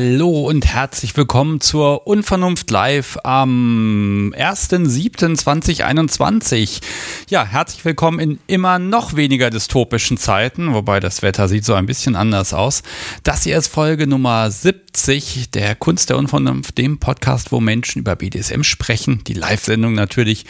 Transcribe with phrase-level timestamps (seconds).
[0.00, 6.80] Hallo und herzlich willkommen zur Unvernunft Live am 1.7.2021.
[7.28, 11.86] Ja, herzlich willkommen in immer noch weniger dystopischen Zeiten, wobei das Wetter sieht so ein
[11.86, 12.84] bisschen anders aus.
[13.24, 18.14] Das hier ist Folge Nummer 70 der Kunst der Unvernunft, dem Podcast, wo Menschen über
[18.14, 20.46] BDSM sprechen, die Live-Sendung natürlich.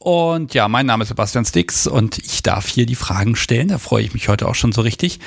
[0.00, 3.68] Und ja, mein Name ist Sebastian Stix und ich darf hier die Fragen stellen.
[3.68, 5.20] Da freue ich mich heute auch schon so richtig.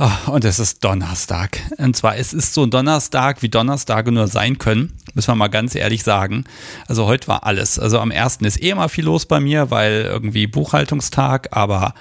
[0.00, 1.58] Oh, und es ist Donnerstag.
[1.76, 5.48] Und zwar, es ist so ein Donnerstag, wie Donnerstage nur sein können, müssen wir mal
[5.48, 6.44] ganz ehrlich sagen.
[6.86, 7.80] Also heute war alles.
[7.80, 11.94] Also am ersten ist eh immer viel los bei mir, weil irgendwie Buchhaltungstag, aber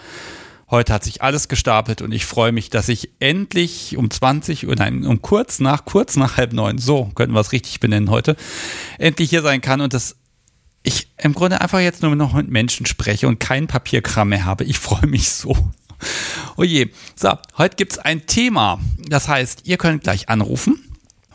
[0.69, 4.75] heute hat sich alles gestapelt und ich freue mich, dass ich endlich um 20 Uhr,
[4.75, 8.35] nein, um kurz nach, kurz nach halb neun, so könnten wir es richtig benennen heute,
[8.99, 10.17] endlich hier sein kann und das
[10.83, 14.65] ich im Grunde einfach jetzt nur noch mit Menschen spreche und kein Papierkram mehr habe.
[14.65, 15.71] Ich freue mich so.
[16.57, 16.89] Oh je.
[17.15, 18.79] So, heute gibt es ein Thema.
[19.07, 20.83] Das heißt, ihr könnt gleich anrufen.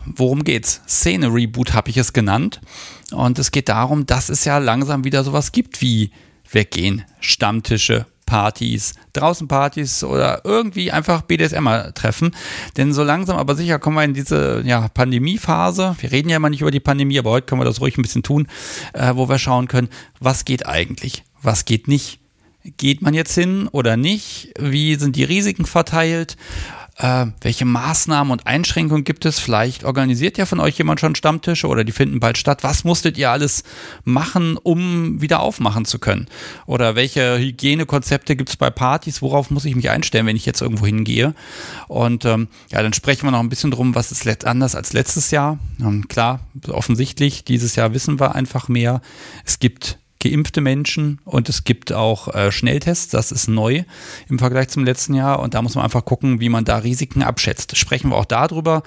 [0.04, 0.80] Worum geht's?
[0.88, 2.60] Szene-Reboot habe ich es genannt.
[3.12, 6.10] Und es geht darum, dass es ja langsam wieder sowas gibt wie
[6.50, 12.34] Weggehen, Stammtische, Partys, draußen Partys oder irgendwie einfach BDSMer treffen.
[12.76, 15.96] Denn so langsam aber sicher kommen wir in diese ja, Pandemiephase.
[16.00, 18.02] Wir reden ja immer nicht über die Pandemie, aber heute können wir das ruhig ein
[18.02, 18.48] bisschen tun,
[18.94, 22.21] äh, wo wir schauen können, was geht eigentlich, was geht nicht
[22.64, 24.52] Geht man jetzt hin oder nicht?
[24.58, 26.36] Wie sind die Risiken verteilt?
[26.98, 29.40] Äh, welche Maßnahmen und Einschränkungen gibt es?
[29.40, 32.62] Vielleicht organisiert ja von euch jemand schon Stammtische oder die finden bald statt.
[32.62, 33.64] Was musstet ihr alles
[34.04, 36.28] machen, um wieder aufmachen zu können?
[36.66, 39.22] Oder welche Hygienekonzepte gibt es bei Partys?
[39.22, 41.34] Worauf muss ich mich einstellen, wenn ich jetzt irgendwo hingehe?
[41.88, 45.30] Und ähm, ja, dann sprechen wir noch ein bisschen drum, was ist anders als letztes
[45.30, 45.58] Jahr.
[45.80, 49.00] Ähm, klar, offensichtlich, dieses Jahr wissen wir einfach mehr.
[49.44, 53.08] Es gibt geimpfte Menschen und es gibt auch äh, Schnelltests.
[53.08, 53.82] Das ist neu
[54.28, 57.22] im Vergleich zum letzten Jahr und da muss man einfach gucken, wie man da Risiken
[57.22, 57.76] abschätzt.
[57.76, 58.82] Sprechen wir auch darüber.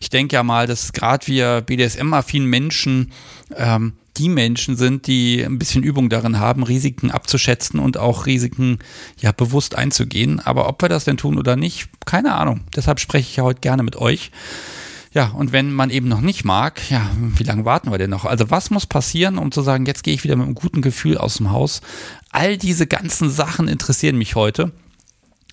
[0.00, 3.12] Ich denke ja mal, dass gerade wir BDSM-affinen Menschen
[3.56, 8.78] ähm, die Menschen sind, die ein bisschen Übung darin haben, Risiken abzuschätzen und auch Risiken
[9.18, 10.40] ja bewusst einzugehen.
[10.40, 12.62] Aber ob wir das denn tun oder nicht, keine Ahnung.
[12.74, 14.30] Deshalb spreche ich ja heute gerne mit euch.
[15.16, 18.26] Ja, und wenn man eben noch nicht mag, ja, wie lange warten wir denn noch?
[18.26, 21.16] Also was muss passieren, um zu sagen, jetzt gehe ich wieder mit einem guten Gefühl
[21.16, 21.80] aus dem Haus?
[22.28, 24.72] All diese ganzen Sachen interessieren mich heute.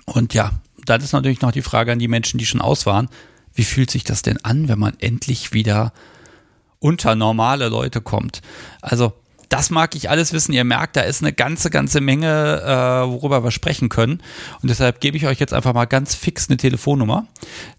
[0.04, 0.52] Und ja,
[0.86, 3.08] dann ist natürlich noch die Frage an die Menschen, die schon aus waren.
[3.54, 5.94] Wie fühlt sich das denn an, wenn man endlich wieder
[6.80, 8.42] unter normale Leute kommt?
[8.82, 9.14] Also
[9.54, 10.52] das mag ich alles wissen.
[10.52, 14.14] Ihr merkt, da ist eine ganze, ganze Menge, äh, worüber wir sprechen können.
[14.64, 17.28] Und deshalb gebe ich euch jetzt einfach mal ganz fix eine Telefonnummer,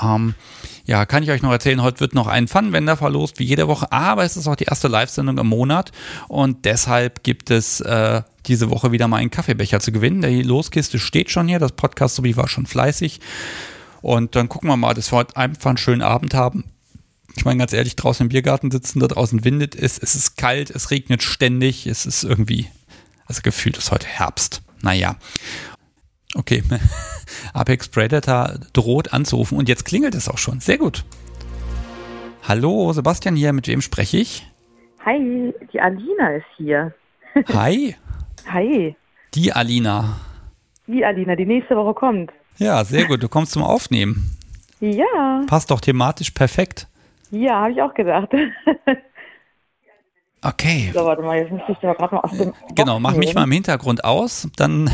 [0.00, 0.36] ähm,
[0.84, 3.90] ja, kann ich euch noch erzählen, heute wird noch ein Funwender verlost, wie jede Woche,
[3.90, 5.90] aber es ist auch die erste Live-Sendung im Monat
[6.28, 10.22] und deshalb gibt es äh, diese Woche wieder mal einen Kaffeebecher zu gewinnen.
[10.22, 13.20] Die Loskiste steht schon hier, das Podcast sowie war schon fleißig
[14.02, 16.64] und dann gucken wir mal, dass wir heute einfach einen schönen Abend haben.
[17.36, 20.70] Ich meine, ganz ehrlich, draußen im Biergarten sitzen, da draußen windet es, es ist kalt,
[20.70, 22.66] es regnet ständig, es ist irgendwie,
[23.26, 24.62] also gefühlt ist heute Herbst.
[24.82, 25.16] Naja.
[26.34, 26.62] Okay.
[27.52, 30.60] Apex Predator droht anzurufen und jetzt klingelt es auch schon.
[30.60, 31.04] Sehr gut.
[32.46, 34.46] Hallo, Sebastian hier, mit wem spreche ich?
[35.04, 36.94] Hi, die Alina ist hier.
[37.52, 37.96] Hi.
[38.52, 38.96] Hi.
[39.34, 40.16] Die Alina.
[40.86, 42.32] Die Alina, die nächste Woche kommt.
[42.58, 43.22] Ja, sehr gut.
[43.22, 44.36] Du kommst zum Aufnehmen.
[44.80, 45.42] Ja.
[45.46, 46.86] Passt doch thematisch perfekt.
[47.30, 48.30] Ja, habe ich auch gedacht.
[50.42, 50.92] Okay.
[50.94, 52.52] So, warte mal, jetzt muss ich da gerade mal aus dem.
[52.76, 54.88] Genau, mach mich mal im Hintergrund aus, dann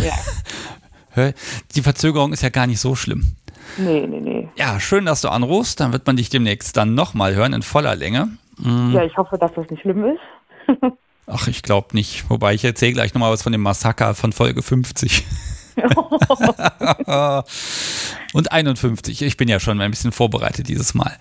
[1.15, 1.32] ja.
[1.75, 3.37] Die Verzögerung ist ja gar nicht so schlimm.
[3.76, 4.49] Nee, nee, nee.
[4.56, 5.79] Ja, schön, dass du anrufst.
[5.81, 8.29] Dann wird man dich demnächst dann nochmal hören in voller Länge.
[8.56, 8.93] Mhm.
[8.94, 10.79] Ja, ich hoffe, dass das nicht schlimm ist.
[11.27, 12.29] Ach, ich glaube nicht.
[12.29, 15.25] Wobei ich erzähle gleich nochmal was von dem Massaker von Folge 50.
[18.33, 19.23] Und 51.
[19.23, 21.17] Ich bin ja schon ein bisschen vorbereitet dieses Mal.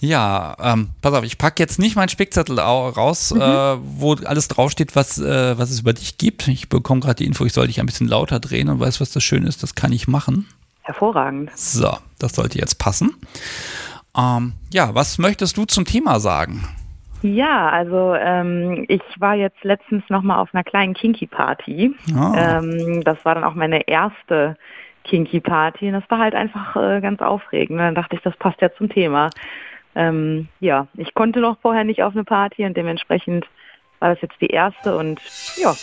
[0.00, 3.40] Ja, ähm, pass auf, ich packe jetzt nicht meinen Spickzettel raus, mhm.
[3.40, 6.46] äh, wo alles draufsteht, was, äh, was es über dich gibt.
[6.48, 9.10] Ich bekomme gerade die Info, ich soll dich ein bisschen lauter drehen und weiß, was
[9.12, 10.46] das Schöne ist, das kann ich machen.
[10.82, 11.50] Hervorragend.
[11.56, 13.14] So, das sollte jetzt passen.
[14.16, 16.68] Ähm, ja, was möchtest du zum Thema sagen?
[17.26, 21.94] Ja, also ähm, ich war jetzt letztens nochmal auf einer kleinen Kinky-Party.
[22.14, 22.32] Oh.
[22.36, 24.56] Ähm, das war dann auch meine erste
[25.04, 27.78] Kinky-Party und das war halt einfach äh, ganz aufregend.
[27.78, 29.30] Und dann dachte ich, das passt ja zum Thema
[29.94, 33.46] ähm, ja, ich konnte noch vorher nicht auf eine Party und dementsprechend
[34.00, 35.20] war das jetzt die erste und
[35.56, 35.74] ja.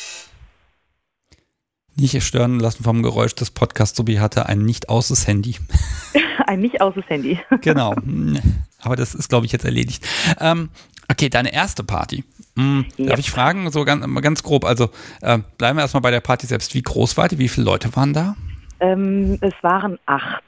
[1.95, 3.97] Nicht stören lassen vom Geräusch des Podcasts.
[3.97, 5.57] Sobi hatte ein nicht außes Handy.
[6.47, 7.39] ein nicht außes Handy.
[7.61, 7.95] genau.
[8.81, 10.07] Aber das ist, glaube ich, jetzt erledigt.
[10.39, 10.69] Ähm,
[11.11, 12.23] Okay, deine erste Party.
[12.55, 13.07] Hm, ja.
[13.07, 14.89] Darf ich fragen, so ganz, ganz grob, also
[15.21, 16.73] äh, bleiben wir erstmal bei der Party selbst.
[16.73, 17.37] Wie groß war die?
[17.37, 18.35] Wie viele Leute waren da?
[18.79, 20.43] Ähm, es waren acht.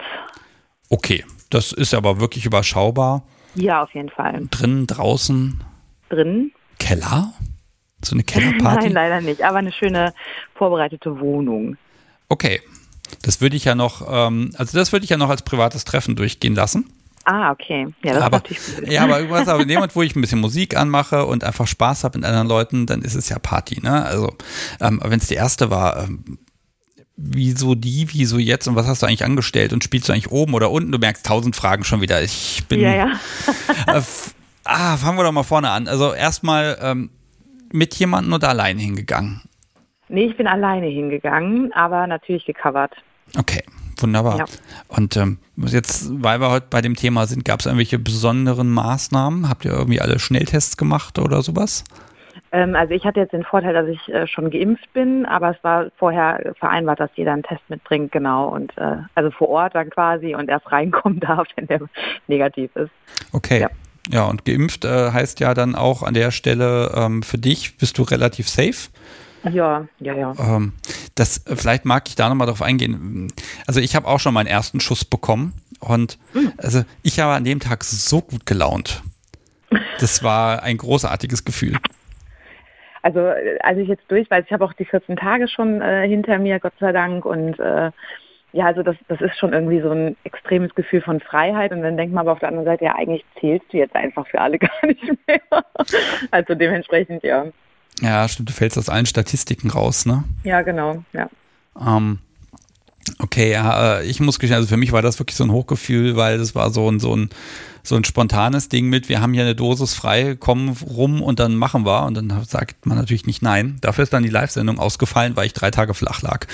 [0.89, 3.23] Okay, das ist aber wirklich überschaubar.
[3.55, 4.47] Ja, auf jeden Fall.
[4.51, 5.61] Drinnen, draußen?
[6.07, 6.53] Drinnen.
[6.79, 7.33] Keller?
[8.01, 8.85] So eine Kellerparty?
[8.89, 10.13] Nein, leider nicht, aber eine schöne
[10.55, 11.75] vorbereitete Wohnung.
[12.29, 12.61] Okay,
[13.21, 16.15] das würde ich ja noch, ähm, also das würde ich ja noch als privates Treffen
[16.15, 16.89] durchgehen lassen.
[17.25, 17.87] Ah, okay.
[18.03, 18.93] Ja, das aber, ist natürlich.
[18.93, 21.67] Ja, aber irgendwas, aber in dem Moment, wo ich ein bisschen Musik anmache und einfach
[21.67, 24.03] Spaß habe mit anderen Leuten, dann ist es ja Party, ne?
[24.03, 24.33] Also,
[24.81, 26.39] ähm, wenn es die erste war, ähm,
[27.15, 30.53] wieso die, wieso jetzt und was hast du eigentlich angestellt und spielst du eigentlich oben
[30.53, 30.91] oder unten?
[30.91, 32.21] Du merkst tausend Fragen schon wieder.
[32.21, 32.81] Ich bin.
[32.81, 33.11] Ja, ja.
[33.87, 34.01] äh,
[34.65, 35.87] ah, fangen wir doch mal vorne an.
[35.87, 37.09] Also erstmal ähm,
[37.71, 39.41] mit jemandem oder alleine hingegangen?
[40.09, 42.93] Nee, ich bin alleine hingegangen, aber natürlich gecovert.
[43.37, 43.63] Okay,
[44.03, 44.37] wunderbar.
[44.37, 44.45] Ja.
[44.87, 49.49] Und ähm, jetzt, weil wir heute bei dem Thema sind, gab es irgendwelche besonderen Maßnahmen?
[49.49, 51.83] Habt ihr irgendwie alle Schnelltests gemacht oder sowas?
[52.51, 55.63] Ähm, also ich hatte jetzt den Vorteil, dass ich äh, schon geimpft bin, aber es
[55.63, 58.49] war vorher vereinbart, dass jeder einen Test mitbringt, genau.
[58.49, 61.79] Und äh, also vor Ort dann quasi und erst reinkommen darf, wenn der
[62.27, 62.91] negativ ist.
[63.31, 63.61] Okay.
[63.61, 63.69] Ja.
[64.11, 67.97] Ja, und geimpft äh, heißt ja dann auch an der Stelle ähm, für dich bist
[67.97, 68.89] du relativ safe.
[69.51, 70.33] Ja, ja, ja.
[70.39, 70.73] Ähm,
[71.15, 73.31] das, vielleicht mag ich da nochmal drauf eingehen.
[73.67, 76.53] Also ich habe auch schon meinen ersten Schuss bekommen und mhm.
[76.57, 79.03] also ich habe an dem Tag so gut gelaunt.
[79.99, 81.77] Das war ein großartiges Gefühl.
[83.01, 83.19] Also
[83.59, 86.59] als ich jetzt durch war, ich habe auch die 14 Tage schon äh, hinter mir,
[86.59, 87.91] Gott sei Dank, und äh,
[88.53, 91.97] ja, also das, das ist schon irgendwie so ein extremes Gefühl von Freiheit und dann
[91.97, 94.57] denkt man aber auf der anderen Seite, ja, eigentlich zählst du jetzt einfach für alle
[94.59, 95.41] gar nicht mehr.
[96.31, 97.47] also dementsprechend, ja.
[98.01, 100.23] Ja, stimmt, du fällst aus allen Statistiken raus, ne?
[100.43, 101.29] Ja, genau, ja.
[101.79, 102.19] Ähm,
[103.19, 106.15] okay, ja, äh, ich muss gestehen, also für mich war das wirklich so ein Hochgefühl,
[106.15, 107.29] weil das war so ein, so ein,
[107.83, 111.55] so ein spontanes Ding mit, wir haben hier eine Dosis frei, kommen rum und dann
[111.55, 112.05] machen wir.
[112.05, 113.77] Und dann sagt man natürlich nicht nein.
[113.81, 116.47] Dafür ist dann die Live-Sendung ausgefallen, weil ich drei Tage flach lag.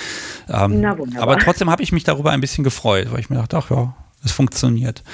[0.48, 3.58] Ähm, Na, aber trotzdem habe ich mich darüber ein bisschen gefreut, weil ich mir dachte,
[3.58, 3.94] ach ja,
[4.24, 5.04] es funktioniert.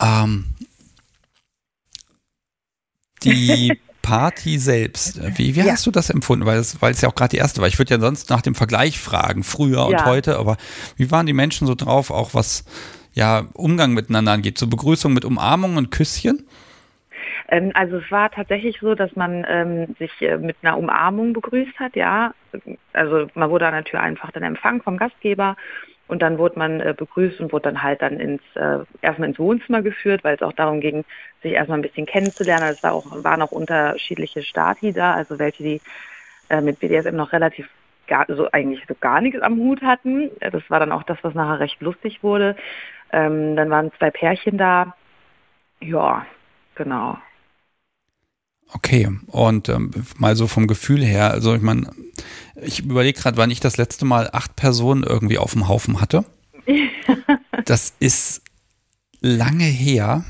[0.00, 0.46] Ähm,
[3.22, 5.72] die Party selbst, wie, wie ja.
[5.72, 6.46] hast du das empfunden?
[6.46, 7.68] Weil es, weil es ja auch gerade die erste war.
[7.68, 10.56] Ich würde ja sonst nach dem Vergleich fragen, früher und heute, aber
[10.96, 12.64] wie waren die Menschen so drauf, auch was
[13.12, 16.46] ja, Umgang miteinander angeht, so Begrüßung mit Umarmung und Küsschen?
[17.48, 21.78] Ähm, also es war tatsächlich so, dass man ähm, sich äh, mit einer Umarmung begrüßt
[21.78, 22.34] hat, ja.
[22.92, 25.56] Also man wurde an der Tür einfach dann empfangen vom Gastgeber
[26.08, 29.38] und dann wurde man äh, begrüßt und wurde dann halt dann ins äh, erstmal ins
[29.38, 31.04] Wohnzimmer geführt, weil es auch darum ging,
[31.42, 32.64] sich erstmal ein bisschen kennenzulernen.
[32.64, 35.80] Also es war auch, waren auch unterschiedliche Stati da, also welche, die
[36.48, 37.68] äh, mit BDSM noch relativ
[38.06, 40.30] gar, so eigentlich so gar nichts am Hut hatten.
[40.40, 42.56] Das war dann auch das, was nachher recht lustig wurde.
[43.12, 44.94] Ähm, dann waren zwei Pärchen da.
[45.80, 46.26] Ja,
[46.74, 47.18] genau.
[48.74, 51.90] Okay, und ähm, mal so vom Gefühl her, also ich meine,
[52.60, 56.24] ich überlege gerade, wann ich das letzte Mal acht Personen irgendwie auf dem Haufen hatte.
[57.64, 58.42] das ist
[59.20, 60.24] lange her,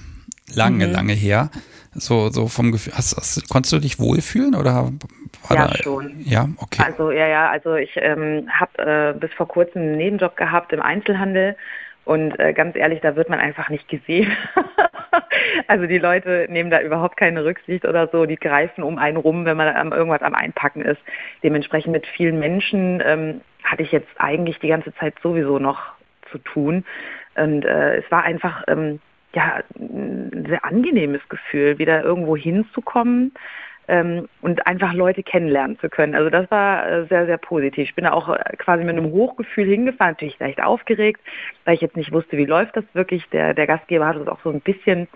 [0.55, 0.93] lange, mhm.
[0.93, 1.51] lange her.
[1.95, 4.93] So, so vom Gefühl, hast, hast, konntest du dich wohlfühlen oder
[5.49, 6.21] war ja, da, schon.
[6.21, 6.83] Ja, okay.
[6.85, 10.81] Also ja, ja, also ich ähm, habe äh, bis vor kurzem einen Nebenjob gehabt im
[10.81, 11.57] Einzelhandel
[12.09, 14.35] und äh, ganz ehrlich, da wird man einfach nicht gesehen.
[15.67, 18.25] also die Leute nehmen da überhaupt keine Rücksicht oder so.
[18.25, 21.03] Die greifen um einen rum, wenn man am, irgendwas am Einpacken ist.
[21.43, 25.83] Dementsprechend mit vielen Menschen ähm, hatte ich jetzt eigentlich die ganze Zeit sowieso noch
[26.33, 26.87] zu tun.
[27.35, 29.01] Und äh, es war einfach ähm,
[29.35, 33.33] ja, ein sehr angenehmes Gefühl, wieder irgendwo hinzukommen
[33.89, 36.15] ähm, und einfach Leute kennenlernen zu können.
[36.15, 37.89] Also das war äh, sehr, sehr positiv.
[37.89, 41.21] Ich bin da auch äh, quasi mit einem Hochgefühl hingefahren, natürlich leicht aufgeregt,
[41.65, 43.29] weil ich jetzt nicht wusste, wie läuft das wirklich.
[43.31, 45.09] Der, der Gastgeber hat uns auch so ein bisschen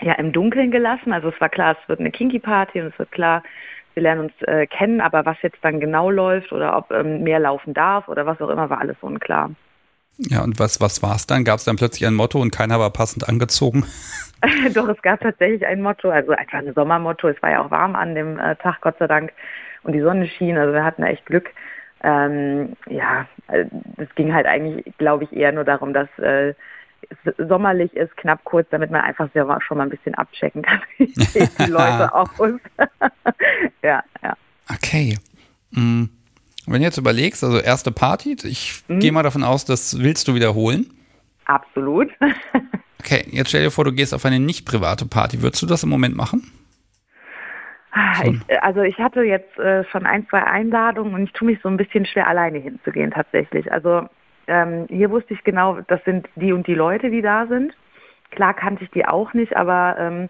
[0.00, 1.12] ja, im Dunkeln gelassen.
[1.12, 3.42] Also es war klar, es wird eine Kinky-Party und es wird klar,
[3.94, 7.38] wir lernen uns äh, kennen, aber was jetzt dann genau läuft oder ob ähm, mehr
[7.38, 9.50] laufen darf oder was auch immer, war alles unklar.
[10.18, 11.44] Ja, und was, was war es dann?
[11.44, 13.84] Gab es dann plötzlich ein Motto und keiner war passend angezogen?
[14.74, 17.28] Doch, es gab tatsächlich ein Motto, also einfach ein Sommermotto.
[17.28, 19.32] Es war ja auch warm an dem äh, Tag, Gott sei Dank.
[19.82, 21.50] Und die Sonne schien, also wir hatten echt Glück.
[22.02, 23.66] Ähm, ja, es
[23.98, 26.54] äh, ging halt eigentlich, glaube ich, eher nur darum, dass äh,
[27.08, 30.80] es sommerlich ist, knapp kurz, damit man einfach selber schon mal ein bisschen abchecken kann,
[30.98, 32.28] wie die Leute aus.
[33.82, 34.36] ja, ja.
[34.70, 35.18] Okay.
[35.70, 36.10] Mhm.
[36.66, 39.00] Wenn du jetzt überlegst, also erste Party, ich mhm.
[39.00, 40.90] gehe mal davon aus, das willst du wiederholen.
[41.44, 42.10] Absolut.
[43.00, 45.42] okay, jetzt stell dir vor, du gehst auf eine nicht private Party.
[45.42, 46.50] Würdest du das im Moment machen?
[47.92, 51.60] Ah, ich, also ich hatte jetzt äh, schon ein, zwei Einladungen und ich tue mich
[51.62, 53.70] so ein bisschen schwer, alleine hinzugehen tatsächlich.
[53.70, 54.08] Also
[54.48, 57.72] ähm, hier wusste ich genau, das sind die und die Leute, die da sind.
[58.30, 60.28] Klar kannte ich die auch nicht, aber ähm,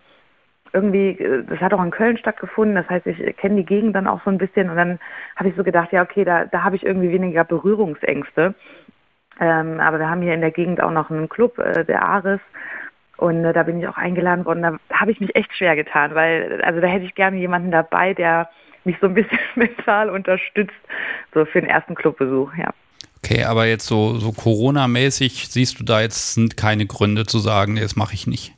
[0.75, 1.17] irgendwie,
[1.49, 4.31] das hat auch in Köln stattgefunden, das heißt, ich kenne die Gegend dann auch so
[4.31, 4.99] ein bisschen und dann
[5.37, 8.55] habe ich so gedacht, ja okay, da, da habe ich irgendwie weniger Berührungsängste.
[9.41, 12.41] Ähm, aber wir haben hier in der Gegend auch noch einen Club, äh, der Aris.
[13.17, 14.63] Und äh, da bin ich auch eingeladen worden.
[14.63, 18.15] Da habe ich mich echt schwer getan, weil also da hätte ich gerne jemanden dabei,
[18.15, 18.49] der
[18.85, 20.75] mich so ein bisschen mental unterstützt,
[21.33, 22.71] so für den ersten Clubbesuch, ja.
[23.25, 27.77] Okay, aber jetzt so, so Corona-mäßig siehst du da jetzt sind keine Gründe zu sagen,
[27.77, 28.53] das mache ich nicht.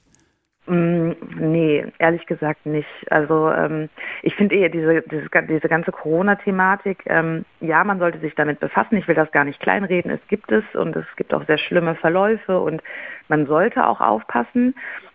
[0.67, 2.89] Mm, nee, ehrlich gesagt nicht.
[3.11, 3.89] Also ähm,
[4.23, 8.97] ich finde eher diese, diese, diese ganze Corona-Thematik, ähm, ja, man sollte sich damit befassen.
[8.97, 10.11] Ich will das gar nicht kleinreden.
[10.11, 12.83] Es gibt es und es gibt auch sehr schlimme Verläufe und
[13.29, 14.75] man sollte auch aufpassen.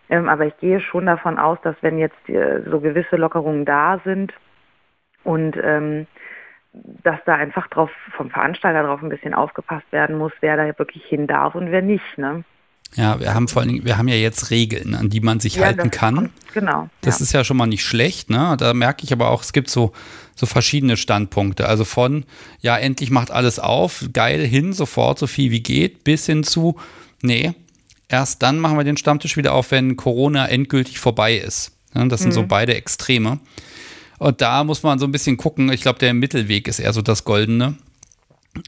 [0.10, 4.00] Ähm, aber ich gehe schon davon aus, dass wenn jetzt äh, so gewisse Lockerungen da
[4.06, 4.34] sind
[5.26, 6.08] und ähm,
[6.74, 11.04] dass da einfach drauf vom Veranstalter drauf ein bisschen aufgepasst werden muss, wer da wirklich
[11.06, 12.18] hin darf und wer nicht.
[12.18, 12.46] Ne?
[12.96, 15.56] Ja, wir haben vor allen Dingen, wir haben ja jetzt Regeln, an die man sich
[15.56, 16.16] ja, halten kann.
[16.16, 16.90] Kommt, genau.
[17.02, 17.24] Das ja.
[17.24, 18.56] ist ja schon mal nicht schlecht, ne?
[18.58, 19.94] Da merke ich aber auch, es gibt so,
[20.36, 21.68] so verschiedene Standpunkte.
[21.68, 22.26] Also von,
[22.60, 26.76] ja, endlich macht alles auf, geil hin, sofort so viel wie geht, bis hin zu,
[27.22, 27.54] nee,
[28.10, 31.72] erst dann machen wir den Stammtisch wieder auf, wenn Corona endgültig vorbei ist.
[31.94, 32.36] Das sind mhm.
[32.36, 33.40] so beide Extreme.
[34.18, 35.72] Und da muss man so ein bisschen gucken.
[35.72, 37.76] Ich glaube, der Mittelweg ist eher so das Goldene.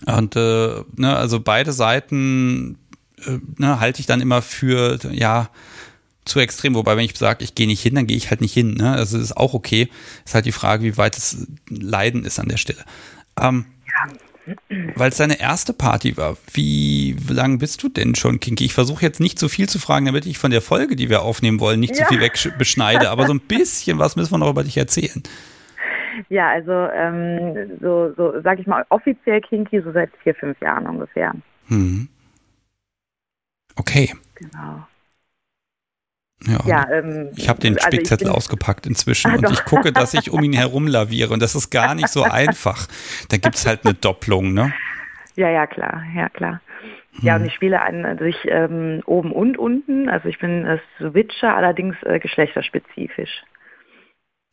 [0.06, 2.78] Und äh, ne, also beide Seiten
[3.58, 5.50] ne, halte ich dann immer für, ja,
[6.26, 6.76] zu extrem.
[6.76, 8.76] Wobei, wenn ich sage, ich gehe nicht hin, dann gehe ich halt nicht hin.
[8.76, 8.94] Ne?
[8.94, 9.90] Also ist auch okay.
[10.26, 12.84] Ist halt die Frage, wie weit das Leiden ist an der Stelle.
[13.40, 14.14] Ähm, ja.
[14.96, 18.66] Weil es deine erste Party war, wie lange bist du denn schon Kinky?
[18.66, 21.22] Ich versuche jetzt nicht zu viel zu fragen, damit ich von der Folge, die wir
[21.22, 22.04] aufnehmen wollen, nicht ja.
[22.04, 25.24] zu viel wegbeschneide, aber so ein bisschen was müssen wir noch über dich erzählen.
[26.30, 30.88] Ja, also ähm, so, so sage ich mal, offiziell Kinky so seit vier, fünf Jahren
[30.88, 31.34] ungefähr.
[31.68, 32.10] Mhm.
[33.76, 34.14] Okay.
[34.36, 34.88] Genau.
[36.46, 39.94] Ja, ja ähm, ich habe den also Spickzettel also ausgepackt inzwischen ah, und ich gucke,
[39.94, 42.88] dass ich um ihn herum laviere und das ist gar nicht so einfach.
[43.30, 44.74] Da gibt es halt eine Doppelung, ne?
[45.36, 46.62] Ja, ja, klar, ja, klar.
[47.22, 47.42] Ja, hm.
[47.42, 50.10] und ich spiele an sich ähm, oben und unten.
[50.10, 53.44] Also ich bin äh, Switcher, allerdings äh, geschlechterspezifisch.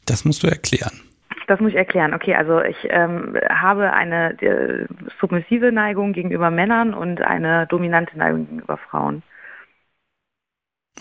[0.06, 1.00] Das musst du erklären.
[1.50, 2.14] Das muss ich erklären.
[2.14, 4.86] Okay, also ich ähm, habe eine äh,
[5.20, 9.24] submissive Neigung gegenüber Männern und eine dominante Neigung gegenüber Frauen.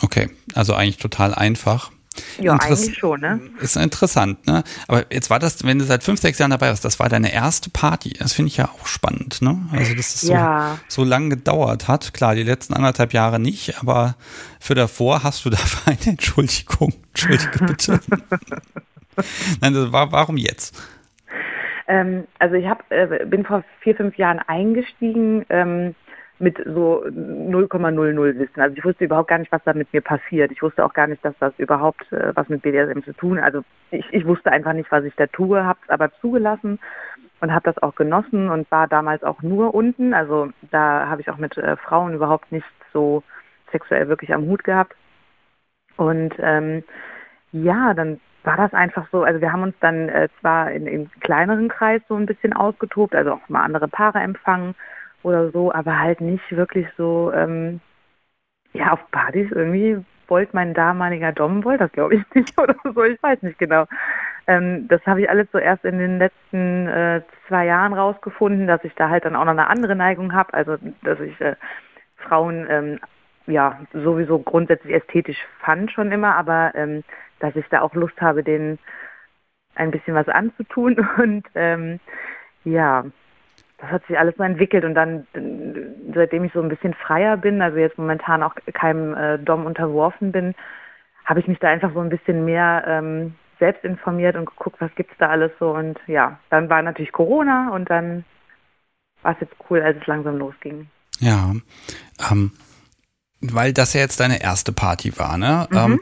[0.02, 1.92] Okay, also eigentlich total einfach.
[2.40, 3.40] Ja, Interess eigentlich schon, ne?
[3.62, 4.64] Ist interessant, ne?
[4.88, 7.32] Aber jetzt war das, wenn du seit fünf, sechs Jahren dabei warst, das war deine
[7.32, 8.14] erste Party.
[8.18, 9.56] Das finde ich ja auch spannend, ne?
[9.72, 10.80] Also, dass es ja.
[10.88, 12.16] so, so lange gedauert hat.
[12.16, 14.16] Klar, die letzten anderthalb Jahre nicht, aber
[14.60, 16.96] für davor hast du dafür eine Entschuldigung.
[17.10, 18.00] Entschuldige bitte.
[19.62, 20.76] Nein, also warum jetzt?
[21.88, 25.96] Ähm, also ich hab, äh, bin vor vier, fünf Jahren eingestiegen ähm,
[26.38, 28.62] mit so 0,00 Wissen.
[28.62, 30.52] Also ich wusste überhaupt gar nicht, was da mit mir passiert.
[30.52, 33.40] Ich wusste auch gar nicht, dass das überhaupt äh, was mit BDSM zu tun.
[33.40, 36.80] Also ich, ich wusste einfach nicht, was ich da tue, habe es aber zugelassen
[37.42, 40.14] und habe das auch genossen und war damals auch nur unten.
[40.14, 43.24] Also da habe ich auch mit äh, Frauen überhaupt nicht so
[43.72, 44.96] sexuell wirklich am Hut gehabt.
[45.98, 46.84] Und ähm,
[47.52, 51.12] ja, dann war das einfach so, also wir haben uns dann äh, zwar in, in
[51.20, 54.74] kleineren Kreis so ein bisschen ausgetobt, also auch mal andere Paare empfangen
[55.22, 57.80] oder so, aber halt nicht wirklich so, ähm,
[58.74, 63.04] ja, auf Partys irgendwie wollte mein damaliger Dom, wollte das glaube ich nicht oder so,
[63.04, 63.86] ich weiß nicht genau.
[64.48, 68.84] Ähm, das habe ich alles so erst in den letzten äh, zwei Jahren rausgefunden, dass
[68.84, 71.56] ich da halt dann auch noch eine andere Neigung habe, also dass ich äh,
[72.18, 73.00] Frauen ähm,
[73.46, 77.04] ja sowieso grundsätzlich ästhetisch fand schon immer, aber ähm,
[77.40, 78.80] dass ich da auch Lust habe, denen
[79.76, 81.00] ein bisschen was anzutun.
[81.18, 82.00] Und ähm,
[82.64, 83.06] ja,
[83.78, 85.26] das hat sich alles so entwickelt und dann,
[86.14, 90.34] seitdem ich so ein bisschen freier bin, also jetzt momentan auch keinem äh, Dom unterworfen
[90.34, 90.54] bin,
[91.24, 94.94] habe ich mich da einfach so ein bisschen mehr ähm, selbst informiert und geguckt, was
[94.96, 95.72] gibt's da alles so.
[95.72, 98.26] Und ja, dann war natürlich Corona und dann
[99.22, 100.90] war es jetzt cool, als es langsam losging.
[101.20, 101.54] Ja,
[102.32, 102.52] ähm,
[103.42, 105.68] weil das ja jetzt deine erste Party war, ne?
[105.70, 105.78] Mhm.
[105.78, 106.00] Ähm,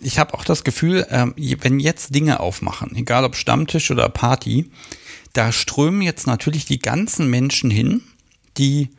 [0.00, 4.70] ich habe auch das Gefühl, ähm, wenn jetzt Dinge aufmachen, egal ob Stammtisch oder Party,
[5.32, 8.02] da strömen jetzt natürlich die ganzen Menschen hin,
[8.56, 8.90] die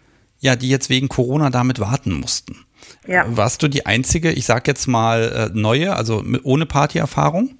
[0.41, 2.65] ja, die jetzt wegen Corona damit warten mussten.
[3.07, 3.25] Ja.
[3.27, 7.51] Warst du die einzige, ich sag jetzt mal äh, neue, also mit, ohne Partyerfahrung?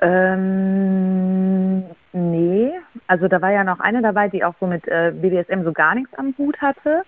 [0.00, 2.72] Ähm, nee,
[3.06, 5.94] also da war ja noch eine dabei, die auch so mit äh, BDSM so gar
[5.94, 7.02] nichts am Hut hatte.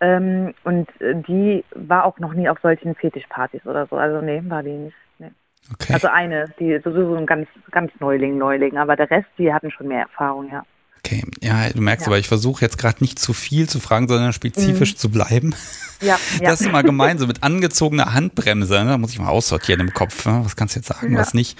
[0.00, 3.96] Ähm, und äh, die war auch noch nie auf solchen Fetischpartys oder so.
[3.96, 4.96] Also nee, war die nicht.
[5.18, 5.30] Nee.
[5.74, 5.92] Okay.
[5.92, 9.88] Also eine, die sowieso ein ganz, ganz Neuling, Neuling, aber der Rest, die hatten schon
[9.88, 10.62] mehr Erfahrung, ja.
[11.04, 12.10] Okay, ja, du merkst ja.
[12.10, 14.96] aber, ich versuche jetzt gerade nicht zu viel zu fragen, sondern spezifisch mhm.
[14.98, 15.54] zu bleiben.
[16.00, 16.18] Ja, ja.
[16.50, 18.84] Das ist immer gemein, so mit angezogener Handbremse.
[18.84, 18.90] Ne?
[18.90, 20.26] Da muss ich mal aussortieren im Kopf.
[20.26, 20.40] Ne?
[20.44, 21.18] Was kannst du jetzt sagen, ja.
[21.18, 21.58] was nicht?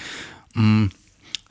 [0.55, 0.91] Mhm.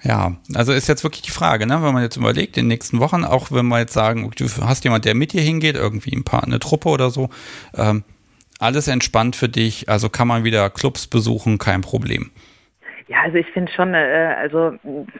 [0.01, 1.83] Ja, also ist jetzt wirklich die Frage, ne?
[1.83, 4.83] wenn man jetzt überlegt, in den nächsten Wochen, auch wenn wir jetzt sagen, du hast
[4.85, 7.29] jemand, der mit dir hingeht, irgendwie ein paar, eine Truppe oder so,
[7.77, 8.03] ähm,
[8.59, 12.31] alles entspannt für dich, also kann man wieder Clubs besuchen, kein Problem.
[13.07, 14.75] Ja, also ich finde schon, äh, also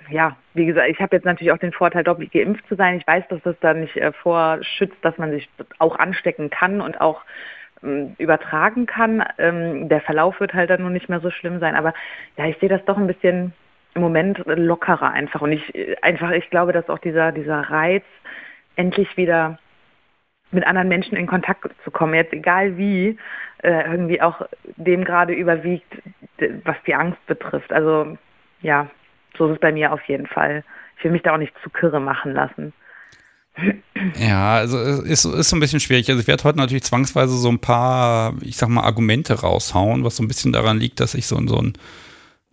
[0.09, 3.00] ja, wie gesagt, ich habe jetzt natürlich auch den Vorteil, doppelt geimpft zu sein.
[3.00, 7.01] Ich weiß, dass das da nicht äh, vorschützt, dass man sich auch anstecken kann und
[7.01, 7.21] auch
[7.81, 9.24] ähm, übertragen kann.
[9.39, 11.75] Ähm, der Verlauf wird halt dann nur nicht mehr so schlimm sein.
[11.75, 11.95] Aber
[12.38, 13.53] ja, ich sehe das doch ein bisschen
[13.96, 15.41] im Moment lockerer einfach.
[15.41, 18.03] Und ich einfach, ich glaube, dass auch dieser, dieser Reiz,
[18.75, 19.60] endlich wieder
[20.51, 23.17] mit anderen Menschen in Kontakt zu kommen, jetzt egal wie,
[23.62, 24.41] äh, irgendwie auch
[24.77, 26.01] dem gerade überwiegt,
[26.63, 27.72] was die Angst betrifft.
[27.72, 28.17] Also
[28.62, 28.88] ja,
[29.38, 30.63] so ist es bei mir auf jeden Fall.
[30.98, 32.74] Ich will mich da auch nicht zu kirre machen lassen.
[34.17, 36.10] Ja, also es ist, ist so ein bisschen schwierig.
[36.10, 40.15] Also ich werde heute natürlich zwangsweise so ein paar, ich sag mal, Argumente raushauen, was
[40.15, 41.74] so ein bisschen daran liegt, dass ich so, so ein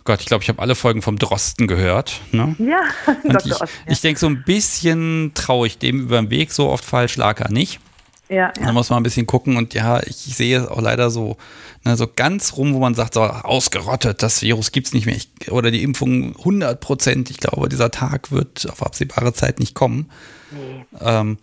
[0.06, 2.20] Gott, ich glaube, ich habe alle Folgen vom Drosten gehört.
[2.32, 2.56] Ne?
[2.58, 2.80] Ja,
[3.24, 3.40] Dr.
[3.44, 3.66] ich, ja.
[3.86, 7.40] ich denke, so ein bisschen traue ich dem über den Weg, so oft falsch lag
[7.40, 7.80] er nicht.
[8.28, 8.52] Ja, ja.
[8.56, 11.36] Da muss man ein bisschen gucken und ja, ich sehe es auch leider so,
[11.84, 15.16] ne, so ganz rum, wo man sagt, so ausgerottet, das Virus gibt es nicht mehr
[15.16, 17.30] ich, oder die Impfung 100 Prozent.
[17.30, 20.10] Ich glaube, dieser Tag wird auf absehbare Zeit nicht kommen.
[20.50, 20.84] Nee.
[21.00, 21.38] Ähm,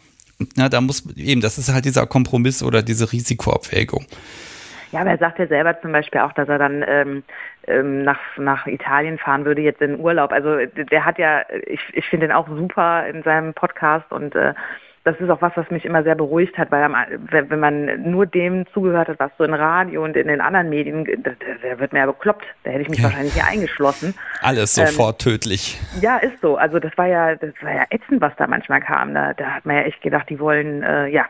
[0.55, 4.05] na, da muss eben, das ist halt dieser Kompromiss oder diese Risikoabwägung.
[4.93, 7.23] Ja, aber er sagt ja selber zum Beispiel auch, dass er dann ähm,
[7.65, 10.31] ähm, nach, nach Italien fahren würde, jetzt in Urlaub.
[10.31, 14.53] Also der hat ja, ich, ich finde ihn auch super in seinem Podcast und äh,
[15.03, 16.89] das ist auch was, was mich immer sehr beruhigt hat, weil
[17.29, 21.03] wenn man nur dem zugehört hat, was so in Radio und in den anderen Medien,
[21.03, 22.45] der wird mir ja bekloppt.
[22.63, 23.05] Da hätte ich mich ja.
[23.05, 24.15] wahrscheinlich hier eingeschlossen.
[24.41, 25.79] Alles sofort ähm, tödlich.
[25.99, 26.55] Ja, ist so.
[26.55, 29.13] Also das war ja, das war ja ätzend, was da manchmal kam.
[29.13, 31.25] Da, da hat man ja echt gedacht, die wollen, äh, ja.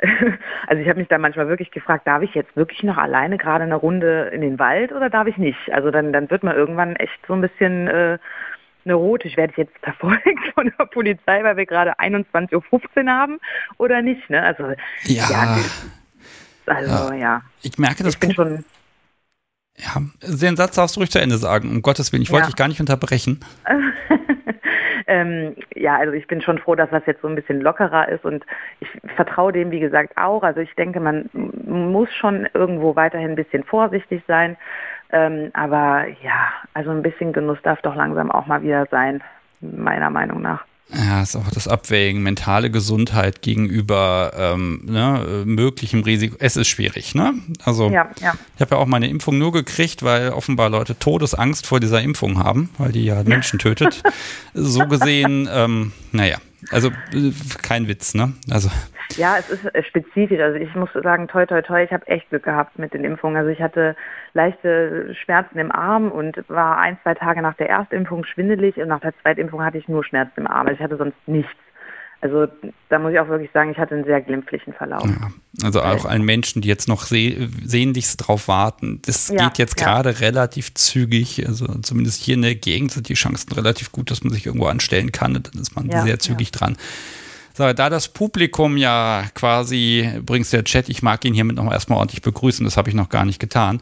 [0.66, 3.62] also ich habe mich da manchmal wirklich gefragt, darf ich jetzt wirklich noch alleine gerade
[3.62, 5.72] eine Runde in den Wald oder darf ich nicht?
[5.72, 8.18] Also dann, dann wird man irgendwann echt so ein bisschen äh,
[8.84, 13.38] neurotisch, werde ich jetzt verfolgt von der Polizei, weil wir gerade 21.15 Uhr haben
[13.78, 14.28] oder nicht.
[14.30, 14.42] Ne?
[14.42, 14.64] Also
[15.04, 15.58] ja, ja
[16.66, 17.14] also ja.
[17.14, 17.42] ja.
[17.62, 18.14] Ich merke das.
[18.14, 18.64] Ich bin schon.
[19.76, 21.70] Ja, den Satz darfst du ruhig zu Ende sagen.
[21.70, 22.46] Um Gottes Willen, ich wollte ja.
[22.48, 23.40] dich gar nicht unterbrechen.
[25.06, 28.24] ähm, ja, also ich bin schon froh, dass das jetzt so ein bisschen lockerer ist
[28.24, 28.44] und
[28.80, 30.42] ich vertraue dem, wie gesagt, auch.
[30.42, 34.56] Also ich denke, man muss schon irgendwo weiterhin ein bisschen vorsichtig sein.
[35.12, 39.22] Ähm, aber ja, also ein bisschen Genuss darf doch langsam auch mal wieder sein,
[39.60, 40.64] meiner Meinung nach.
[40.94, 46.36] Ja, ist auch das Abwägen, mentale Gesundheit gegenüber ähm, ne, möglichem Risiko.
[46.38, 47.32] Es ist schwierig, ne?
[47.64, 48.34] Also ja, ja.
[48.56, 52.42] ich habe ja auch meine Impfung nur gekriegt, weil offenbar Leute Todesangst vor dieser Impfung
[52.42, 54.02] haben, weil die ja Menschen tötet.
[54.52, 56.36] so gesehen, ähm, naja,
[56.70, 58.32] also äh, kein Witz, ne?
[58.50, 58.70] Also
[59.16, 60.40] ja, es ist äh, spezifisch.
[60.40, 63.36] Also ich muss sagen, toi, toi, toi, ich habe echt Glück gehabt mit den Impfungen.
[63.36, 63.96] Also ich hatte
[64.34, 69.00] leichte Schmerzen im Arm und war ein, zwei Tage nach der Erstimpfung schwindelig und nach
[69.00, 70.66] der Zweitimpfung hatte ich nur Schmerzen im Arm.
[70.66, 71.52] Also ich hatte sonst nichts.
[72.22, 72.46] Also
[72.88, 75.04] da muss ich auch wirklich sagen, ich hatte einen sehr glimpflichen Verlauf.
[75.04, 75.32] Ja,
[75.64, 79.02] also auch allen Menschen, die jetzt noch seh sehnlichst drauf warten.
[79.04, 80.18] Das ja, geht jetzt gerade ja.
[80.18, 81.44] relativ zügig.
[81.48, 84.66] Also zumindest hier in der Gegend sind die Chancen relativ gut, dass man sich irgendwo
[84.66, 85.34] anstellen kann.
[85.34, 86.76] dann ist man sehr zügig dran.
[87.54, 91.98] So, da das Publikum ja quasi, bringst der Chat, ich mag ihn hiermit noch erstmal
[91.98, 93.80] ordentlich begrüßen, das habe ich noch gar nicht getan.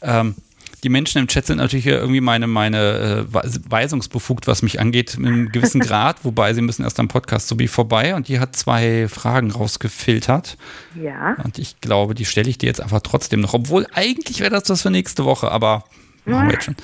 [0.00, 0.36] Ähm,
[0.80, 3.34] die Menschen im Chat sind natürlich irgendwie meine, meine äh,
[3.70, 7.58] weisungsbefugt, was mich angeht, in einem gewissen Grad, wobei sie müssen erst am Podcast so
[7.58, 10.56] wie vorbei und die hat zwei Fragen rausgefiltert.
[10.94, 11.36] Ja.
[11.44, 14.64] Und ich glaube, die stelle ich dir jetzt einfach trotzdem noch, obwohl eigentlich wäre das
[14.64, 15.84] das für nächste Woche, aber
[16.24, 16.76] machen wir jetzt schon.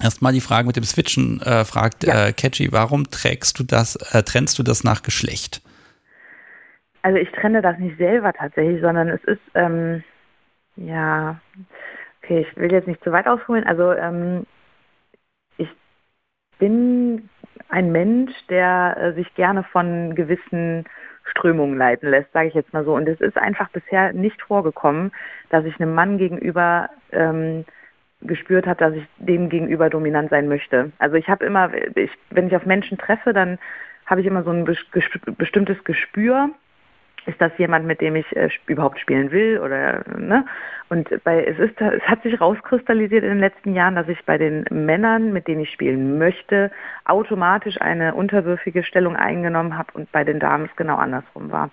[0.00, 2.28] Erstmal die Frage mit dem Switchen, äh, fragt ja.
[2.28, 5.60] äh, Catchy, warum trägst du das, äh, trennst du das nach Geschlecht?
[7.02, 10.04] Also ich trenne das nicht selber tatsächlich, sondern es ist, ähm,
[10.76, 11.40] ja,
[12.28, 13.64] okay, ich will jetzt nicht zu weit ausholen.
[13.64, 14.46] Also ähm,
[15.56, 15.68] ich
[16.58, 17.28] bin
[17.68, 20.84] ein Mensch, der äh, sich gerne von gewissen
[21.24, 22.94] Strömungen leiten lässt, sage ich jetzt mal so.
[22.94, 25.12] Und es ist einfach bisher nicht vorgekommen,
[25.50, 27.64] dass ich einem Mann gegenüber ähm,
[28.20, 30.92] gespürt habe, dass ich dem gegenüber dominant sein möchte.
[30.98, 33.58] Also ich habe immer, ich, wenn ich auf Menschen treffe, dann
[34.06, 36.50] habe ich immer so ein bestimmtes Gespür.
[37.26, 40.46] Ist das jemand, mit dem ich äh, überhaupt spielen will oder ne?
[40.88, 44.38] Und bei es ist es hat sich rauskristallisiert in den letzten Jahren, dass ich bei
[44.38, 46.70] den Männern, mit denen ich spielen möchte,
[47.04, 51.70] automatisch eine unterwürfige Stellung eingenommen habe und bei den Damen es genau andersrum war.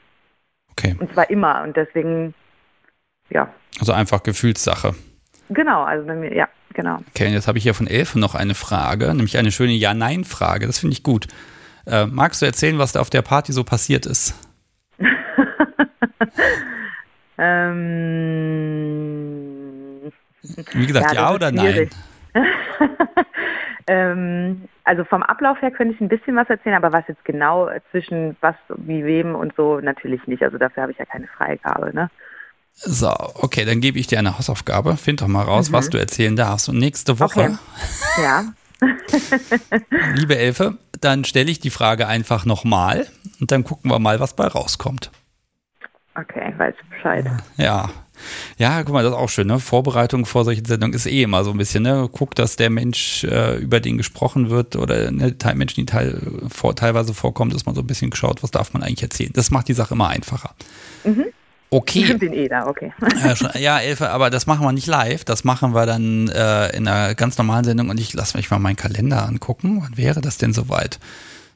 [0.71, 0.95] Okay.
[0.99, 2.33] Und zwar immer und deswegen
[3.29, 3.53] ja.
[3.79, 4.93] Also einfach Gefühlssache.
[5.49, 6.99] Genau, also bei mir, ja, genau.
[7.09, 10.65] Okay, und jetzt habe ich hier von Elfe noch eine Frage, nämlich eine schöne Ja-Nein-Frage.
[10.65, 11.27] Das finde ich gut.
[11.85, 14.33] Äh, magst du erzählen, was da auf der Party so passiert ist?
[17.37, 18.51] ähm,
[20.73, 21.89] Wie gesagt, ja, ja oder nein?
[23.87, 27.69] ähm, also vom Ablauf her könnte ich ein bisschen was erzählen, aber was jetzt genau
[27.91, 30.43] zwischen was, wie wem und so natürlich nicht.
[30.43, 31.93] Also dafür habe ich ja keine Freigabe.
[31.93, 32.09] Ne?
[32.73, 34.97] So, okay, dann gebe ich dir eine Hausaufgabe.
[34.97, 35.73] Find doch mal raus, mhm.
[35.73, 36.69] was du erzählen darfst.
[36.69, 37.57] Und nächste Woche, okay.
[38.21, 38.43] ja.
[40.15, 43.07] liebe Elfe, dann stelle ich die Frage einfach nochmal
[43.39, 45.11] und dann gucken wir mal, was bei rauskommt.
[46.15, 47.25] Okay, weiß Bescheid.
[47.57, 47.89] Ja.
[48.57, 49.59] Ja, guck mal, das ist auch schön, ne?
[49.59, 52.09] Vorbereitung vor solchen Sendungen ist eh immer so ein bisschen, ne?
[52.09, 56.75] Guck, dass der Mensch, äh, über den gesprochen wird oder ne, Menschen, die teil, vor,
[56.75, 59.31] teilweise vorkommen, dass man so ein bisschen geschaut, was darf man eigentlich erzählen.
[59.33, 60.55] Das macht die Sache immer einfacher.
[61.03, 61.25] Mhm.
[61.69, 62.03] Okay.
[62.03, 62.93] Ich bin eh da, okay.
[63.55, 65.25] ja, Elfe, aber das machen wir nicht live.
[65.25, 68.59] Das machen wir dann äh, in einer ganz normalen Sendung und ich lasse mich mal
[68.59, 69.81] meinen Kalender angucken.
[69.81, 70.99] Wann wäre das denn soweit?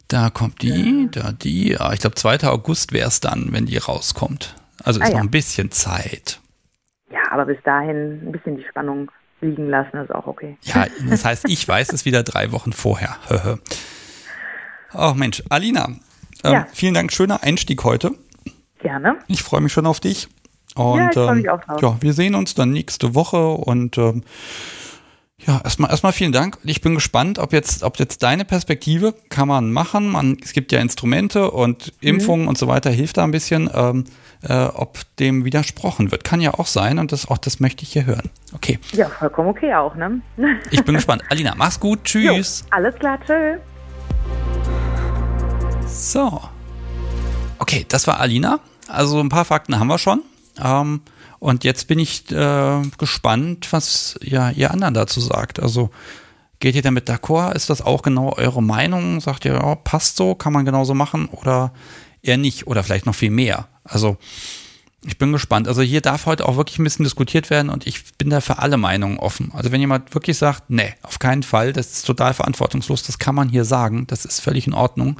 [0.07, 1.21] Da kommt die, ja.
[1.21, 1.77] da die.
[1.79, 2.43] Ah, ich glaube, 2.
[2.47, 4.55] August wäre es dann, wenn die rauskommt.
[4.83, 5.17] Also ist ah, ja.
[5.17, 6.39] noch ein bisschen Zeit.
[7.11, 10.57] Ja, aber bis dahin ein bisschen die Spannung liegen lassen, ist auch okay.
[10.63, 13.17] Ja, das heißt, ich weiß es wieder drei Wochen vorher.
[14.93, 15.89] oh Mensch, Alina,
[16.43, 16.67] ähm, ja.
[16.73, 18.11] vielen Dank, schöner Einstieg heute.
[18.79, 19.17] Gerne.
[19.27, 20.27] Ich freue mich schon auf dich.
[20.75, 21.81] Und ja, ich freue mich ähm, auch drauf.
[21.81, 24.23] Ja, wir sehen uns dann nächste Woche und ähm,
[25.45, 26.57] ja, erstmal erstmal vielen Dank.
[26.63, 30.09] Ich bin gespannt, ob jetzt, ob jetzt deine Perspektive kann man machen.
[30.09, 32.07] Man, es gibt ja Instrumente und mhm.
[32.07, 32.49] Impfungen mhm.
[32.49, 34.03] und so weiter, hilft da ein bisschen, ähm,
[34.47, 36.23] äh, ob dem widersprochen wird.
[36.23, 38.29] Kann ja auch sein und das auch das möchte ich hier hören.
[38.53, 38.79] Okay.
[38.91, 40.21] Ja, vollkommen okay auch, ne?
[40.71, 41.23] ich bin gespannt.
[41.29, 42.03] Alina, mach's gut.
[42.03, 42.65] Tschüss.
[42.65, 43.59] Jo, alles klar, tschüss.
[45.87, 46.41] So.
[47.59, 48.59] Okay, das war Alina.
[48.87, 50.23] Also ein paar Fakten haben wir schon.
[50.61, 51.01] Ähm,
[51.39, 55.59] und jetzt bin ich äh, gespannt, was ja, ihr anderen dazu sagt.
[55.59, 55.89] Also
[56.59, 57.53] geht ihr damit d'accord?
[57.53, 59.21] Ist das auch genau eure Meinung?
[59.21, 61.73] Sagt ihr, oh, passt so, kann man genauso machen oder
[62.21, 63.67] eher nicht oder vielleicht noch viel mehr?
[63.83, 64.17] Also
[65.05, 65.67] ich bin gespannt.
[65.67, 68.59] Also hier darf heute auch wirklich ein bisschen diskutiert werden und ich bin da für
[68.59, 69.51] alle Meinungen offen.
[69.53, 73.35] Also wenn jemand wirklich sagt, nee, auf keinen Fall, das ist total verantwortungslos, das kann
[73.35, 75.17] man hier sagen, das ist völlig in Ordnung.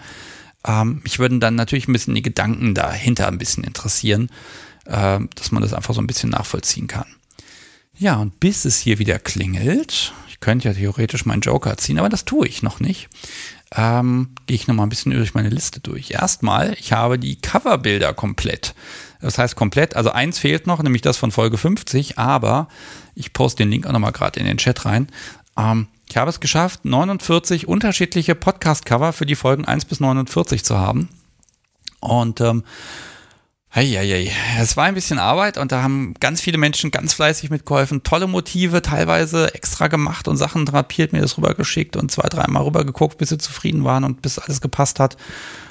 [0.65, 4.29] Ähm, mich würden dann natürlich ein bisschen die Gedanken dahinter ein bisschen interessieren
[4.89, 7.05] äh, dass man das einfach so ein bisschen nachvollziehen kann.
[7.97, 12.09] Ja, und bis es hier wieder klingelt, ich könnte ja theoretisch meinen Joker ziehen, aber
[12.09, 13.09] das tue ich noch nicht,
[13.75, 16.11] ähm, gehe ich nochmal ein bisschen durch meine Liste durch.
[16.11, 18.73] Erstmal, ich habe die Coverbilder komplett.
[19.21, 22.69] Das heißt komplett, also eins fehlt noch, nämlich das von Folge 50, aber
[23.15, 25.07] ich poste den Link auch nochmal gerade in den Chat rein.
[25.59, 30.77] Ähm, ich habe es geschafft, 49 unterschiedliche Podcast-Cover für die Folgen 1 bis 49 zu
[30.77, 31.09] haben.
[31.99, 32.63] Und ähm,
[33.75, 34.31] Heieiei.
[34.59, 38.01] Es war ein bisschen Arbeit und da haben ganz viele Menschen ganz fleißig mitgeholfen.
[38.01, 43.19] Tolle Motive, teilweise extra gemacht und Sachen drapiert, mir das rübergeschickt und zwei, dreimal rübergeguckt,
[43.19, 45.17] bis sie zufrieden waren und bis alles gepasst hat.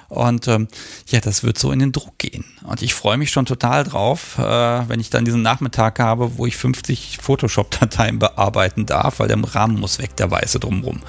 [0.09, 0.69] Und ähm,
[1.07, 2.45] ja, das wird so in den Druck gehen.
[2.67, 6.47] Und ich freue mich schon total drauf, äh, wenn ich dann diesen Nachmittag habe, wo
[6.47, 11.01] ich 50 Photoshop-Dateien bearbeiten darf, weil der Rahmen muss weg, der weiße drumrum.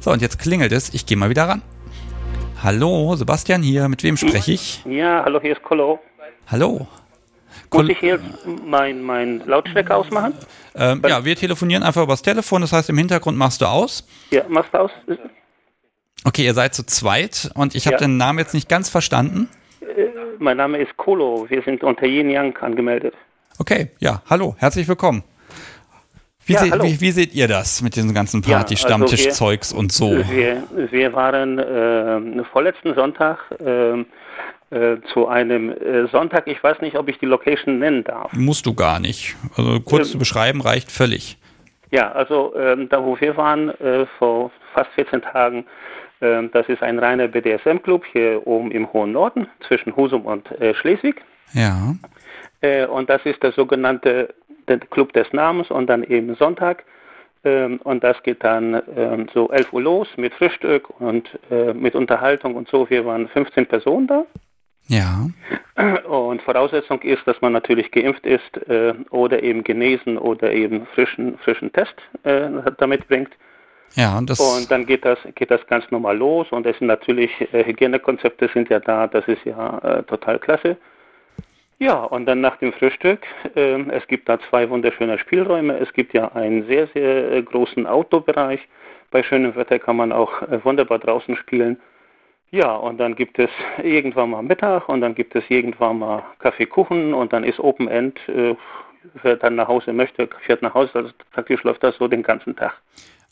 [0.00, 0.94] So, und jetzt klingelt es.
[0.94, 1.62] Ich gehe mal wieder ran.
[2.62, 3.88] Hallo, Sebastian hier.
[3.88, 4.82] Mit wem spreche ich?
[4.86, 5.98] Ja, hallo, hier ist Kolo.
[6.46, 6.86] Hallo.
[7.72, 8.20] Muss ich hier
[8.64, 10.34] mein, mein Lautstärker ausmachen?
[10.76, 14.06] Ähm, ja, wir telefonieren einfach übers Telefon, das heißt im Hintergrund machst du aus.
[14.30, 14.90] Ja, machst du aus.
[16.26, 17.98] Okay, ihr seid zu zweit und ich habe ja.
[17.98, 19.48] den Namen jetzt nicht ganz verstanden.
[19.82, 20.06] Äh,
[20.38, 23.14] mein Name ist Kolo, wir sind unter Yin Yang angemeldet.
[23.58, 25.22] Okay, ja, hallo, herzlich willkommen.
[26.46, 29.92] Wie, ja, se wie, wie seht ihr das mit diesem ganzen Party-Stammtisch-Zeugs ja, also und
[29.92, 30.10] so?
[30.30, 34.00] Wir, wir waren äh, vorletzten Sonntag äh,
[34.70, 36.46] äh, zu einem äh, Sonntag.
[36.46, 38.32] Ich weiß nicht, ob ich die Location nennen darf.
[38.32, 39.36] Musst du gar nicht.
[39.56, 41.38] Also kurz ähm, zu beschreiben reicht völlig.
[41.90, 45.64] Ja, also ähm, da wo wir waren äh, vor fast 14 Tagen,
[46.20, 51.22] das ist ein reiner BDSM-Club hier oben im hohen Norden zwischen Husum und äh, Schleswig.
[51.52, 51.94] Ja.
[52.60, 54.34] Äh, und das ist der sogenannte
[54.90, 56.84] Club des Namens und dann eben Sonntag.
[57.44, 61.94] Ähm, und das geht dann ähm, so 11 Uhr los mit Frühstück und äh, mit
[61.94, 62.88] Unterhaltung und so.
[62.88, 64.24] Wir waren 15 Personen da.
[64.86, 65.28] Ja.
[66.08, 71.38] Und Voraussetzung ist, dass man natürlich geimpft ist äh, oder eben genesen oder eben frischen,
[71.38, 72.48] frischen Test äh,
[72.78, 73.30] damit bringt.
[73.96, 76.88] Ja, und, das und dann geht das, geht das ganz normal los und es sind
[76.88, 80.76] natürlich, äh, Hygienekonzepte sind ja da, das ist ja äh, total klasse.
[81.78, 83.20] Ja, und dann nach dem Frühstück,
[83.54, 87.86] äh, es gibt da zwei wunderschöne Spielräume, es gibt ja einen sehr, sehr äh, großen
[87.86, 88.60] Outdoor-Bereich,
[89.10, 91.80] bei schönem Wetter kann man auch äh, wunderbar draußen spielen.
[92.50, 93.50] Ja, und dann gibt es
[93.82, 98.18] irgendwann mal Mittag und dann gibt es irgendwann mal Kaffeekuchen und dann ist Open End,
[98.28, 98.54] äh,
[99.22, 100.90] wer dann nach Hause möchte, fährt nach Hause.
[100.94, 102.74] Also praktisch läuft das so den ganzen Tag.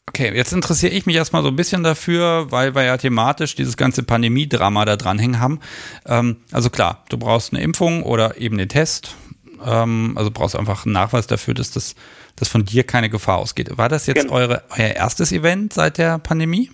[0.09, 3.77] Okay, jetzt interessiere ich mich erstmal so ein bisschen dafür, weil wir ja thematisch dieses
[3.77, 5.61] ganze Pandemie-Drama da dranhängen haben.
[6.07, 9.17] Ähm, also klar, du brauchst eine Impfung oder eben den Test.
[9.65, 11.95] Ähm, also brauchst einfach einen Nachweis dafür, dass das
[12.37, 13.77] dass von dir keine Gefahr ausgeht.
[13.77, 14.35] War das jetzt genau.
[14.35, 16.71] eure, euer erstes Event seit der Pandemie?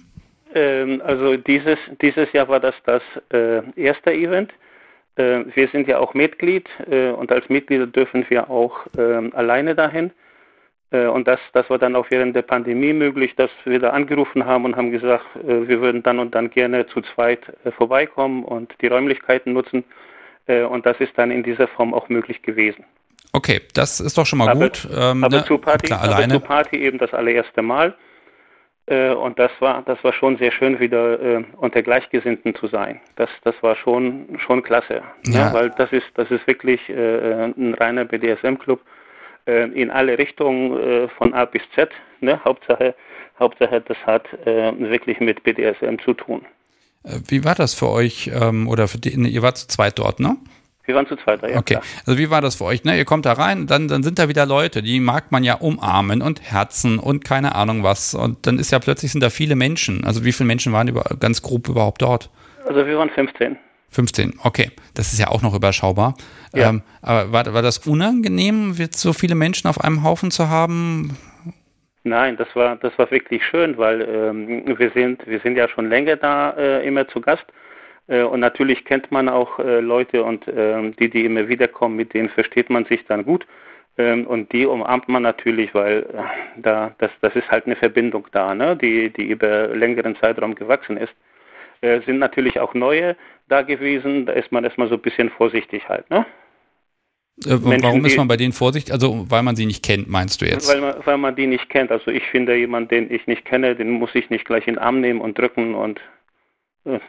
[0.55, 4.53] Ähm, also dieses, dieses Jahr war das das äh, erste Event.
[5.17, 9.75] Äh, wir sind ja auch Mitglied äh, und als Mitglieder dürfen wir auch ähm, alleine
[9.75, 10.11] dahin.
[10.91, 14.45] Äh, und das, das war dann auch während der Pandemie möglich, dass wir da angerufen
[14.47, 18.45] haben und haben gesagt, äh, wir würden dann und dann gerne zu zweit äh, vorbeikommen
[18.45, 19.85] und die Räumlichkeiten nutzen.
[20.71, 22.83] Und das ist dann in dieser Form auch möglich gewesen.
[23.35, 24.89] Okay, das ist doch schon mal aber, gut.
[24.91, 25.45] Ähm, aber, ne?
[25.45, 27.95] zu Party, Klar, aber zu Party eben das allererste Mal.
[28.87, 32.99] Und das war, das war schon sehr schön, wieder unter Gleichgesinnten zu sein.
[33.17, 35.03] Das, das war schon, schon klasse.
[35.27, 35.49] Ja.
[35.49, 38.81] ja weil das ist, das ist wirklich ein reiner BDSM-Club
[39.49, 41.91] äh, in alle Richtungen äh, von A bis Z.
[42.21, 42.39] Ne?
[42.45, 42.95] Hauptsache,
[43.39, 46.43] Hauptsache, das hat äh, wirklich mit BDSM zu tun.
[47.29, 48.31] Wie war das für euch?
[48.35, 50.37] Ähm, oder für die, ihr wart zu zweit dort, ne?
[50.85, 51.59] Wir waren zu zweit, ja.
[51.59, 51.83] Okay, klar.
[52.07, 52.83] also wie war das für euch?
[52.85, 52.97] Ne?
[52.97, 56.23] Ihr kommt da rein, dann, dann sind da wieder Leute, die mag man ja umarmen
[56.23, 58.15] und Herzen und keine Ahnung was.
[58.15, 60.05] Und dann ist ja plötzlich sind da viele Menschen.
[60.05, 62.31] Also wie viele Menschen waren über, ganz grob überhaupt dort?
[62.67, 63.59] Also wir waren 15.
[63.91, 64.71] 15, okay.
[64.95, 66.15] Das ist ja auch noch überschaubar.
[66.55, 66.71] Ja.
[66.71, 71.17] Ähm, aber war, war das unangenehm, so viele Menschen auf einem Haufen zu haben?
[72.05, 75.89] Nein, das war das war wirklich schön, weil ähm, wir sind wir sind ja schon
[75.89, 77.45] länger da äh, immer zu Gast
[78.09, 81.97] äh, und natürlich kennt man auch äh, Leute und ähm, die, die immer wieder kommen,
[81.97, 83.47] mit denen versteht man sich dann gut.
[83.99, 88.27] Ähm, und die umarmt man natürlich, weil äh, da, das, das ist halt eine Verbindung
[88.33, 88.77] da, ne?
[88.77, 91.13] die, die über längeren Zeitraum gewachsen ist.
[91.81, 93.17] Sind natürlich auch neue
[93.49, 96.09] da gewesen, da ist man erstmal so ein bisschen vorsichtig halt.
[96.11, 96.27] Ne?
[97.47, 98.93] Menschen, Warum ist man bei denen vorsichtig?
[98.93, 100.69] Also weil man sie nicht kennt, meinst du jetzt?
[100.69, 101.93] Weil man, weil man die nicht kennt.
[101.93, 104.83] Also ich finde jemanden, den ich nicht kenne, den muss ich nicht gleich in den
[104.83, 106.01] Arm nehmen und drücken und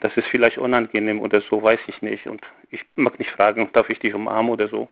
[0.02, 2.28] das ist vielleicht unangenehm oder so, weiß ich nicht.
[2.28, 4.90] Und ich mag nicht fragen, darf ich dich umarmen oder so.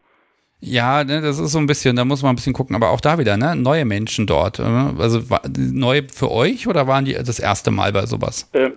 [0.60, 3.02] Ja, ne, das ist so ein bisschen, da muss man ein bisschen gucken, aber auch
[3.02, 4.60] da wieder, ne, neue Menschen dort.
[4.60, 5.22] Äh, also
[5.58, 8.50] neu für euch oder waren die das erste Mal bei sowas?
[8.54, 8.72] Äh,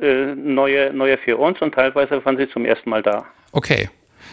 [0.00, 3.24] äh, neue, neue für uns und teilweise waren sie zum ersten Mal da.
[3.52, 3.88] Okay.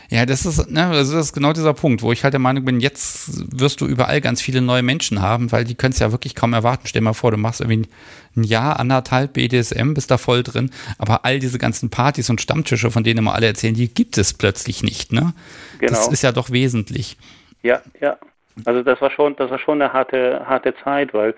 [0.10, 2.80] Ja, das ist, ne, das ist genau dieser Punkt, wo ich halt der Meinung bin,
[2.80, 6.36] jetzt wirst du überall ganz viele neue Menschen haben, weil die können es ja wirklich
[6.36, 6.88] kaum erwarten.
[6.88, 7.90] Stell dir mal vor, du machst irgendwie
[8.36, 12.92] ein Jahr, anderthalb BDSM, bist da voll drin, aber all diese ganzen Partys und Stammtische,
[12.92, 15.34] von denen immer alle erzählen, die gibt es plötzlich nicht, ne?
[15.80, 15.92] Genau.
[15.92, 17.18] Das ist ja doch wesentlich.
[17.62, 18.18] Ja, ja.
[18.66, 21.34] Also das war schon, das war schon eine harte, harte Zeit, weil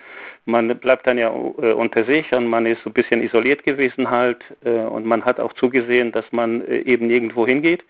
[0.45, 4.09] man bleibt dann ja äh, unter sich und man ist so ein bisschen isoliert gewesen
[4.09, 7.83] halt äh, und man hat auch zugesehen, dass man äh, eben nirgendwo hingeht.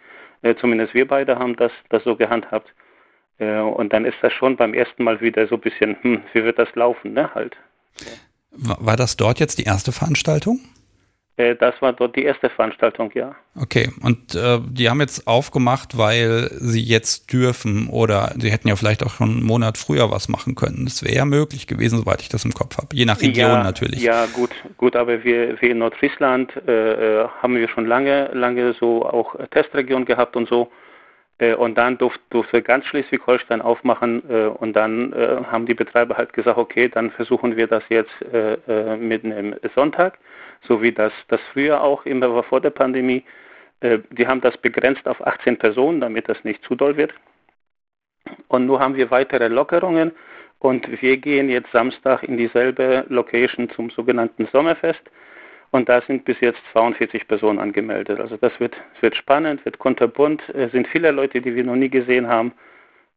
[0.59, 2.71] Zumindest wir beide haben das, das so gehandhabt.
[3.39, 6.59] Und dann ist das schon beim ersten Mal wieder so ein bisschen, hm, wie wird
[6.59, 7.55] das laufen, ne, halt.
[8.51, 10.59] War das dort jetzt die erste Veranstaltung?
[11.37, 13.35] Äh, das war dort die erste Veranstaltung, ja.
[13.61, 18.75] Okay, und äh, die haben jetzt aufgemacht, weil sie jetzt dürfen oder sie hätten ja
[18.75, 20.85] vielleicht auch schon einen Monat früher was machen können.
[20.85, 22.87] Das wäre ja möglich gewesen, soweit ich das im Kopf habe.
[22.93, 24.01] Je nach Region ja, natürlich.
[24.01, 28.73] Ja, gut, gut, aber wir, wir in Nordfriesland äh, äh haben wir schon lange, lange
[28.79, 30.71] so auch Testregion gehabt und so.
[31.37, 35.13] Äh, und dann durfte, durfte ganz Schleswig-Holstein aufmachen äh, und dann
[35.51, 38.13] haben die Betreiber halt gesagt, okay, dann versuchen wir das jetzt
[38.99, 40.17] mit einem Sonntag
[40.67, 43.23] so wie das, das früher auch immer war vor der Pandemie.
[43.81, 47.13] Äh, die haben das begrenzt auf 18 Personen, damit das nicht zu doll wird.
[48.47, 50.11] Und nun haben wir weitere Lockerungen
[50.59, 55.01] und wir gehen jetzt Samstag in dieselbe Location zum sogenannten Sommerfest.
[55.71, 58.19] Und da sind bis jetzt 42 Personen angemeldet.
[58.19, 60.41] Also das wird, wird spannend, wird kunterbunt.
[60.49, 62.53] Es sind viele Leute, die wir noch nie gesehen haben.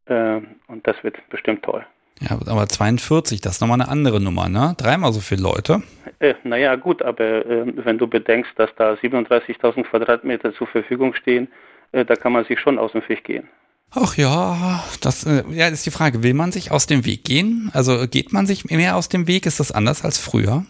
[0.07, 1.87] Äh, und das wird bestimmt toll.
[2.21, 4.75] Ja, aber 42, das ist nochmal eine andere Nummer, ne?
[4.77, 5.83] Dreimal so viele Leute.
[6.19, 11.49] Äh, naja, gut, aber äh, wenn du bedenkst, dass da 37.000 Quadratmeter zur Verfügung stehen,
[11.93, 13.49] äh, da kann man sich schon aus dem Weg gehen.
[13.91, 17.71] Ach ja, das äh, ja, ist die Frage, will man sich aus dem Weg gehen?
[17.73, 19.47] Also geht man sich mehr aus dem Weg?
[19.47, 20.67] Ist das anders als früher?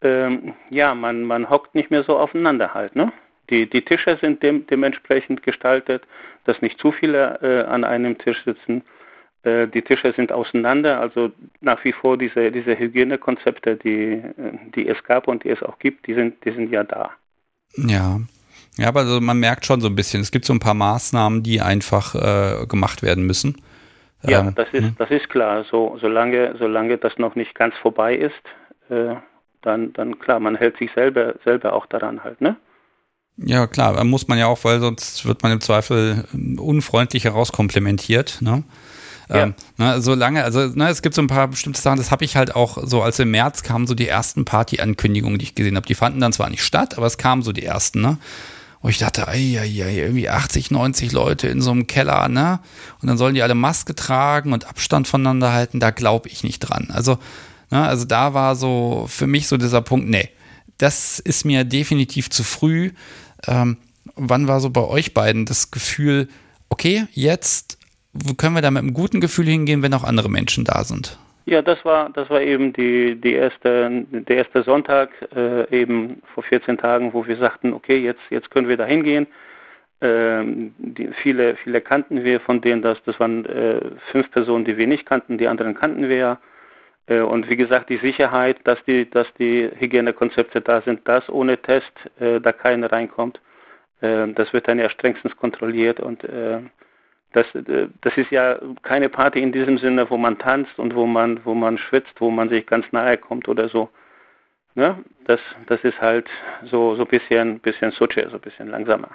[0.00, 3.12] Ähm, ja, man, man hockt nicht mehr so aufeinander halt, ne?
[3.50, 6.02] Die, die Tische sind dem, dementsprechend gestaltet,
[6.44, 8.82] dass nicht zu viele äh, an einem Tisch sitzen.
[9.48, 11.30] Äh, die Tische sind auseinander, also
[11.60, 15.78] nach wie vor diese, diese Hygienekonzepte, die, äh, die es gab und die es auch
[15.78, 17.10] gibt, die sind, die sind ja da.
[17.76, 18.20] Ja.
[18.76, 21.42] Ja, aber also man merkt schon so ein bisschen, es gibt so ein paar Maßnahmen,
[21.42, 23.56] die einfach äh, gemacht werden müssen.
[24.22, 24.94] Ja, ähm, das ist, hm.
[24.98, 25.64] das ist klar.
[25.68, 28.34] So, solange, solange das noch nicht ganz vorbei ist,
[28.90, 29.16] äh,
[29.62, 32.56] dann, dann klar, man hält sich selber, selber auch daran halt, ne?
[33.36, 36.24] Ja, klar, muss man ja auch, weil sonst wird man im Zweifel
[36.58, 38.64] unfreundlich herauskomplementiert, ne?
[39.28, 39.42] Ja.
[39.42, 42.24] Ähm, ne, so lange, also ne, es gibt so ein paar bestimmte Sachen, das habe
[42.24, 45.76] ich halt auch so, als im März kamen so die ersten Party-Ankündigungen, die ich gesehen
[45.76, 45.86] habe.
[45.86, 48.18] Die fanden dann zwar nicht statt, aber es kamen so die ersten, ne?
[48.80, 52.60] Und ich dachte, ei, ei, ei, irgendwie 80, 90 Leute in so einem Keller, ne?
[53.02, 56.60] Und dann sollen die alle Maske tragen und Abstand voneinander halten, da glaube ich nicht
[56.60, 56.88] dran.
[56.90, 57.18] Also,
[57.70, 60.30] ne, also da war so für mich so dieser Punkt, nee,
[60.78, 62.92] das ist mir definitiv zu früh.
[63.46, 63.78] Ähm,
[64.14, 66.28] wann war so bei euch beiden das Gefühl,
[66.68, 67.77] okay, jetzt
[68.36, 71.18] können wir da mit einem guten Gefühl hingehen, wenn auch andere Menschen da sind?
[71.48, 76.42] Ja, das war das war eben die die erste der erste Sonntag äh, eben vor
[76.42, 79.26] 14 Tagen, wo wir sagten, okay, jetzt jetzt können wir da hingehen.
[80.02, 80.74] Ähm,
[81.22, 83.80] viele viele kannten wir, von denen das das waren äh,
[84.12, 86.38] fünf Personen, die wir nicht kannten, die anderen kannten wir ja.
[87.06, 91.56] Äh, und wie gesagt, die Sicherheit, dass die dass die Hygienekonzepte da sind, dass ohne
[91.56, 93.40] Test äh, da keiner reinkommt,
[94.02, 96.58] äh, das wird dann ja strengstens kontrolliert und äh,
[97.32, 101.06] das, äh, das ist ja keine Party in diesem Sinne, wo man tanzt und wo
[101.06, 103.88] man, wo man schwitzt, wo man sich ganz nahe kommt oder so.
[104.74, 104.96] Ne?
[105.26, 106.26] Das, das ist halt
[106.70, 109.10] so, so ein bisschen, bisschen Suche, so ein bisschen langsamer.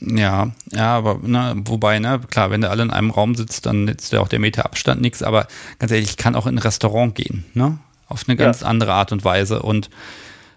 [0.00, 3.88] Ja, ja, aber ne, wobei, ne, klar, wenn du alle in einem Raum sitzt, dann
[3.88, 5.48] ist ja auch der Meter Abstand nichts, aber
[5.80, 7.78] ganz ehrlich, ich kann auch in ein Restaurant gehen, ne?
[8.06, 8.68] Auf eine ganz ja.
[8.68, 9.62] andere Art und Weise.
[9.62, 9.90] Und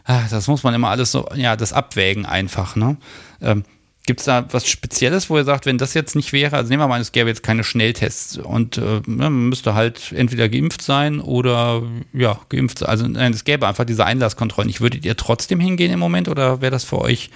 [0.03, 2.97] ach, das muss man immer alles so, ja, das abwägen einfach, ne?
[3.41, 3.63] Ähm,
[4.07, 6.83] Gibt es da was Spezielles, wo ihr sagt, wenn das jetzt nicht wäre, also nehmen
[6.83, 11.19] wir mal, es gäbe jetzt keine Schnelltests und äh, man müsste halt entweder geimpft sein
[11.19, 11.81] oder
[12.13, 12.89] ja, geimpft sein.
[12.89, 14.69] Also nein, es gäbe einfach diese Einlasskontrollen.
[14.69, 17.31] Ich würdet ihr trotzdem hingehen im Moment oder wäre das für euch,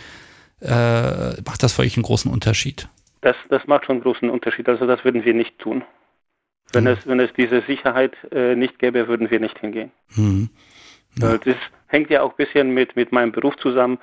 [0.62, 2.88] äh, macht das für euch einen großen Unterschied?
[3.21, 4.69] Das, das macht schon einen großen Unterschied.
[4.69, 5.84] Also das würden wir nicht tun.
[6.71, 6.89] Wenn, mhm.
[6.91, 9.91] es, wenn es diese Sicherheit äh, nicht gäbe, würden wir nicht hingehen.
[10.15, 10.49] Mhm.
[11.19, 11.38] Ja.
[11.38, 11.55] Das
[11.88, 13.97] hängt ja auch ein bisschen mit, mit meinem Beruf zusammen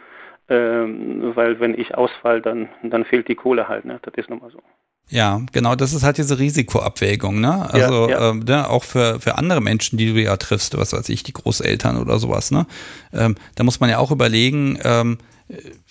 [0.48, 3.98] ähm, weil wenn ich ausfall, dann, dann fehlt die Kohle halt, ne?
[4.02, 4.60] Das ist nun mal so.
[5.08, 7.68] Ja, genau, das ist halt diese Risikoabwägung, ne?
[7.72, 8.30] Also ja, ja.
[8.30, 11.32] Ähm, ne, auch für, für andere Menschen, die du ja triffst, was weiß ich, die
[11.32, 12.66] Großeltern oder sowas, ne?
[13.12, 15.18] Ähm, da muss man ja auch überlegen, ähm,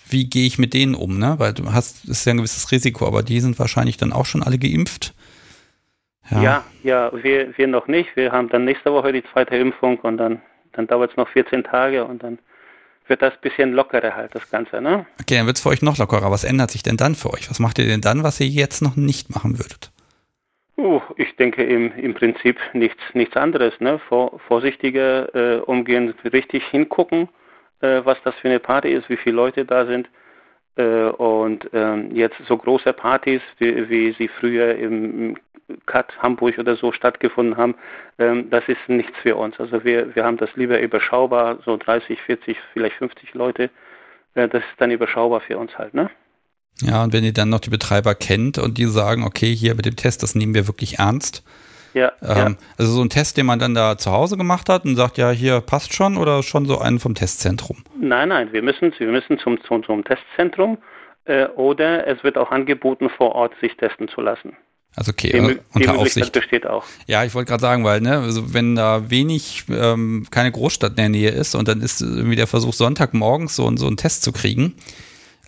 [0.08, 1.36] wie gehe ich mit denen um, ne?
[1.38, 4.26] Weil du hast, das ist ja ein gewisses Risiko, aber die sind wahrscheinlich dann auch
[4.26, 5.14] schon alle geimpft.
[6.30, 8.14] Ja, ja, ja wir, wir noch nicht.
[8.16, 10.42] Wir haben dann nächste Woche die zweite Impfung und dann,
[10.72, 12.38] dann dauert es noch 14 Tage und dann
[13.08, 15.06] wird das ein bisschen lockerer halt, das Ganze, ne?
[15.20, 16.30] Okay, dann wird es für euch noch lockerer.
[16.30, 17.50] Was ändert sich denn dann für euch?
[17.50, 19.90] Was macht ihr denn dann, was ihr jetzt noch nicht machen würdet?
[20.76, 23.98] Uh, ich denke im, im Prinzip nichts, nichts anderes, ne?
[24.08, 27.28] Vor, vorsichtiger äh, umgehen, richtig hingucken,
[27.80, 30.08] äh, was das für eine Party ist, wie viele Leute da sind.
[30.76, 35.36] Äh, und ähm, jetzt so große Partys, wie, wie sie früher im
[35.86, 37.74] Cut Hamburg oder so stattgefunden haben,
[38.18, 39.58] ähm, das ist nichts für uns.
[39.58, 43.70] Also wir, wir haben das lieber überschaubar, so 30, 40, vielleicht 50 Leute.
[44.34, 46.10] Äh, das ist dann überschaubar für uns halt, ne?
[46.82, 49.86] Ja, und wenn ihr dann noch die Betreiber kennt und die sagen, okay, hier mit
[49.86, 51.42] dem Test, das nehmen wir wirklich ernst.
[51.94, 52.54] Ja, ähm, ja.
[52.76, 55.30] Also so ein Test, den man dann da zu Hause gemacht hat und sagt, ja,
[55.30, 57.78] hier passt schon oder schon so einen vom Testzentrum?
[57.98, 60.76] Nein, nein, wir müssen, wir müssen zum, zum, zum Testzentrum
[61.24, 64.54] äh, oder es wird auch angeboten, vor Ort sich testen zu lassen.
[64.96, 66.32] Also okay, die, äh, unter die Aufsicht.
[66.32, 66.82] besteht auch.
[67.06, 70.96] Ja, ich wollte gerade sagen, weil, ne, also wenn da wenig, ähm, keine Großstadt in
[70.96, 74.32] der Nähe ist und dann ist irgendwie der Versuch, Sonntagmorgens so, so einen Test zu
[74.32, 74.74] kriegen.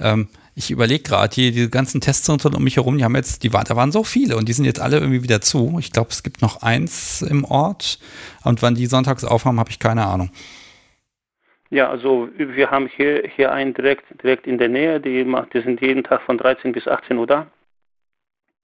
[0.00, 3.52] Ähm, ich überlege gerade, hier die ganzen Testzentren um mich herum, die haben jetzt, die
[3.54, 5.78] waren, da waren so viele und die sind jetzt alle irgendwie wieder zu.
[5.78, 7.98] Ich glaube, es gibt noch eins im Ort
[8.44, 10.30] und wann die sonntags aufhaben, habe ich keine Ahnung.
[11.70, 15.80] Ja, also wir haben hier, hier einen direkt, direkt in der Nähe, die, die sind
[15.80, 17.46] jeden Tag von 13 bis 18 Uhr da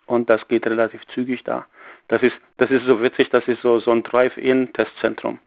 [0.07, 1.67] und das geht relativ zügig da.
[2.09, 5.39] Das ist, das ist so witzig, das ist so, so ein Drive-In-Testzentrum.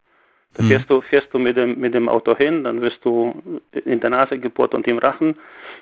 [0.54, 0.68] Da mhm.
[0.70, 4.10] fährst du, fährst du mit dem, mit dem Auto hin, dann wirst du in der
[4.10, 5.36] Nase gebohrt und im Rachen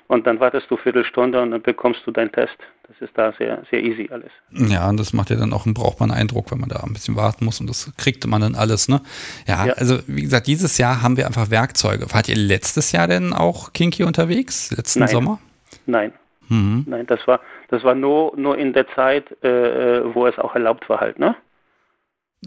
[0.08, 2.56] und dann wartest du eine Viertelstunde und dann bekommst du deinen Test.
[2.86, 4.30] Das ist da sehr, sehr easy alles.
[4.50, 7.16] Ja, und das macht ja dann auch einen brauchbaren Eindruck, wenn man da ein bisschen
[7.16, 9.00] warten muss und das kriegt man dann alles, ne?
[9.46, 9.72] Ja, ja.
[9.74, 12.12] also wie gesagt, dieses Jahr haben wir einfach Werkzeuge.
[12.12, 15.08] Wart ihr letztes Jahr denn auch kinky unterwegs, letzten Nein.
[15.08, 15.38] Sommer?
[15.86, 16.12] Nein.
[16.48, 16.84] Mhm.
[16.86, 20.54] Nein, das war, das war nur, nur in der Zeit, äh, äh, wo es auch
[20.54, 21.36] erlaubt war halt, ne?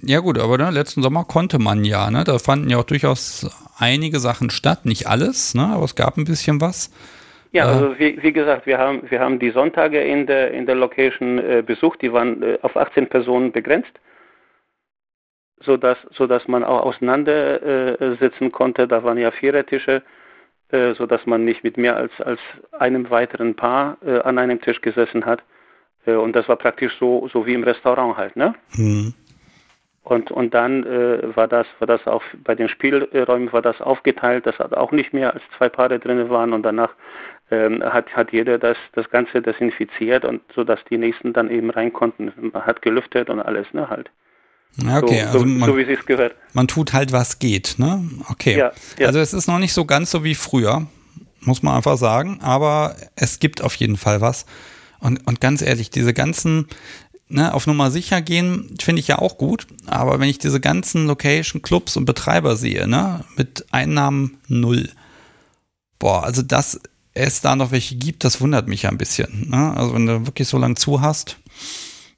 [0.02, 2.24] Ja gut, aber ne, letzten Sommer konnte man ja, ne?
[2.24, 5.72] Da fanden ja auch durchaus einige Sachen statt, nicht alles, ne?
[5.74, 6.92] Aber es gab ein bisschen was.
[7.52, 10.66] Ja, äh, also wie, wie, gesagt, wir haben, wir haben die Sonntage in der, in
[10.66, 13.92] der Location äh, besucht, die waren äh, auf 18 Personen begrenzt,
[15.62, 18.88] sodass, sodass man auch auseinander äh, sitzen konnte.
[18.88, 20.04] Da waren ja Vierertische.
[20.72, 22.40] Äh, so dass man nicht mit mehr als, als
[22.78, 25.42] einem weiteren Paar äh, an einem Tisch gesessen hat.
[26.06, 28.54] Äh, und das war praktisch so, so wie im Restaurant halt, ne?
[28.76, 29.14] Mhm.
[30.04, 34.46] Und, und dann äh, war das, war das auch bei den Spielräumen war das aufgeteilt,
[34.46, 36.94] dass auch nicht mehr als zwei Paare drin waren und danach
[37.52, 41.72] ähm, hat, hat jeder das, das Ganze desinfiziert und so dass die nächsten dann eben
[41.72, 42.32] rein konnten.
[42.54, 44.10] Man hat gelüftet und alles, ne, halt.
[44.78, 46.36] Okay, so, also man, so wie es gehört.
[46.54, 48.10] Man tut halt, was geht, ne?
[48.30, 48.58] Okay.
[48.58, 49.08] Ja, ja.
[49.08, 50.88] Also es ist noch nicht so ganz so wie früher,
[51.42, 54.46] muss man einfach sagen, aber es gibt auf jeden Fall was.
[55.00, 56.68] Und, und ganz ehrlich, diese ganzen,
[57.28, 61.08] ne, auf Nummer sicher gehen, finde ich ja auch gut, aber wenn ich diese ganzen
[61.08, 64.90] Location, Clubs und Betreiber sehe, ne, mit Einnahmen null,
[65.98, 66.80] boah, also dass
[67.14, 69.50] es da noch welche gibt, das wundert mich ja ein bisschen.
[69.50, 69.74] Ne?
[69.76, 71.38] Also wenn du wirklich so lange zu hast,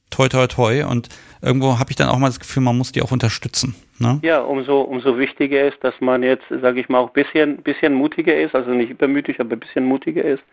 [0.10, 1.10] toi toi toi und
[1.42, 3.76] irgendwo habe ich dann auch mal das Gefühl, man muss die auch unterstützen.
[4.00, 4.20] Ne?
[4.24, 7.94] Ja, umso, umso wichtiger ist, dass man jetzt, sage ich mal, auch ein bisschen, bisschen
[7.94, 10.44] mutiger ist, also nicht übermütig, aber ein bisschen mutiger ist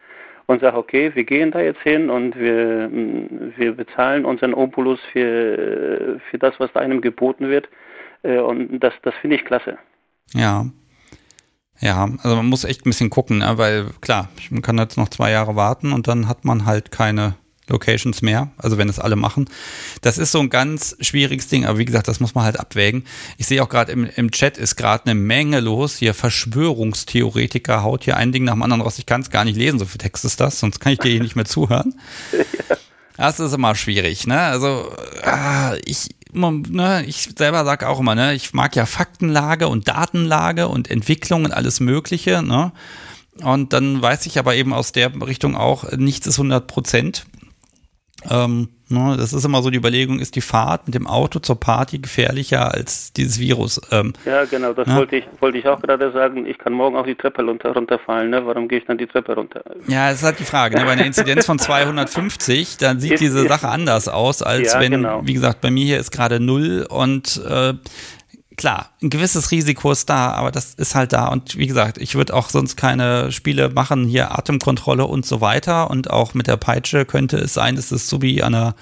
[0.46, 2.90] und sagt, okay, wir gehen da jetzt hin und wir,
[3.56, 7.68] wir bezahlen unseren Opulus für, für das, was da einem geboten wird.
[8.22, 9.78] Äh, und das, das finde ich klasse.
[10.34, 10.66] Ja.
[11.80, 13.52] Ja, also man muss echt ein bisschen gucken, ne?
[13.56, 17.34] weil klar, man kann jetzt noch zwei Jahre warten und dann hat man halt keine
[17.70, 19.48] Locations mehr, also wenn es alle machen.
[20.02, 23.04] Das ist so ein ganz schwieriges Ding, aber wie gesagt, das muss man halt abwägen.
[23.36, 25.96] Ich sehe auch gerade im, im Chat ist gerade eine Menge los.
[25.96, 28.98] Hier Verschwörungstheoretiker haut hier ein Ding nach dem anderen raus.
[28.98, 31.10] Ich kann es gar nicht lesen, so viel Text ist das, sonst kann ich dir
[31.10, 31.94] hier nicht mehr zuhören.
[33.18, 34.40] Das ist immer schwierig, ne?
[34.40, 34.92] Also,
[35.24, 40.68] ah, ich, ne, ich selber sage auch immer, ne, ich mag ja Faktenlage und Datenlage
[40.68, 42.70] und Entwicklung und alles Mögliche, ne?
[43.42, 47.26] Und dann weiß ich aber eben aus der Richtung auch, nichts ist 100 Prozent.
[48.28, 51.60] Ähm, ne, das ist immer so die Überlegung, ist die Fahrt mit dem Auto zur
[51.60, 53.80] Party gefährlicher als dieses Virus?
[53.92, 54.96] Ähm, ja, genau, das ne?
[54.96, 56.46] wollte, ich, wollte ich auch gerade sagen.
[56.46, 58.30] Ich kann morgen auch die Treppe runter, runterfallen.
[58.30, 58.44] Ne?
[58.44, 59.62] Warum gehe ich dann die Treppe runter?
[59.86, 60.76] Ja, das ist halt die Frage.
[60.76, 60.84] Ne?
[60.84, 65.20] Bei einer Inzidenz von 250, dann sieht diese Sache anders aus, als ja, wenn, genau.
[65.24, 67.74] wie gesagt, bei mir hier ist gerade null und äh,
[68.58, 71.28] klar, ein gewisses Risiko ist da, aber das ist halt da.
[71.28, 75.88] Und wie gesagt, ich würde auch sonst keine Spiele machen, hier Atemkontrolle und so weiter.
[75.88, 78.74] Und auch mit der Peitsche könnte es sein, dass es so wie an einer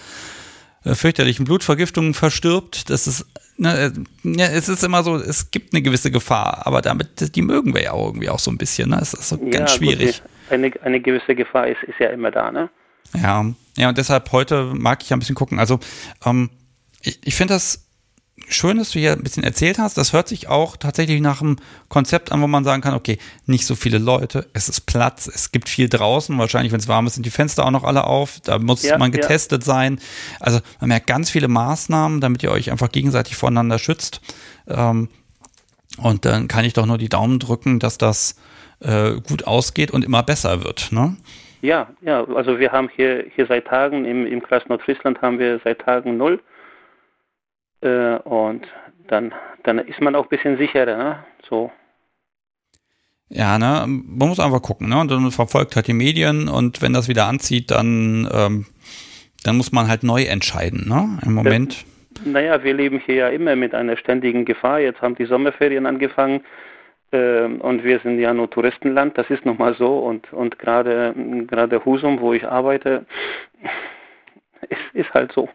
[0.84, 2.90] äh, fürchterlichen Blutvergiftung verstirbt.
[2.90, 3.26] Das ist,
[3.58, 3.92] ne,
[4.24, 7.82] ja, es ist immer so, es gibt eine gewisse Gefahr, aber damit, die mögen wir
[7.82, 8.90] ja auch irgendwie auch so ein bisschen.
[8.90, 8.98] Ne?
[9.00, 10.22] Es ist so ganz ja, schwierig.
[10.22, 12.70] Gut, eine, eine gewisse Gefahr ist, ist ja immer da, ne?
[13.14, 13.44] Ja,
[13.76, 15.60] ja, und deshalb heute mag ich ja ein bisschen gucken.
[15.60, 15.78] Also,
[16.24, 16.50] ähm,
[17.02, 17.85] ich, ich finde das
[18.48, 19.98] schön, dass du hier ein bisschen erzählt hast.
[19.98, 21.56] Das hört sich auch tatsächlich nach einem
[21.88, 25.52] Konzept an, wo man sagen kann, okay, nicht so viele Leute, es ist Platz, es
[25.52, 26.36] gibt viel draußen.
[26.38, 28.40] Wahrscheinlich, wenn es warm ist, sind die Fenster auch noch alle auf.
[28.40, 29.66] Da muss ja, man getestet ja.
[29.66, 30.00] sein.
[30.40, 34.20] Also man merkt ganz viele Maßnahmen, damit ihr euch einfach gegenseitig voneinander schützt.
[34.68, 35.08] Ähm,
[35.98, 38.36] und dann kann ich doch nur die Daumen drücken, dass das
[38.80, 40.92] äh, gut ausgeht und immer besser wird.
[40.92, 41.16] Ne?
[41.62, 45.60] Ja, ja, also wir haben hier, hier seit Tagen im, im Kreis Nordfriesland haben wir
[45.64, 46.40] seit Tagen null
[47.80, 48.66] äh, und
[49.08, 51.24] dann, dann ist man auch ein bisschen sicherer, ne?
[51.48, 51.70] So.
[53.28, 55.00] Ja, ne, man muss einfach gucken, ne?
[55.00, 58.66] Und dann verfolgt halt die Medien und wenn das wieder anzieht, dann, ähm,
[59.44, 61.18] dann muss man halt neu entscheiden, ne?
[61.24, 61.84] Im Moment.
[62.14, 64.80] Das, naja, wir leben hier ja immer mit einer ständigen Gefahr.
[64.80, 66.42] Jetzt haben die Sommerferien angefangen
[67.10, 71.14] äh, und wir sind ja nur Touristenland, das ist nochmal so und, und gerade,
[71.46, 73.06] gerade Husum, wo ich arbeite,
[74.68, 75.48] ist, ist halt so.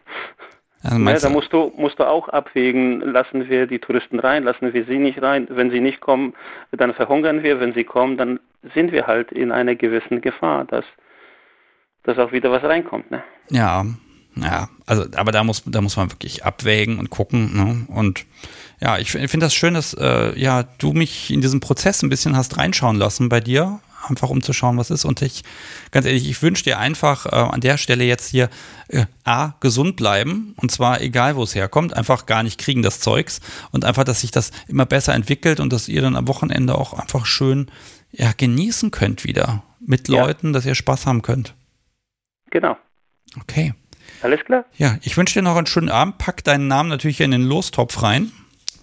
[0.83, 4.73] Also ja, da musst du, musst du auch abwägen, lassen wir die Touristen rein, lassen
[4.73, 5.47] wir sie nicht rein.
[5.49, 6.33] Wenn sie nicht kommen,
[6.71, 7.59] dann verhungern wir.
[7.59, 8.39] Wenn sie kommen, dann
[8.73, 10.85] sind wir halt in einer gewissen Gefahr, dass,
[12.03, 13.11] dass auch wieder was reinkommt.
[13.11, 13.23] Ne?
[13.49, 13.85] Ja,
[14.35, 17.55] ja, also, aber da muss, da muss man wirklich abwägen und gucken.
[17.55, 17.85] Ne?
[17.95, 18.25] Und
[18.79, 22.35] ja, ich finde das schön, dass äh, ja, du mich in diesen Prozess ein bisschen
[22.35, 25.05] hast reinschauen lassen bei dir einfach um zu schauen, was ist.
[25.05, 25.43] Und ich,
[25.91, 28.49] ganz ehrlich, ich wünsche dir einfach äh, an der Stelle jetzt hier
[28.87, 30.53] äh, A, gesund bleiben.
[30.57, 33.41] Und zwar egal, wo es herkommt, einfach gar nicht kriegen das Zeugs.
[33.71, 36.93] Und einfach, dass sich das immer besser entwickelt und dass ihr dann am Wochenende auch
[36.93, 37.71] einfach schön
[38.11, 39.63] ja, genießen könnt wieder.
[39.79, 40.53] Mit Leuten, ja.
[40.53, 41.55] dass ihr Spaß haben könnt.
[42.51, 42.77] Genau.
[43.39, 43.73] Okay.
[44.21, 44.65] Alles klar?
[44.77, 46.17] Ja, ich wünsche dir noch einen schönen Abend.
[46.17, 48.31] Pack deinen Namen natürlich in den Lostopf rein.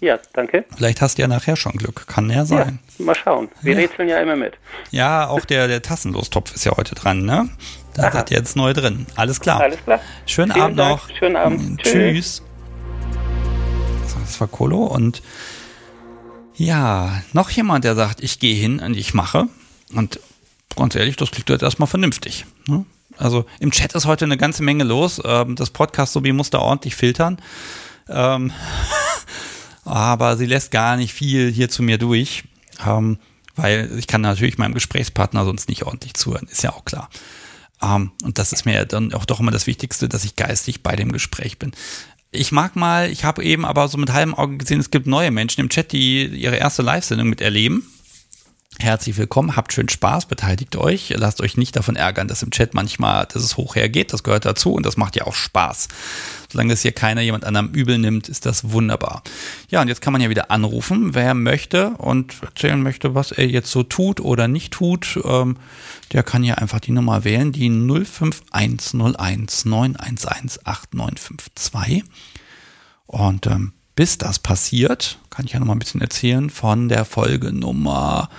[0.01, 0.65] Ja, danke.
[0.75, 2.07] Vielleicht hast du ja nachher schon Glück.
[2.07, 2.79] Kann ja sein.
[2.97, 3.49] Ja, mal schauen.
[3.61, 3.79] Wir ja.
[3.79, 4.53] rätseln ja immer mit.
[4.91, 7.49] Ja, auch der, der Tassenlostopf ist ja heute dran, ne?
[7.93, 8.11] Da Aha.
[8.11, 9.07] seid ihr jetzt neu drin.
[9.15, 9.59] Alles klar.
[9.59, 9.99] Alles klar.
[10.25, 10.89] Schönen Vielen Abend Dank.
[10.91, 11.17] noch.
[11.17, 11.61] Schönen Abend.
[11.61, 11.77] Mhm.
[11.79, 12.43] Tschüss.
[14.21, 15.21] Das war Kolo und
[16.55, 19.47] ja, noch jemand, der sagt, ich gehe hin und ich mache.
[19.95, 20.19] Und
[20.75, 22.45] ganz ehrlich, das klingt jetzt erstmal vernünftig.
[22.67, 22.85] Ne?
[23.17, 25.21] Also im Chat ist heute eine ganze Menge los.
[25.23, 27.37] Ähm, das Podcast sowie muss da ordentlich filtern.
[28.07, 28.51] Ähm,
[29.89, 32.43] aber sie lässt gar nicht viel hier zu mir durch,
[32.85, 33.17] ähm,
[33.55, 37.09] weil ich kann natürlich meinem Gesprächspartner sonst nicht ordentlich zuhören, ist ja auch klar.
[37.81, 40.95] Ähm, und das ist mir dann auch doch immer das Wichtigste, dass ich geistig bei
[40.95, 41.71] dem Gespräch bin.
[42.31, 45.31] Ich mag mal, ich habe eben aber so mit halbem Auge gesehen, es gibt neue
[45.31, 47.83] Menschen im Chat, die ihre erste Live-Sendung miterleben.
[48.77, 52.73] Herzlich willkommen, habt schön Spaß, beteiligt euch, lasst euch nicht davon ärgern, dass im Chat
[52.73, 55.89] manchmal, dass es hoch hergeht, das gehört dazu und das macht ja auch Spaß.
[56.49, 59.23] Solange das hier keiner jemand anderem übel nimmt, ist das wunderbar.
[59.69, 63.47] Ja, und jetzt kann man ja wieder anrufen, wer möchte und erzählen möchte, was er
[63.47, 65.57] jetzt so tut oder nicht tut, ähm,
[66.13, 72.03] der kann ja einfach die Nummer wählen, die 05101 911 8952.
[73.07, 77.03] Und ähm, bis das passiert, kann ich ja noch mal ein bisschen erzählen von der
[77.03, 78.29] Folge Nummer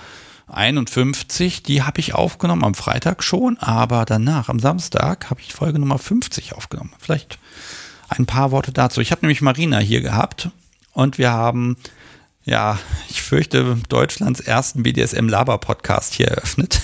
[0.51, 5.79] 51, die habe ich aufgenommen am Freitag schon, aber danach, am Samstag, habe ich Folge
[5.79, 6.91] Nummer 50 aufgenommen.
[6.99, 7.39] Vielleicht
[8.09, 9.01] ein paar Worte dazu.
[9.01, 10.49] Ich habe nämlich Marina hier gehabt
[10.93, 11.77] und wir haben,
[12.43, 12.79] ja,
[13.09, 16.81] ich fürchte, Deutschlands ersten BDSM-Laber-Podcast hier eröffnet.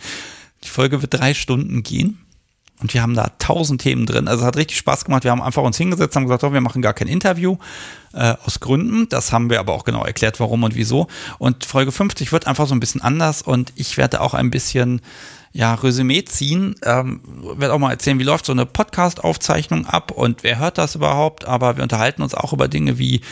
[0.64, 2.25] Die Folge wird drei Stunden gehen.
[2.80, 4.28] Und wir haben da tausend Themen drin.
[4.28, 5.24] Also es hat richtig Spaß gemacht.
[5.24, 7.56] Wir haben einfach uns hingesetzt, haben gesagt, oh, wir machen gar kein Interview
[8.12, 9.08] äh, aus Gründen.
[9.08, 11.06] Das haben wir aber auch genau erklärt, warum und wieso.
[11.38, 15.00] Und Folge 50 wird einfach so ein bisschen anders und ich werde auch ein bisschen
[15.52, 16.74] ja, Resümee ziehen.
[16.82, 17.20] Ähm,
[17.56, 21.46] werde auch mal erzählen, wie läuft so eine Podcast-Aufzeichnung ab und wer hört das überhaupt.
[21.46, 23.22] Aber wir unterhalten uns auch über Dinge wie,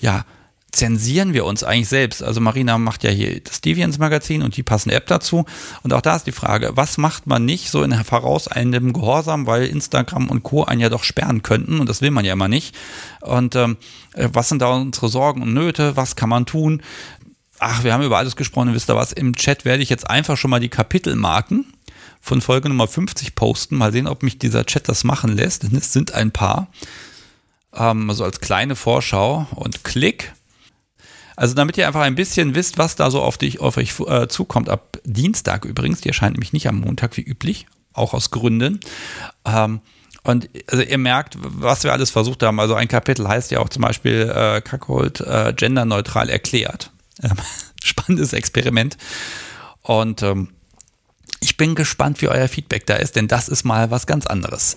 [0.00, 0.24] ja,
[0.74, 2.22] zensieren wir uns eigentlich selbst?
[2.22, 5.44] Also Marina macht ja hier das Deviants Magazin und die passende App dazu.
[5.82, 9.66] Und auch da ist die Frage, was macht man nicht so in vorauseilendem Gehorsam, weil
[9.66, 10.64] Instagram und Co.
[10.64, 12.76] einen ja doch sperren könnten und das will man ja immer nicht.
[13.20, 13.76] Und ähm,
[14.14, 15.96] äh, was sind da unsere Sorgen und Nöte?
[15.96, 16.82] Was kann man tun?
[17.58, 19.12] Ach, wir haben über alles gesprochen, wisst ihr was?
[19.12, 21.72] Im Chat werde ich jetzt einfach schon mal die Kapitelmarken
[22.20, 23.76] von Folge Nummer 50 posten.
[23.76, 26.68] Mal sehen, ob mich dieser Chat das machen lässt, denn es sind ein paar.
[27.74, 30.32] Ähm, also als kleine Vorschau und Klick.
[31.36, 34.28] Also damit ihr einfach ein bisschen wisst, was da so auf dich, auf euch äh,
[34.28, 34.68] zukommt.
[34.68, 38.80] Ab Dienstag übrigens, die erscheint nämlich nicht am Montag wie üblich, auch aus Gründen.
[39.44, 39.80] Ähm,
[40.22, 42.58] und also ihr merkt, was wir alles versucht haben.
[42.58, 46.90] Also ein Kapitel heißt ja auch zum Beispiel äh, Kackhold äh, genderneutral erklärt.
[47.22, 47.36] Ähm,
[47.84, 48.96] spannendes Experiment.
[49.82, 50.48] Und ähm,
[51.40, 54.76] ich bin gespannt, wie euer Feedback da ist, denn das ist mal was ganz anderes.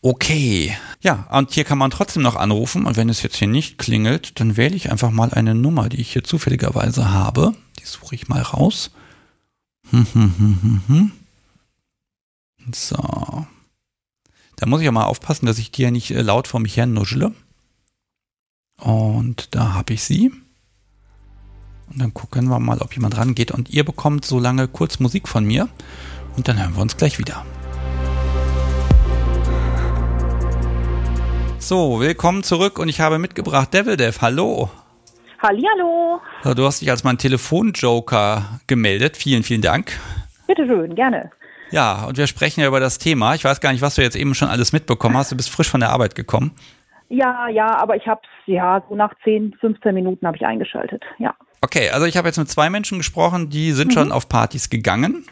[0.00, 0.76] Okay.
[1.00, 2.86] Ja, und hier kann man trotzdem noch anrufen.
[2.86, 6.00] Und wenn es jetzt hier nicht klingelt, dann wähle ich einfach mal eine Nummer, die
[6.00, 7.54] ich hier zufälligerweise habe.
[7.80, 8.90] Die suche ich mal raus.
[12.72, 13.46] So.
[14.56, 16.76] Da muss ich auch mal aufpassen, dass ich die ja nicht äh, laut vor mich
[16.76, 17.32] her nuschle.
[18.76, 20.30] Und da habe ich sie.
[21.88, 23.50] Und dann gucken wir mal, ob jemand rangeht.
[23.50, 25.68] Und ihr bekommt so lange kurz Musik von mir.
[26.36, 27.44] Und dann hören wir uns gleich wieder.
[31.60, 34.20] So, willkommen zurück und ich habe mitgebracht Devil Dev.
[34.22, 34.70] Hallo.
[35.42, 36.20] Hallihallo.
[36.44, 39.16] So, du hast dich als mein Telefonjoker gemeldet.
[39.16, 39.92] Vielen, vielen Dank.
[40.46, 41.30] Bitte schön, gerne.
[41.70, 43.34] Ja, und wir sprechen ja über das Thema.
[43.34, 45.32] Ich weiß gar nicht, was du jetzt eben schon alles mitbekommen hast.
[45.32, 46.52] Du bist frisch von der Arbeit gekommen.
[47.08, 51.02] Ja, ja, aber ich habe ja so nach 10, 15 Minuten habe ich eingeschaltet.
[51.18, 51.34] Ja.
[51.60, 53.92] Okay, also ich habe jetzt mit zwei Menschen gesprochen, die sind mhm.
[53.92, 55.26] schon auf Partys gegangen.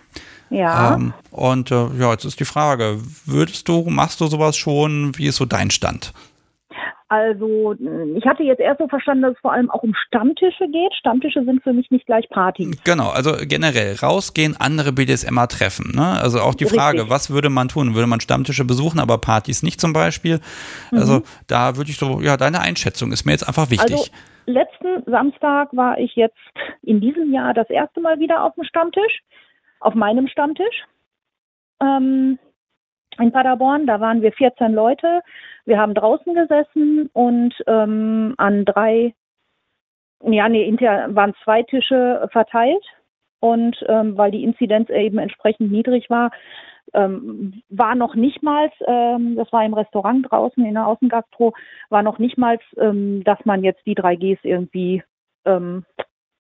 [0.51, 0.95] Ja.
[0.95, 5.17] Ähm, und äh, ja, jetzt ist die Frage, würdest du, machst du sowas schon?
[5.17, 6.13] Wie ist so dein Stand?
[7.09, 7.77] Also
[8.17, 10.93] ich hatte jetzt erst so verstanden, dass es vor allem auch um Stammtische geht.
[10.99, 12.83] Stammtische sind für mich nicht gleich Partys.
[12.83, 15.93] Genau, also generell rausgehen, andere BDSMer treffen.
[15.95, 16.05] Ne?
[16.21, 17.11] Also auch die Frage, Richtig.
[17.11, 17.95] was würde man tun?
[17.95, 20.41] Würde man Stammtische besuchen, aber Partys nicht zum Beispiel?
[20.91, 20.99] Mhm.
[20.99, 23.93] Also da würde ich so, ja, deine Einschätzung ist mir jetzt einfach wichtig.
[23.93, 24.11] Also,
[24.47, 26.39] letzten Samstag war ich jetzt
[26.83, 29.23] in diesem Jahr das erste Mal wieder auf dem Stammtisch
[29.87, 30.85] auf meinem Stammtisch
[31.81, 32.39] ähm,
[33.19, 33.87] in Paderborn.
[33.87, 35.23] Da waren wir 14 Leute.
[35.65, 39.15] Wir haben draußen gesessen und ähm, an drei,
[40.23, 42.85] ja, nee, inter waren zwei Tische verteilt.
[43.39, 46.31] Und ähm, weil die Inzidenz eben entsprechend niedrig war,
[46.95, 51.53] ähm, war noch nicht mal, ähm, das war im Restaurant draußen in der Außengastro,
[51.91, 55.05] war noch nicht mal, ähm, dass man jetzt die 3Gs irgendwie
[55.45, 55.85] ähm,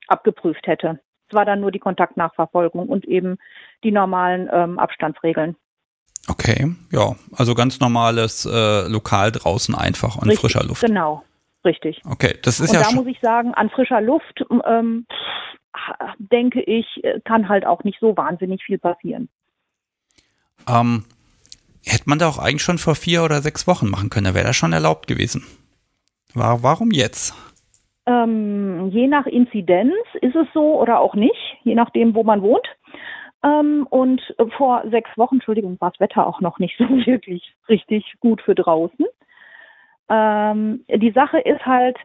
[0.08, 0.98] abgeprüft hätte.
[1.28, 3.38] Es war dann nur die Kontaktnachverfolgung und eben
[3.82, 5.56] die normalen ähm, Abstandsregeln.
[6.28, 10.84] Okay, ja, also ganz normales äh, Lokal draußen einfach an richtig, frischer Luft.
[10.84, 11.24] Genau,
[11.64, 12.02] richtig.
[12.04, 12.82] Okay, das ist und ja.
[12.82, 15.06] Da muss ich sagen, an frischer Luft, ähm,
[16.18, 16.86] denke ich,
[17.24, 19.28] kann halt auch nicht so wahnsinnig viel passieren.
[20.68, 21.04] Ähm,
[21.84, 24.46] hätte man da auch eigentlich schon vor vier oder sechs Wochen machen können, da wäre
[24.46, 25.44] das schon erlaubt gewesen.
[26.34, 27.34] War, warum jetzt?
[28.06, 32.66] Ähm, je nach Inzidenz ist es so oder auch nicht, je nachdem, wo man wohnt.
[33.42, 34.22] Ähm, und
[34.56, 38.54] vor sechs Wochen, Entschuldigung, war das Wetter auch noch nicht so wirklich richtig gut für
[38.54, 39.06] draußen.
[40.08, 41.96] Ähm, die Sache ist halt,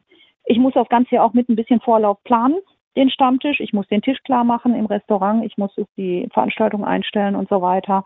[0.45, 2.57] ich muss das Ganze ja auch mit ein bisschen Vorlauf planen,
[2.95, 3.59] den Stammtisch.
[3.59, 5.45] Ich muss den Tisch klar machen im Restaurant.
[5.45, 8.05] Ich muss die Veranstaltung einstellen und so weiter.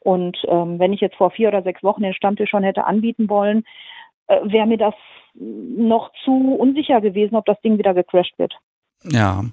[0.00, 3.28] Und ähm, wenn ich jetzt vor vier oder sechs Wochen den Stammtisch schon hätte anbieten
[3.28, 3.64] wollen,
[4.26, 4.94] äh, wäre mir das
[5.34, 8.54] noch zu unsicher gewesen, ob das Ding wieder gecrashed wird.
[9.02, 9.44] Ja.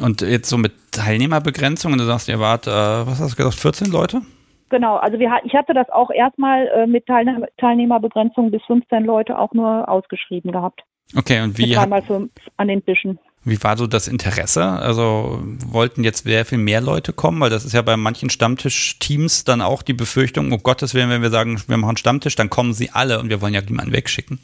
[0.00, 3.92] Und jetzt so mit Teilnehmerbegrenzungen, du sagst, ihr wart, äh, was hast du gesagt, 14
[3.92, 4.22] Leute?
[4.70, 9.38] Genau, also wir, ich hatte das auch erstmal äh, mit Teilnehmer, Teilnehmerbegrenzung bis 15 Leute
[9.38, 10.82] auch nur ausgeschrieben gehabt.
[11.14, 11.74] Okay, und wie?
[11.74, 13.18] Dreimal fünf an den Tischen.
[13.44, 14.64] Wie war so das Interesse?
[14.64, 19.44] Also wollten jetzt sehr viel mehr Leute kommen, weil das ist ja bei manchen Stammtischteams
[19.44, 22.72] dann auch die Befürchtung, um Gottes Willen, wenn wir sagen, wir machen Stammtisch, dann kommen
[22.72, 24.38] sie alle und wir wollen ja niemanden wegschicken.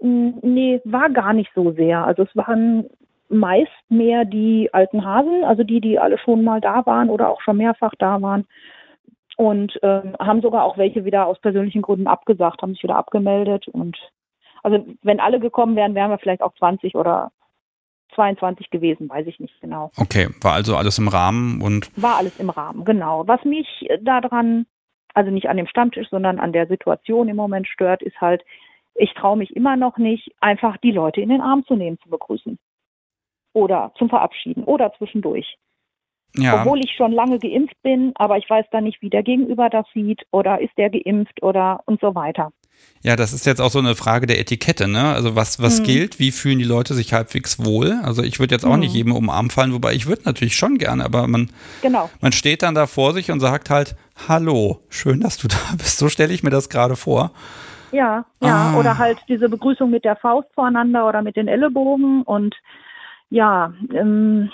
[0.00, 2.04] Nee, war gar nicht so sehr.
[2.04, 2.86] Also es waren
[3.28, 7.40] meist mehr die alten Hasen, also die, die alle schon mal da waren oder auch
[7.42, 8.46] schon mehrfach da waren.
[9.36, 13.68] Und ähm, haben sogar auch welche wieder aus persönlichen Gründen abgesagt, haben sich wieder abgemeldet.
[13.68, 13.96] Und
[14.62, 17.30] also wenn alle gekommen wären, wären wir vielleicht auch 20 oder
[18.14, 19.90] 22 gewesen, weiß ich nicht genau.
[19.96, 21.90] Okay, war also alles im Rahmen und.
[22.00, 23.26] War alles im Rahmen, genau.
[23.26, 24.66] Was mich daran,
[25.14, 28.42] also nicht an dem Stammtisch, sondern an der Situation im Moment stört, ist halt,
[28.94, 32.10] ich traue mich immer noch nicht, einfach die Leute in den Arm zu nehmen, zu
[32.10, 32.58] begrüßen
[33.54, 35.56] oder zum Verabschieden oder zwischendurch.
[36.34, 36.60] Ja.
[36.60, 39.86] Obwohl ich schon lange geimpft bin, aber ich weiß dann nicht, wie der Gegenüber das
[39.92, 42.52] sieht oder ist der geimpft oder und so weiter.
[43.04, 45.12] Ja, das ist jetzt auch so eine Frage der Etikette, ne?
[45.12, 45.84] Also was, was hm.
[45.84, 48.00] gilt, wie fühlen die Leute sich halbwegs wohl?
[48.04, 48.80] Also ich würde jetzt auch hm.
[48.80, 51.50] nicht jedem umarm fallen, wobei ich würde natürlich schon gerne, aber man,
[51.82, 52.10] genau.
[52.20, 53.96] man steht dann da vor sich und sagt halt,
[54.28, 55.98] hallo, schön, dass du da bist.
[55.98, 57.32] So stelle ich mir das gerade vor.
[57.90, 58.78] Ja, ja, ah.
[58.78, 62.54] oder halt diese Begrüßung mit der Faust voreinander oder mit den Ellenbogen und
[63.28, 64.50] ja, ähm,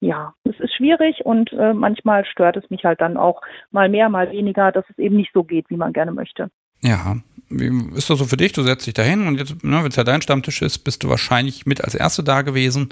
[0.00, 3.40] ja, es ist schwierig und äh, manchmal stört es mich halt dann auch
[3.70, 6.50] mal mehr, mal weniger, dass es eben nicht so geht, wie man gerne möchte.
[6.80, 7.16] Ja,
[7.52, 8.52] wie ist das so für dich?
[8.52, 11.08] Du setzt dich dahin und jetzt, ne, wenn es ja dein Stammtisch ist, bist du
[11.08, 12.88] wahrscheinlich mit als Erste da gewesen.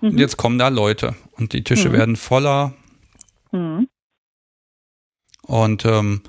[0.00, 0.10] Mhm.
[0.10, 1.92] Und jetzt kommen da Leute und die Tische mhm.
[1.94, 2.74] werden voller.
[3.52, 3.88] Mhm.
[5.46, 6.22] Und ähm,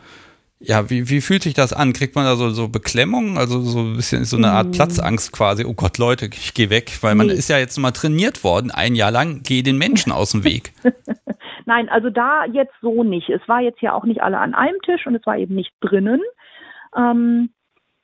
[0.65, 1.91] ja, wie, wie fühlt sich das an?
[1.91, 3.37] Kriegt man da so, so Beklemmung?
[3.37, 4.71] Also so ein bisschen so eine Art mm.
[4.71, 5.65] Platzangst quasi.
[5.65, 7.33] Oh Gott, Leute, ich gehe weg, weil man nee.
[7.33, 10.71] ist ja jetzt mal trainiert worden, ein Jahr lang, gehe den Menschen aus dem Weg.
[11.65, 13.29] Nein, also da jetzt so nicht.
[13.29, 15.73] Es war jetzt ja auch nicht alle an einem Tisch und es war eben nicht
[15.81, 16.21] drinnen.
[16.95, 17.49] Ähm,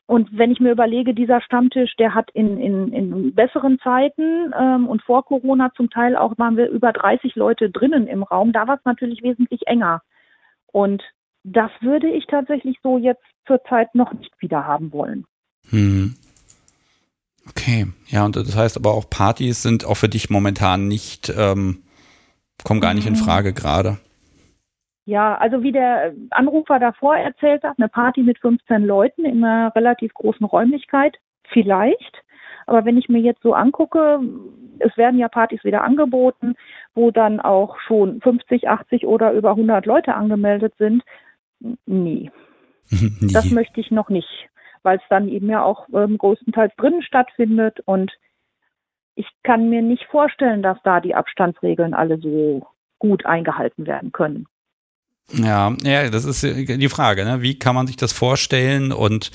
[0.09, 4.87] und wenn ich mir überlege, dieser Stammtisch, der hat in, in, in besseren Zeiten ähm,
[4.87, 8.67] und vor Corona zum Teil auch waren wir über 30 Leute drinnen im Raum, da
[8.67, 10.01] war es natürlich wesentlich enger.
[10.65, 11.03] Und
[11.43, 15.25] das würde ich tatsächlich so jetzt zurzeit noch nicht wieder haben wollen.
[15.69, 16.15] Hm.
[17.47, 21.83] Okay, ja, und das heißt aber auch Partys sind auch für dich momentan nicht, ähm,
[22.63, 23.17] kommen gar nicht in mhm.
[23.17, 23.99] Frage gerade.
[25.09, 29.75] Ja, also wie der Anrufer davor erzählt hat, eine Party mit 15 Leuten in einer
[29.75, 31.17] relativ großen Räumlichkeit,
[31.51, 32.21] vielleicht.
[32.67, 34.19] Aber wenn ich mir jetzt so angucke,
[34.77, 36.53] es werden ja Partys wieder angeboten,
[36.93, 41.01] wo dann auch schon 50, 80 oder über 100 Leute angemeldet sind.
[41.87, 42.29] Nie.
[42.91, 43.33] Nie.
[43.33, 44.47] Das möchte ich noch nicht,
[44.83, 48.11] weil es dann eben ja auch ähm, größtenteils drinnen stattfindet und
[49.15, 52.67] ich kann mir nicht vorstellen, dass da die Abstandsregeln alle so
[52.99, 54.45] gut eingehalten werden können.
[55.33, 57.41] Ja, ja, das ist die Frage, ne?
[57.41, 59.31] Wie kann man sich das vorstellen und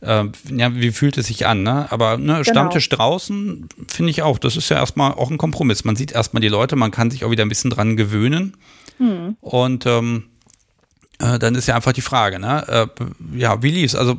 [0.00, 1.90] äh, ja, wie fühlt es sich an, ne?
[1.90, 2.44] Aber ne, genau.
[2.44, 5.84] Stammtisch draußen finde ich auch, das ist ja erstmal auch ein Kompromiss.
[5.84, 8.56] Man sieht erstmal die Leute, man kann sich auch wieder ein bisschen dran gewöhnen.
[8.98, 9.36] Hm.
[9.40, 10.24] Und ähm,
[11.20, 12.64] äh, dann ist ja einfach die Frage, ne?
[12.68, 13.96] Äh, ja, wie lief's?
[13.96, 14.16] Also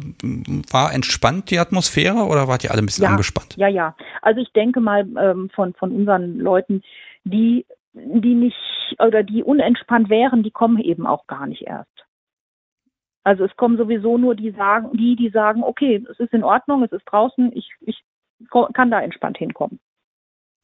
[0.70, 3.56] war entspannt die Atmosphäre oder wart ihr alle ein bisschen ja, angespannt?
[3.56, 3.96] Ja, ja.
[4.22, 6.84] Also ich denke mal ähm, von, von unseren Leuten,
[7.24, 7.66] die,
[8.06, 8.58] die nicht
[9.00, 12.06] oder die unentspannt wären, die kommen eben auch gar nicht erst.
[13.24, 16.84] Also es kommen sowieso nur die sagen, die, die sagen, okay, es ist in Ordnung,
[16.84, 18.02] es ist draußen, ich, ich
[18.74, 19.80] kann da entspannt hinkommen.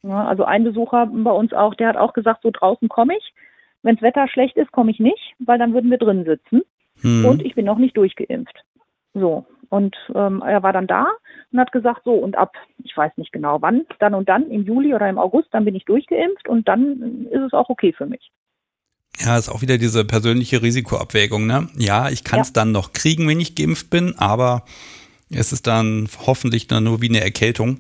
[0.03, 3.33] Ja, also ein Besucher bei uns auch, der hat auch gesagt, so draußen komme ich.
[3.81, 6.61] Wenn das Wetter schlecht ist, komme ich nicht, weil dann würden wir drin sitzen.
[7.01, 7.25] Hm.
[7.25, 8.63] Und ich bin noch nicht durchgeimpft.
[9.13, 9.45] So.
[9.75, 11.07] Und ähm, er war dann da
[11.51, 14.63] und hat gesagt, so, und ab, ich weiß nicht genau wann, dann und dann, im
[14.63, 18.05] Juli oder im August, dann bin ich durchgeimpft und dann ist es auch okay für
[18.05, 18.31] mich.
[19.19, 21.67] Ja, ist auch wieder diese persönliche Risikoabwägung, ne?
[21.77, 22.53] Ja, ich kann es ja.
[22.53, 24.63] dann noch kriegen, wenn ich geimpft bin, aber
[25.29, 27.79] es ist dann hoffentlich nur wie eine Erkältung.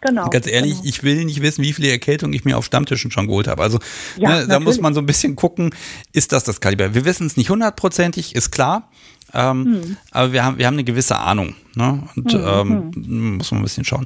[0.00, 0.28] Genau.
[0.28, 0.84] Ganz ehrlich, genau.
[0.84, 3.60] ich will nicht wissen, wie viele Erkältungen ich mir auf Stammtischen schon geholt habe.
[3.60, 3.80] Also
[4.18, 5.74] ja, ne, da muss man so ein bisschen gucken,
[6.12, 6.94] ist das das Kaliber?
[6.94, 8.88] Wir wissen es nicht hundertprozentig, ist klar.
[9.34, 9.96] Ähm, hm.
[10.12, 11.54] Aber wir haben, wir haben eine gewisse Ahnung.
[11.74, 12.02] Ne?
[12.16, 13.36] Und hm, ähm, hm.
[13.38, 14.04] muss man ein bisschen schauen.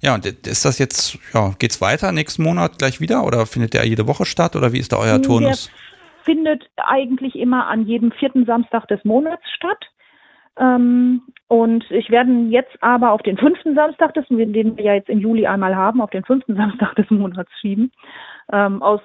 [0.00, 3.86] Ja, und ist das jetzt, ja, geht's weiter nächsten Monat gleich wieder oder findet der
[3.86, 5.66] jede Woche statt oder wie ist da euer hm, Turnus?
[5.66, 9.84] Der findet eigentlich immer an jedem vierten Samstag des Monats statt.
[10.58, 15.08] Ähm, und ich werde jetzt aber auf den fünften Samstag, des, den wir ja jetzt
[15.08, 17.92] im Juli einmal haben, auf den fünften Samstag des Monats schieben.
[18.50, 19.00] Ähm, aus,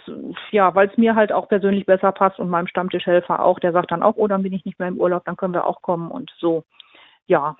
[0.52, 3.92] ja, weil es mir halt auch persönlich besser passt und meinem Stammtischhelfer auch, der sagt
[3.92, 6.10] dann auch, oh, dann bin ich nicht mehr im Urlaub, dann können wir auch kommen
[6.10, 6.64] und so.
[7.28, 7.56] Ja.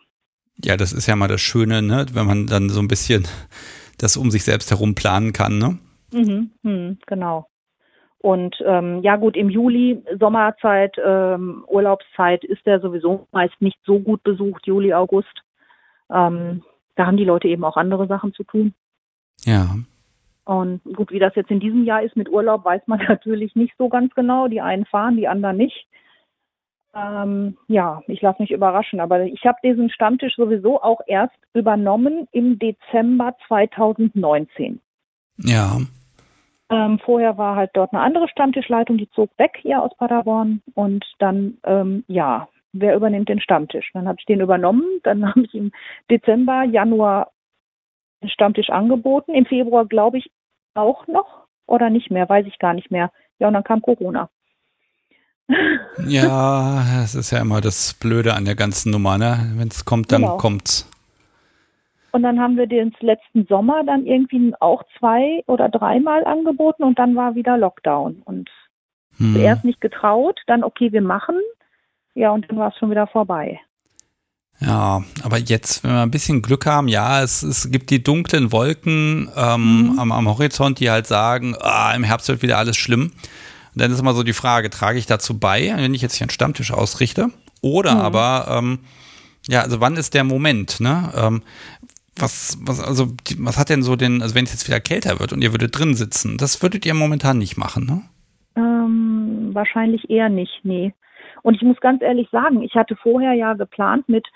[0.64, 3.28] Ja, das ist ja mal das Schöne, ne, wenn man dann so ein bisschen
[3.98, 5.78] das um sich selbst herum planen kann, ne?
[6.12, 7.48] Mhm, mhm, genau.
[8.20, 14.00] Und ähm, ja gut, im Juli, Sommerzeit, ähm, Urlaubszeit ist der sowieso meist nicht so
[14.00, 15.44] gut besucht, Juli, August.
[16.12, 16.64] Ähm,
[16.96, 18.74] da haben die Leute eben auch andere Sachen zu tun.
[19.46, 19.76] Ja.
[20.48, 23.74] Und gut, wie das jetzt in diesem Jahr ist mit Urlaub, weiß man natürlich nicht
[23.78, 24.48] so ganz genau.
[24.48, 25.88] Die einen fahren, die anderen nicht.
[26.96, 29.02] Ähm, ja, ich lasse mich überraschen.
[29.02, 34.80] Aber ich habe diesen Stammtisch sowieso auch erst übernommen im Dezember 2019.
[35.40, 35.80] Ja.
[36.70, 40.62] Ähm, vorher war halt dort eine andere Stammtischleitung, die zog weg hier aus Paderborn.
[40.76, 43.92] Und dann, ähm, ja, wer übernimmt den Stammtisch?
[43.94, 44.86] Dann habe ich den übernommen.
[45.04, 45.74] Dann habe ich im
[46.10, 47.32] Dezember, Januar
[48.22, 49.34] den Stammtisch angeboten.
[49.34, 50.32] Im Februar, glaube ich,
[50.78, 53.12] auch noch oder nicht mehr, weiß ich gar nicht mehr.
[53.40, 54.30] Ja, und dann kam Corona.
[56.06, 59.52] Ja, das ist ja immer das Blöde an der ganzen Nummer, ne?
[59.56, 60.38] Wenn es kommt, dann genau.
[60.38, 60.90] kommt's.
[62.12, 67.00] Und dann haben wir den letzten Sommer dann irgendwie auch zwei oder dreimal angeboten und
[67.00, 68.22] dann war wieder Lockdown.
[68.26, 68.50] Und
[69.18, 69.34] hm.
[69.34, 71.36] zuerst nicht getraut, dann okay, wir machen.
[72.14, 73.60] Ja, und dann war es schon wieder vorbei.
[74.60, 78.52] Ja, aber jetzt, wenn wir ein bisschen Glück haben, ja, es, es gibt die dunklen
[78.52, 80.00] Wolken ähm, mhm.
[80.00, 83.12] am, am, Horizont, die halt sagen, ah, im Herbst wird wieder alles schlimm.
[83.74, 86.26] Und dann ist immer so die Frage, trage ich dazu bei, wenn ich jetzt hier
[86.26, 87.30] einen Stammtisch ausrichte?
[87.62, 88.02] Oder mhm.
[88.02, 88.80] aber, ähm,
[89.48, 91.12] ja, also wann ist der Moment, ne?
[91.16, 91.44] Ähm,
[92.16, 95.34] was, was, also, was hat denn so den, also wenn es jetzt wieder kälter wird
[95.34, 98.02] und ihr würdet drin sitzen, das würdet ihr momentan nicht machen, ne?
[98.56, 100.94] Ähm, wahrscheinlich eher nicht, nee.
[101.48, 104.28] Und ich muss ganz ehrlich sagen, ich hatte vorher ja geplant mit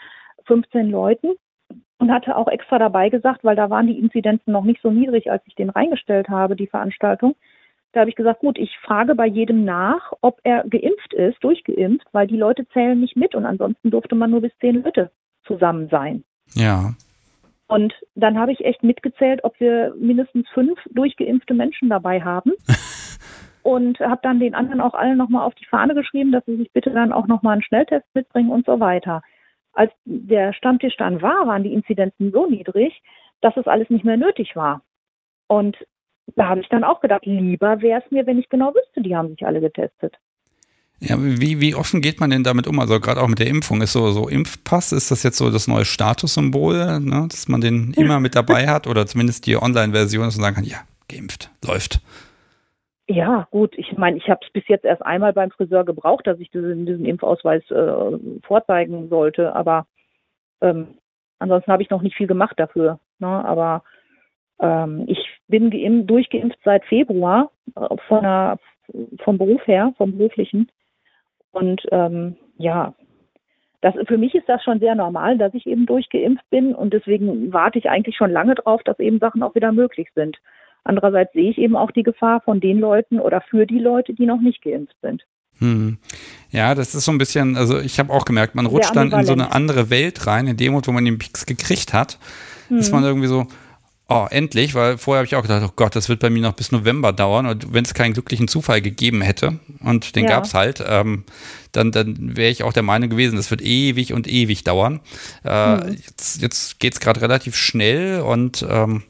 [0.46, 1.34] 15 Leuten
[1.98, 5.30] und hatte auch extra dabei gesagt, weil da waren die Inzidenzen noch nicht so niedrig,
[5.30, 7.36] als ich den reingestellt habe, die Veranstaltung.
[7.92, 12.08] Da habe ich gesagt, gut, ich frage bei jedem nach, ob er geimpft ist, durchgeimpft,
[12.14, 15.12] weil die Leute zählen nicht mit und ansonsten durfte man nur bis zehn Leute
[15.46, 16.24] zusammen sein.
[16.54, 16.94] Ja.
[17.68, 22.54] Und dann habe ich echt mitgezählt, ob wir mindestens fünf durchgeimpfte Menschen dabei haben.
[23.64, 26.72] und habe dann den anderen auch allen nochmal auf die Fahne geschrieben, dass sie sich
[26.72, 29.22] bitte dann auch nochmal einen Schnelltest mitbringen und so weiter.
[29.74, 33.02] Als der Stammtisch dann war, waren die Inzidenzen so niedrig,
[33.42, 34.82] dass es alles nicht mehr nötig war.
[35.48, 35.78] Und
[36.36, 39.16] da habe ich dann auch gedacht, lieber wäre es mir, wenn ich genau wüsste, die
[39.16, 40.16] haben sich alle getestet.
[41.00, 42.80] Ja, wie, wie offen geht man denn damit um?
[42.80, 43.82] Also gerade auch mit der Impfung.
[43.82, 47.28] Ist so, so Impfpass, ist das jetzt so das neue Statussymbol, ne?
[47.28, 50.64] dass man den immer mit dabei hat oder zumindest die Online-Version ist und sagen kann,
[50.64, 50.78] ja,
[51.10, 52.02] geimpft, läuft.
[53.12, 53.78] Ja, gut.
[53.78, 56.86] Ich meine, ich habe es bis jetzt erst einmal beim Friseur gebraucht, dass ich diesen,
[56.86, 59.54] diesen Impfausweis äh, vorzeigen sollte.
[59.54, 59.86] Aber
[60.62, 60.96] ähm,
[61.40, 63.00] ansonsten habe ich noch nicht viel gemacht dafür.
[63.20, 63.28] Ne?
[63.28, 63.84] Aber
[64.62, 68.60] ähm, ich bin geimpft, durchgeimpft seit Februar äh, von einer,
[69.24, 70.72] vom Beruf her, vom beruflichen.
[71.52, 72.94] Und ähm, ja,
[73.82, 77.52] das, für mich ist das schon sehr normal, dass ich eben durchgeimpft bin und deswegen
[77.52, 80.38] warte ich eigentlich schon lange drauf, dass eben Sachen auch wieder möglich sind.
[80.84, 84.26] Andererseits sehe ich eben auch die Gefahr von den Leuten oder für die Leute, die
[84.26, 85.24] noch nicht geimpft sind.
[85.60, 85.98] Hm.
[86.50, 89.26] Ja, das ist so ein bisschen, also ich habe auch gemerkt, man rutscht dann in
[89.26, 92.18] so eine andere Welt rein, in dem Moment, wo man den Pix gekriegt hat,
[92.68, 92.78] hm.
[92.78, 93.46] ist man irgendwie so,
[94.10, 96.54] oh, endlich, weil vorher habe ich auch gedacht, oh Gott, das wird bei mir noch
[96.54, 100.32] bis November dauern und wenn es keinen glücklichen Zufall gegeben hätte und den ja.
[100.32, 101.24] gab es halt, ähm,
[101.72, 105.00] dann, dann wäre ich auch der Meinung gewesen, das wird ewig und ewig dauern.
[105.44, 105.94] Äh, hm.
[105.94, 109.04] Jetzt, jetzt geht es gerade relativ schnell und ähm,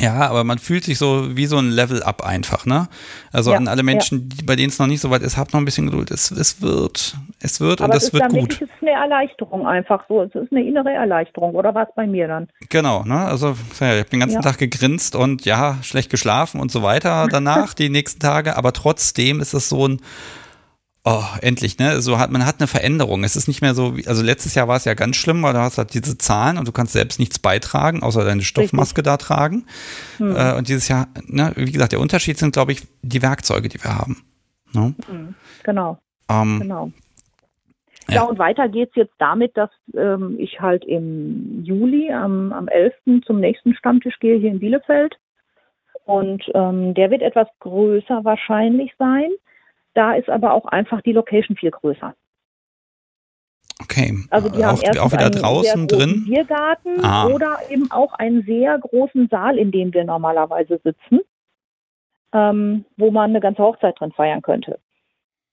[0.00, 2.88] ja, aber man fühlt sich so wie so ein Level-Up einfach, ne?
[3.32, 4.44] Also ja, an alle Menschen, ja.
[4.46, 6.10] bei denen es noch nicht so weit ist, habt noch ein bisschen Geduld.
[6.10, 8.34] Es, es wird, es wird aber und es wird gut.
[8.34, 10.22] Wirklich, es ist eine Erleichterung einfach so.
[10.22, 12.48] Es ist eine innere Erleichterung, oder was bei mir dann?
[12.68, 13.18] Genau, ne?
[13.18, 14.42] Also ich habe den ganzen ja.
[14.42, 19.40] Tag gegrinst und ja, schlecht geschlafen und so weiter danach, die nächsten Tage, aber trotzdem
[19.40, 20.00] ist es so ein
[21.02, 22.02] Oh, endlich, ne?
[22.02, 23.24] So hat man hat eine Veränderung.
[23.24, 25.54] Es ist nicht mehr so, wie, also letztes Jahr war es ja ganz schlimm, weil
[25.54, 29.04] du hast halt diese Zahlen und du kannst selbst nichts beitragen, außer deine Stoffmaske Richtig.
[29.04, 29.66] da tragen.
[30.18, 30.36] Hm.
[30.36, 33.82] Äh, und dieses Jahr, ne, wie gesagt, der Unterschied sind, glaube ich, die Werkzeuge, die
[33.82, 34.22] wir haben.
[34.74, 34.94] Ne?
[35.06, 35.34] Hm.
[35.62, 35.98] Genau.
[36.28, 36.92] Ähm, genau.
[38.08, 38.16] Ja.
[38.16, 43.24] ja, und weiter geht's jetzt damit, dass ähm, ich halt im Juli, am, am 11.
[43.24, 45.16] zum nächsten Stammtisch gehe hier in Bielefeld.
[46.04, 49.30] Und ähm, der wird etwas größer wahrscheinlich sein.
[49.94, 52.14] Da ist aber auch einfach die Location viel größer.
[53.82, 54.14] Okay.
[54.30, 56.24] Also die haben auch, auch wieder einen draußen drin.
[56.26, 57.26] Biergarten ah.
[57.28, 61.20] oder eben auch einen sehr großen Saal, in dem wir normalerweise sitzen,
[62.32, 64.78] ähm, wo man eine ganze Hochzeit drin feiern könnte.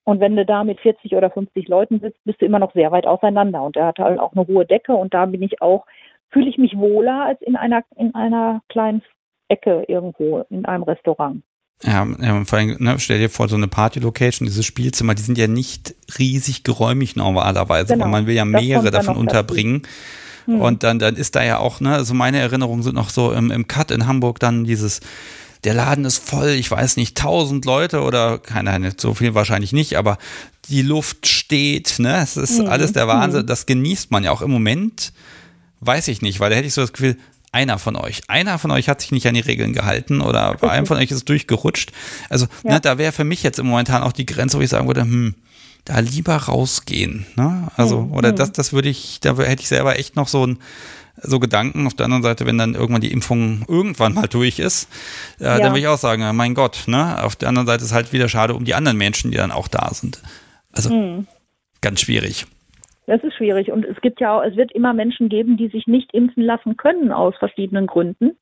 [0.03, 2.91] Und wenn du da mit 40 oder 50 Leuten sitzt, bist du immer noch sehr
[2.91, 3.63] weit auseinander.
[3.63, 5.85] Und er hat halt auch eine hohe Decke und da bin ich auch,
[6.29, 9.01] fühle ich mich wohler als in einer, in einer kleinen
[9.49, 11.43] Ecke irgendwo in einem Restaurant.
[11.83, 15.37] Ja, ja vor allem, ne, stell dir vor, so eine Party-Location, diese Spielzimmer, die sind
[15.37, 18.05] ja nicht riesig geräumig normalerweise, genau.
[18.05, 19.83] weil man will ja mehrere davon unterbringen.
[20.45, 20.59] Hm.
[20.61, 23.51] Und dann, dann ist da ja auch, ne, also meine Erinnerungen sind noch so im,
[23.51, 25.01] im Cut in Hamburg dann dieses
[25.63, 29.73] der Laden ist voll, ich weiß nicht, tausend Leute oder keine, nicht so viel wahrscheinlich
[29.73, 30.17] nicht, aber
[30.69, 32.21] die Luft steht, ne?
[32.21, 32.67] Es ist mhm.
[32.67, 33.41] alles der Wahnsinn.
[33.41, 33.47] Mhm.
[33.47, 35.13] Das genießt man ja auch im Moment.
[35.79, 37.17] Weiß ich nicht, weil da hätte ich so das Gefühl,
[37.57, 40.69] einer von euch, einer von euch hat sich nicht an die Regeln gehalten oder bei
[40.69, 41.91] einem von euch ist es durchgerutscht.
[42.29, 42.73] Also ja.
[42.73, 45.01] ne, da wäre für mich jetzt im Momentan auch die Grenze, wo ich sagen würde,
[45.01, 45.33] hm,
[45.83, 47.25] da lieber rausgehen.
[47.35, 47.69] Ne?
[47.75, 48.11] Also, mhm.
[48.11, 50.59] oder das, das würde ich, da hätte ich selber echt noch so ein
[51.19, 51.87] so Gedanken.
[51.87, 54.87] Auf der anderen Seite, wenn dann irgendwann die Impfung irgendwann mal durch ist,
[55.39, 55.57] äh, ja.
[55.57, 57.23] dann würde ich auch sagen, mein Gott, ne?
[57.23, 59.67] Auf der anderen Seite ist halt wieder schade um die anderen Menschen, die dann auch
[59.67, 60.21] da sind.
[60.71, 61.27] Also mhm.
[61.81, 62.45] ganz schwierig.
[63.07, 63.71] Das ist schwierig.
[63.71, 66.77] Und es gibt ja auch, es wird immer Menschen geben, die sich nicht impfen lassen
[66.77, 68.37] können aus verschiedenen Gründen.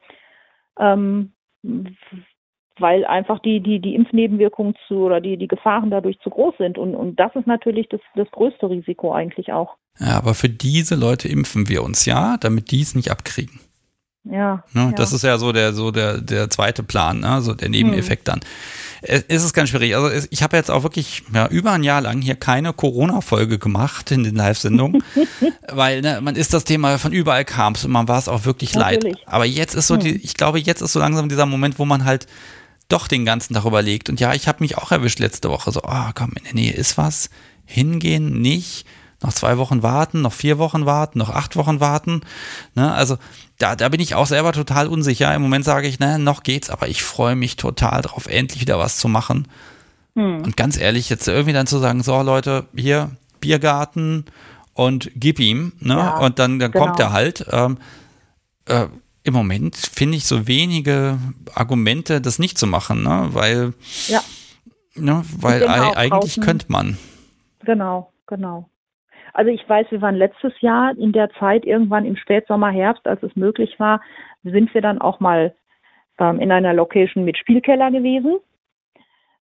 [0.78, 1.32] Ähm,
[2.78, 6.78] weil einfach die, die, die Impfnebenwirkungen zu oder die, die Gefahren dadurch zu groß sind.
[6.78, 9.78] Und, und das ist natürlich das, das größte Risiko eigentlich auch.
[10.00, 13.62] Ja, aber für diese Leute impfen wir uns ja, damit die es nicht abkriegen.
[14.26, 14.88] Ja, ne?
[14.88, 14.92] ja.
[14.92, 17.42] Das ist ja so der, so der, der zweite Plan, ne?
[17.42, 18.34] so der Nebeneffekt hm.
[18.34, 18.50] dann.
[19.08, 19.96] Es ist ganz schwierig.
[19.96, 24.12] Also ich habe jetzt auch wirklich ja, über ein Jahr lang hier keine Corona-Folge gemacht
[24.12, 25.04] in den Live-Sendungen,
[25.72, 28.74] weil ne, man ist das Thema von überall kam und man war es auch wirklich
[28.74, 29.16] Natürlich.
[29.16, 29.28] leid.
[29.28, 30.02] Aber jetzt ist so hm.
[30.02, 32.28] die, ich glaube, jetzt ist so langsam dieser Moment, wo man halt
[32.90, 34.10] doch den ganzen Tag überlegt.
[34.10, 35.72] Und ja, ich habe mich auch erwischt letzte Woche.
[35.72, 37.30] So, ah, oh, komm, in der Nähe ist was.
[37.66, 38.86] Hingehen, nicht.
[39.26, 42.22] Noch zwei Wochen warten, noch vier Wochen warten, noch acht Wochen warten.
[42.76, 43.18] Ne, also
[43.58, 45.34] da, da bin ich auch selber total unsicher.
[45.34, 48.78] Im Moment sage ich, ne, noch geht's, aber ich freue mich total drauf, endlich wieder
[48.78, 49.48] was zu machen.
[50.16, 50.44] Hm.
[50.44, 53.10] Und ganz ehrlich, jetzt irgendwie dann zu sagen, so Leute, hier,
[53.40, 54.26] Biergarten
[54.74, 55.96] und gib ihm, ne?
[55.96, 56.86] Ja, und dann, dann genau.
[56.86, 57.48] kommt er halt.
[57.52, 57.78] Ähm,
[58.66, 58.86] äh,
[59.24, 61.18] im Moment finde ich so wenige
[61.56, 63.30] Argumente, das nicht zu machen, ne?
[63.32, 63.74] weil,
[64.08, 64.22] ja.
[64.94, 65.26] ne?
[65.36, 66.44] weil eigentlich draußen.
[66.44, 67.00] könnte man.
[67.62, 68.70] Genau, genau.
[69.36, 73.22] Also ich weiß, wir waren letztes Jahr in der Zeit, irgendwann im Spätsommer, Herbst, als
[73.22, 74.00] es möglich war,
[74.44, 75.54] sind wir dann auch mal
[76.20, 78.38] ähm, in einer Location mit Spielkeller gewesen,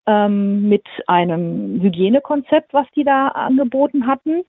[0.07, 4.45] ähm, mit einem Hygienekonzept, was die da angeboten hatten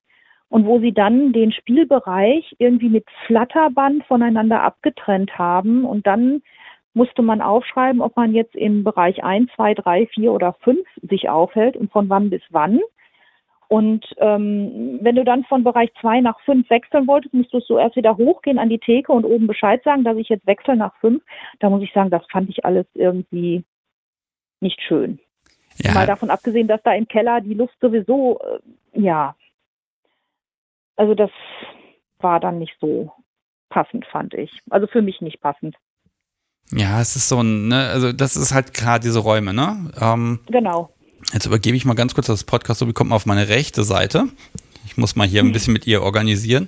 [0.50, 6.44] und wo sie dann den Spielbereich irgendwie mit Flatterband voneinander abgetrennt haben und dann
[6.94, 11.30] musste man aufschreiben, ob man jetzt im Bereich 1, 2, 3, 4 oder 5 sich
[11.30, 12.80] aufhält und von wann bis wann.
[13.72, 17.96] Und ähm, wenn du dann von Bereich 2 nach 5 wechseln wolltest, musstest du erst
[17.96, 21.24] wieder hochgehen an die Theke und oben Bescheid sagen, dass ich jetzt wechsle nach 5.
[21.62, 23.64] Da muss ich sagen, das fand ich alles irgendwie
[24.60, 25.20] nicht schön.
[25.78, 25.94] Ja.
[25.94, 29.38] Mal davon abgesehen, dass da im Keller die Luft sowieso, äh, ja,
[30.98, 31.32] also das
[32.20, 33.14] war dann nicht so
[33.70, 34.52] passend, fand ich.
[34.70, 35.78] Also für mich nicht passend.
[36.74, 39.92] Ja, es ist so ein, ne, also das ist halt gerade diese Räume, ne?
[40.02, 40.90] Ähm, genau.
[41.34, 44.28] Jetzt übergebe ich mal ganz kurz das Podcast, so bekommt man auf meine rechte Seite.
[44.86, 46.68] Ich muss mal hier ein bisschen mit ihr organisieren.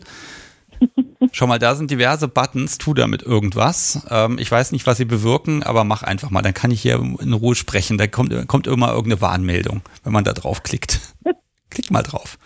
[1.32, 4.06] Schau mal, da sind diverse Buttons, tu damit irgendwas.
[4.10, 6.42] Ähm, ich weiß nicht, was sie bewirken, aber mach einfach mal.
[6.42, 7.98] Dann kann ich hier in Ruhe sprechen.
[7.98, 11.00] Da kommt, kommt immer irgendeine Warnmeldung, wenn man da drauf klickt.
[11.70, 12.38] Klick mal drauf.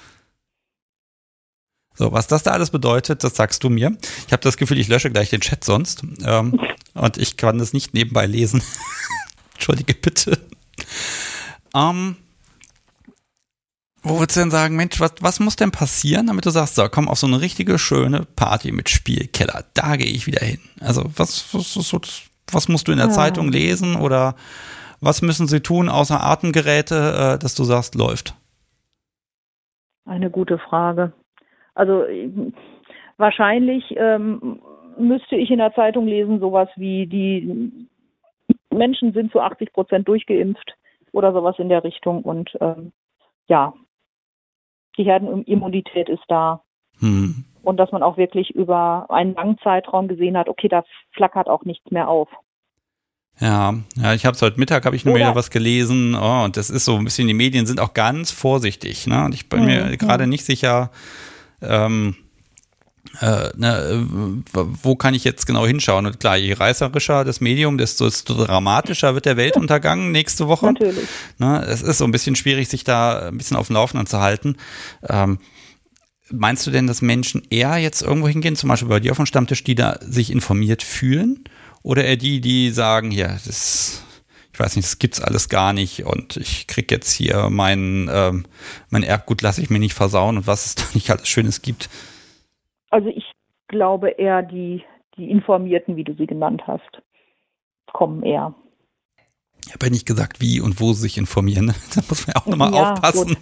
[1.95, 3.97] So, was das da alles bedeutet, das sagst du mir.
[4.28, 6.03] Ich habe das Gefühl, ich lösche gleich den Chat sonst.
[6.24, 6.59] Ähm,
[6.93, 8.61] und ich kann das nicht nebenbei lesen.
[9.55, 10.39] Entschuldige bitte.
[11.76, 12.18] Ähm,
[14.03, 16.88] wo würdest du denn sagen, Mensch, was, was muss denn passieren, damit du sagst, so,
[16.89, 20.59] komm auf so eine richtige schöne Party mit Spielkeller, da gehe ich wieder hin.
[20.80, 23.13] Also, was, was, was, was musst du in der ja.
[23.13, 24.36] Zeitung lesen oder
[25.01, 26.95] was müssen sie tun, außer Atemgeräte,
[27.36, 28.34] äh, dass du sagst, läuft?
[30.05, 31.11] Eine gute Frage.
[31.76, 32.05] Also
[33.18, 34.59] wahrscheinlich ähm,
[34.97, 37.88] müsste ich in der Zeitung lesen, sowas wie die
[38.74, 40.76] Menschen sind zu 80 Prozent durchgeimpft
[41.18, 42.22] oder sowas in der Richtung.
[42.22, 42.93] Und ähm,
[43.47, 43.74] ja,
[44.97, 46.61] die Herdenimmunität ist da.
[46.99, 47.43] Hm.
[47.63, 51.65] Und dass man auch wirklich über einen langen Zeitraum gesehen hat, okay, da flackert auch
[51.65, 52.30] nichts mehr auf.
[53.39, 56.15] Ja, ja, ich habe es heute Mittag habe ich nur wieder was gelesen.
[56.15, 59.05] Oh, und das ist so ein bisschen, die Medien sind auch ganz vorsichtig.
[59.05, 59.26] Ne?
[59.26, 59.65] Und ich bin mhm.
[59.65, 60.91] mir gerade nicht sicher,
[61.61, 62.15] ähm,
[63.22, 64.05] äh, ne,
[64.53, 66.05] wo kann ich jetzt genau hinschauen?
[66.05, 70.68] Und klar, je reißerischer das Medium, desto, desto dramatischer wird der Weltuntergang nächste Woche.
[70.68, 71.07] Natürlich.
[71.38, 74.20] Ne, es ist so ein bisschen schwierig, sich da ein bisschen auf dem Laufenden zu
[74.20, 74.57] halten.
[75.07, 75.39] Ähm,
[76.30, 79.26] meinst du denn, dass Menschen eher jetzt irgendwo hingehen, zum Beispiel bei dir auf dem
[79.26, 81.43] Stammtisch, die da sich informiert fühlen?
[81.84, 84.03] Oder eher die, die sagen, ja, das
[84.57, 88.47] ich weiß nicht, das gibt's alles gar nicht und ich krieg jetzt hier mein, ähm,
[88.89, 91.89] mein Erbgut lasse ich mir nicht versauen und was es da nicht alles Schönes gibt.
[92.89, 93.25] Also ich
[93.67, 94.83] glaube eher die,
[95.17, 97.01] die Informierten, wie du sie genannt hast,
[97.91, 98.53] kommen eher.
[99.65, 101.73] Ich habe ja nicht gesagt, wie und wo sie sich informieren.
[101.95, 103.38] Da muss man ja auch nochmal ja, aufpassen.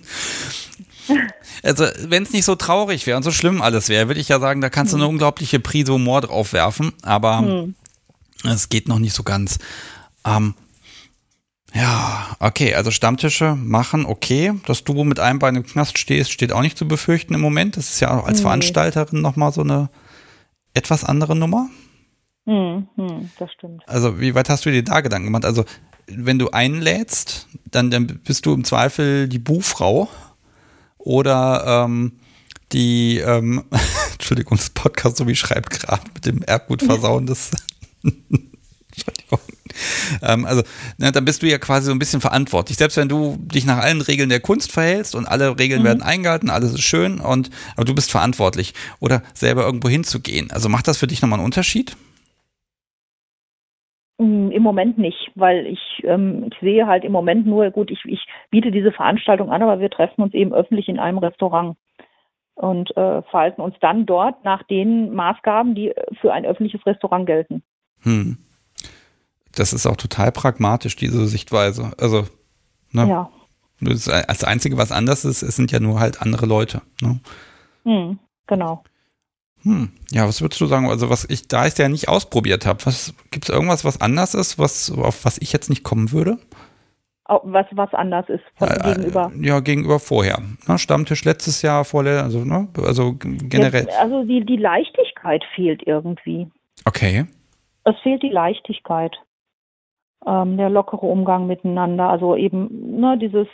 [1.07, 1.19] Gut.
[1.61, 4.39] Also, wenn es nicht so traurig wäre und so schlimm alles wäre, würde ich ja
[4.39, 4.99] sagen, da kannst hm.
[4.99, 7.75] du eine unglaubliche Prise Humor drauf werfen, aber hm.
[8.43, 9.59] es geht noch nicht so ganz.
[10.25, 10.55] Ähm,
[11.75, 14.53] ja, okay, also Stammtische machen, okay.
[14.65, 17.75] Dass du mit einem Bein im Knast stehst, steht auch nicht zu befürchten im Moment.
[17.75, 18.43] Das ist ja auch als nee.
[18.43, 19.89] Veranstalterin nochmal so eine
[20.73, 21.69] etwas andere Nummer.
[22.45, 23.83] Hm, hm, das stimmt.
[23.87, 25.43] Also, wie weit hast du dir da Gedanken gemacht?
[25.45, 25.65] Also,
[26.07, 30.07] wenn du einlädst, dann, dann bist du im Zweifel die Buhfrau
[30.97, 32.19] oder ähm,
[32.71, 33.65] die, ähm,
[34.13, 37.51] Entschuldigung, das Podcast so wie schreibt gerade mit dem Erbgut versauen, das
[38.03, 39.39] Entschuldigung.
[40.21, 40.63] Ähm, also,
[40.97, 42.77] ne, dann bist du ja quasi so ein bisschen verantwortlich.
[42.77, 45.85] Selbst wenn du dich nach allen Regeln der Kunst verhältst und alle Regeln mhm.
[45.85, 48.73] werden eingehalten, alles ist schön und aber du bist verantwortlich.
[48.99, 50.51] Oder selber irgendwo hinzugehen.
[50.51, 51.95] Also macht das für dich nochmal einen Unterschied?
[54.17, 57.99] Mm, Im Moment nicht, weil ich, ähm, ich sehe halt im Moment nur, gut, ich,
[58.05, 61.75] ich biete diese Veranstaltung an, aber wir treffen uns eben öffentlich in einem Restaurant
[62.55, 67.61] und äh, verhalten uns dann dort nach den Maßgaben, die für ein öffentliches Restaurant gelten.
[68.03, 68.37] Hm.
[69.55, 71.91] Das ist auch total pragmatisch, diese Sichtweise.
[71.97, 72.27] Also,
[72.91, 73.07] ne?
[73.07, 73.29] Ja.
[73.81, 76.81] Das, das Einzige, was anders ist, es sind ja nur halt andere Leute.
[77.01, 77.19] Ne?
[77.83, 78.83] Hm, genau.
[79.63, 79.91] Hm.
[80.11, 80.89] Ja, was würdest du sagen?
[80.89, 82.83] Also, was ich da ich ja nicht ausprobiert habe,
[83.31, 86.37] gibt es irgendwas, was anders ist, was, auf was ich jetzt nicht kommen würde?
[87.27, 89.31] Was, was anders ist von ja, gegenüber?
[89.41, 90.43] Ja, gegenüber vorher.
[90.67, 90.77] Ne?
[90.77, 92.67] Stammtisch letztes Jahr, vorher, also, ne?
[92.83, 93.85] also generell.
[93.85, 96.47] Jetzt, also die, die Leichtigkeit fehlt irgendwie.
[96.85, 97.25] Okay.
[97.83, 99.15] Es fehlt die Leichtigkeit
[100.25, 103.47] ähm, der lockere Umgang miteinander, also eben ne, dieses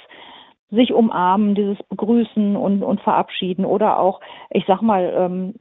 [0.71, 5.53] sich umarmen, dieses Begrüßen und, und Verabschieden oder auch, ich sag mal, ähm,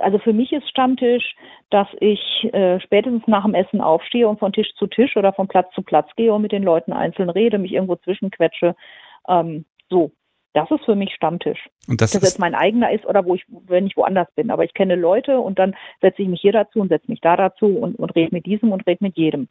[0.00, 1.34] also für mich ist Stammtisch,
[1.70, 2.20] dass ich
[2.52, 5.82] äh, spätestens nach dem Essen aufstehe und von Tisch zu Tisch oder von Platz zu
[5.82, 8.76] Platz gehe und mit den Leuten einzeln rede, mich irgendwo zwischenquetsche.
[9.28, 10.12] Ähm, so,
[10.52, 11.68] das ist für mich Stammtisch.
[11.88, 14.50] Und das, das jetzt mein eigener ist oder wo ich, wenn ich woanders bin.
[14.50, 17.36] Aber ich kenne Leute und dann setze ich mich hier dazu und setze mich da
[17.36, 19.48] dazu und, und rede mit diesem und rede mit jedem.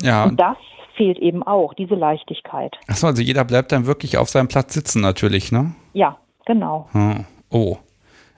[0.00, 0.24] Ja.
[0.24, 0.56] Und das
[0.96, 2.76] fehlt eben auch, diese Leichtigkeit.
[2.86, 5.74] Achso, also jeder bleibt dann wirklich auf seinem Platz sitzen natürlich, ne?
[5.92, 6.88] Ja, genau.
[6.92, 7.24] Hm.
[7.50, 7.78] Oh.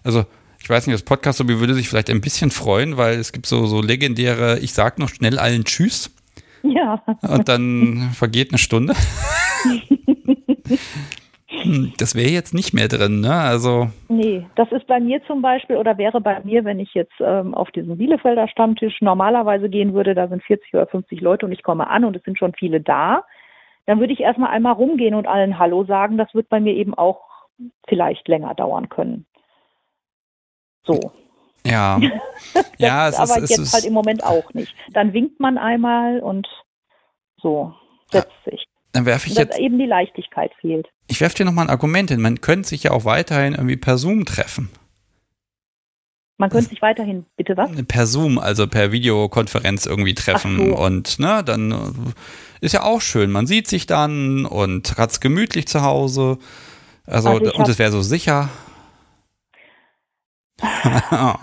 [0.04, 0.24] Also,
[0.62, 3.66] ich weiß nicht, das Podcast würde sich vielleicht ein bisschen freuen, weil es gibt so,
[3.66, 6.14] so legendäre, ich sag noch schnell allen Tschüss.
[6.62, 7.02] Ja.
[7.22, 8.94] Und dann vergeht eine Stunde.
[11.50, 13.34] Hm, das wäre jetzt nicht mehr drin, ne?
[13.34, 13.88] Also.
[14.08, 17.54] Nee, das ist bei mir zum Beispiel oder wäre bei mir, wenn ich jetzt ähm,
[17.54, 21.64] auf diesen Bielefelder Stammtisch normalerweise gehen würde, da sind 40 oder 50 Leute und ich
[21.64, 23.24] komme an und es sind schon viele da,
[23.86, 26.18] dann würde ich erstmal einmal rumgehen und allen Hallo sagen.
[26.18, 27.22] Das wird bei mir eben auch
[27.88, 29.26] vielleicht länger dauern können.
[30.84, 31.12] So.
[31.66, 32.00] Ja.
[32.78, 34.74] ja, es aber ist, jetzt ist, halt im Moment auch nicht.
[34.92, 36.46] Dann winkt man einmal und
[37.38, 37.74] so
[38.12, 38.52] setzt ja.
[38.52, 38.69] sich.
[38.92, 39.58] Dann werfe ich jetzt.
[39.58, 40.88] eben die Leichtigkeit fehlt.
[41.06, 42.20] Ich werfe dir nochmal ein Argument hin.
[42.20, 44.70] Man könnte sich ja auch weiterhin irgendwie per Zoom treffen.
[46.38, 47.70] Man könnte sich weiterhin, bitte was?
[47.86, 50.56] Per Zoom, also per Videokonferenz irgendwie treffen.
[50.56, 50.76] So.
[50.76, 53.30] Und ne, dann äh, ist ja auch schön.
[53.30, 56.38] Man sieht sich dann und hat es gemütlich zu Hause.
[57.06, 58.48] Also, also und es wäre so sicher.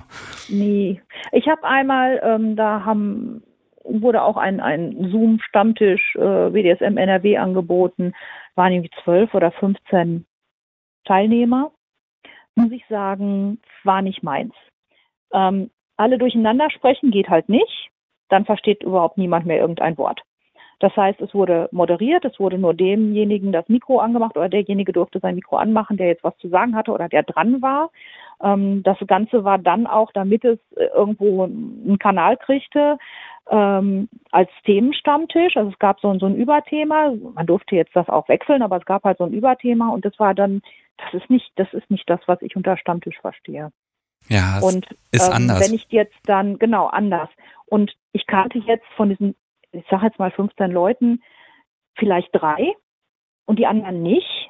[0.50, 1.00] nee.
[1.32, 3.43] Ich habe einmal, ähm, da haben
[3.88, 8.14] wurde auch ein, ein Zoom-Stammtisch äh, WDSM NRW angeboten,
[8.56, 10.26] waren irgendwie zwölf oder 15
[11.06, 11.72] Teilnehmer.
[12.56, 14.54] Muss ich sagen, war nicht meins.
[15.32, 17.90] Ähm, alle durcheinander sprechen geht halt nicht,
[18.30, 20.22] dann versteht überhaupt niemand mehr irgendein Wort.
[20.80, 25.19] Das heißt, es wurde moderiert, es wurde nur demjenigen das Mikro angemacht oder derjenige durfte
[25.19, 27.89] sein Mikro anmachen, der jetzt was zu sagen hatte oder der dran war.
[28.43, 32.97] Ähm, das Ganze war dann auch, damit es äh, irgendwo einen Kanal kriegte,
[33.49, 35.57] ähm, als Themenstammtisch.
[35.57, 37.11] Also es gab so, so ein Überthema.
[37.34, 40.17] Man durfte jetzt das auch wechseln, aber es gab halt so ein Überthema und das
[40.19, 40.61] war dann,
[40.97, 43.71] das ist nicht, das ist nicht das, was ich unter Stammtisch verstehe.
[44.30, 45.65] Ja, und ist ähm, anders.
[45.65, 47.30] Wenn ich jetzt dann, genau, anders.
[47.65, 49.36] Und ich kannte jetzt von diesen,
[49.78, 51.23] ich sage jetzt mal 15 Leuten,
[51.95, 52.73] vielleicht drei
[53.45, 54.49] und die anderen nicht.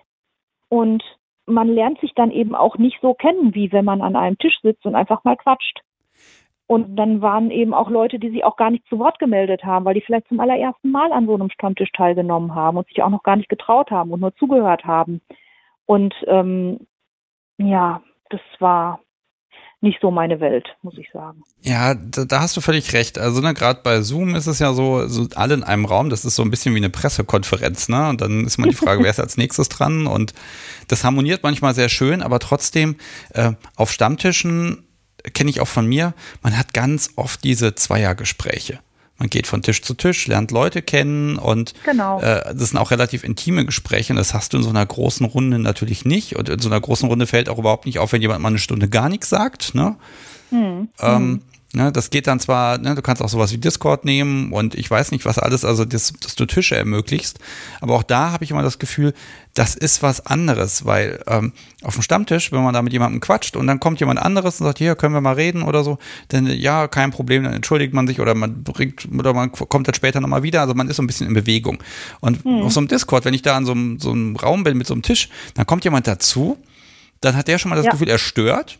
[0.69, 1.03] Und
[1.45, 4.59] man lernt sich dann eben auch nicht so kennen, wie wenn man an einem Tisch
[4.61, 5.82] sitzt und einfach mal quatscht.
[6.67, 9.86] Und dann waren eben auch Leute, die sich auch gar nicht zu Wort gemeldet haben,
[9.86, 13.09] weil die vielleicht zum allerersten Mal an so einem Stammtisch teilgenommen haben und sich auch
[13.09, 15.21] noch gar nicht getraut haben und nur zugehört haben.
[15.86, 16.86] Und ähm,
[17.57, 18.99] ja, das war
[19.82, 21.43] nicht so meine Welt, muss ich sagen.
[21.61, 23.19] Ja, da, da hast du völlig recht.
[23.19, 26.25] Also ne, gerade bei Zoom ist es ja so, so alle in einem Raum, das
[26.25, 28.09] ist so ein bisschen wie eine Pressekonferenz, ne?
[28.09, 30.07] Und dann ist mal die Frage, wer ist als nächstes dran?
[30.07, 30.34] Und
[30.88, 32.95] das harmoniert manchmal sehr schön, aber trotzdem
[33.34, 34.84] äh, auf Stammtischen
[35.34, 38.80] kenne ich auch von mir, man hat ganz oft diese Zweiergespräche.
[39.20, 42.22] Man geht von Tisch zu Tisch, lernt Leute kennen und genau.
[42.22, 45.26] äh, das sind auch relativ intime Gespräche und das hast du in so einer großen
[45.26, 46.36] Runde natürlich nicht.
[46.36, 48.59] Und in so einer großen Runde fällt auch überhaupt nicht auf, wenn jemand mal eine
[48.59, 49.74] Stunde gar nichts sagt.
[49.74, 49.95] Ne?
[50.51, 50.89] Hm.
[50.99, 51.41] Ähm,
[51.74, 54.89] Ne, das geht dann zwar, ne, du kannst auch sowas wie Discord nehmen und ich
[54.89, 57.39] weiß nicht, was alles, also das, dass du Tische ermöglichst.
[57.82, 59.13] Aber auch da habe ich immer das Gefühl,
[59.53, 61.51] das ist was anderes, weil ähm,
[61.84, 64.65] auf dem Stammtisch, wenn man da mit jemandem quatscht und dann kommt jemand anderes und
[64.65, 65.97] sagt, hier können wir mal reden oder so,
[66.30, 69.95] dann ja, kein Problem, dann entschuldigt man sich oder man bringt oder man kommt dann
[69.95, 70.61] später nochmal wieder.
[70.61, 71.84] Also man ist so ein bisschen in Bewegung.
[72.22, 72.61] Und hm.
[72.61, 74.88] auf so einem Discord, wenn ich da an so einem, so einem Raum bin mit
[74.88, 76.57] so einem Tisch, dann kommt jemand dazu,
[77.20, 77.91] dann hat der schon mal das ja.
[77.91, 78.80] Gefühl, er stört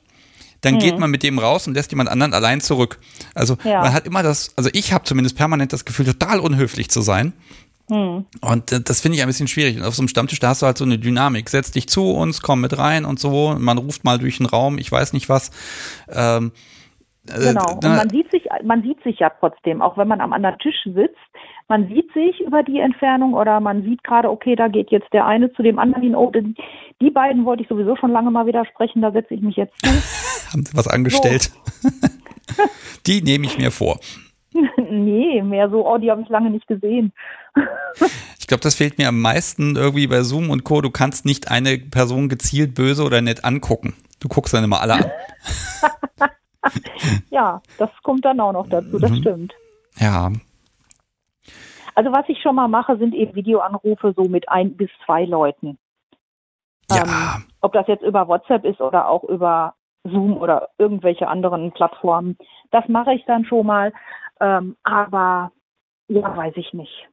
[0.68, 0.80] dann mhm.
[0.80, 3.00] geht man mit dem raus und lässt jemand anderen allein zurück.
[3.34, 3.82] Also ja.
[3.82, 7.34] man hat immer das, also ich habe zumindest permanent das Gefühl, total unhöflich zu sein.
[7.90, 8.26] Mhm.
[8.42, 9.78] Und äh, das finde ich ein bisschen schwierig.
[9.78, 11.50] Und auf so einem Stammtisch, da hast du halt so eine Dynamik.
[11.50, 13.56] Setz dich zu uns, komm mit rein und so.
[13.58, 15.52] Man ruft mal durch den Raum, ich weiß nicht was.
[16.10, 16.52] Ähm,
[17.30, 17.74] äh, genau.
[17.76, 20.84] Und man sieht sich, man sieht sich ja trotzdem, auch wenn man am anderen Tisch
[20.84, 21.16] sitzt.
[21.70, 25.26] Man sieht sich über die Entfernung oder man sieht gerade, okay, da geht jetzt der
[25.26, 26.16] eine zu dem anderen hin.
[26.16, 26.32] Oh,
[27.02, 29.90] die beiden wollte ich sowieso schon lange mal widersprechen, da setze ich mich jetzt zu.
[30.54, 31.52] Haben Sie was angestellt?
[31.82, 31.90] So.
[33.06, 34.00] die nehme ich mir vor.
[34.90, 37.12] nee, mehr so, oh, die habe ich lange nicht gesehen.
[38.40, 40.80] ich glaube, das fehlt mir am meisten irgendwie bei Zoom und Co.
[40.80, 43.94] Du kannst nicht eine Person gezielt böse oder nett angucken.
[44.22, 45.12] Du guckst dann immer alle an.
[47.30, 49.18] ja, das kommt dann auch noch dazu, das mhm.
[49.18, 49.54] stimmt.
[50.00, 50.32] Ja.
[51.98, 55.80] Also was ich schon mal mache, sind eben Videoanrufe so mit ein bis zwei Leuten.
[56.92, 57.04] Ja.
[57.04, 59.74] Ähm, ob das jetzt über WhatsApp ist oder auch über
[60.04, 62.38] Zoom oder irgendwelche anderen Plattformen.
[62.70, 63.94] Das mache ich dann schon mal.
[64.40, 65.52] Ähm, aber
[66.08, 67.10] ja, weiß ich nicht.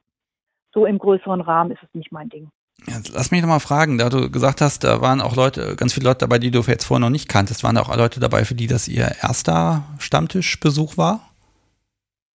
[0.71, 2.49] So im größeren Rahmen ist es nicht mein Ding.
[2.85, 6.09] Jetzt lass mich nochmal fragen, da du gesagt hast, da waren auch Leute, ganz viele
[6.09, 7.63] Leute dabei, die du jetzt vorher noch nicht kanntest.
[7.63, 11.21] Waren da auch Leute dabei, für die das ihr erster Stammtischbesuch war?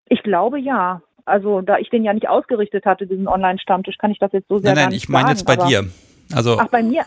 [0.06, 1.02] Ich glaube ja.
[1.28, 4.60] Also da ich den ja nicht ausgerichtet hatte, diesen Online-Stammtisch, kann ich das jetzt so
[4.60, 5.86] sehr Nein, nein, ich meine jetzt bei dir.
[6.34, 7.04] Also, ach, bei mir?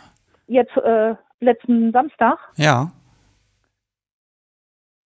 [0.47, 2.39] Jetzt äh, letzten Samstag?
[2.57, 2.93] Ja.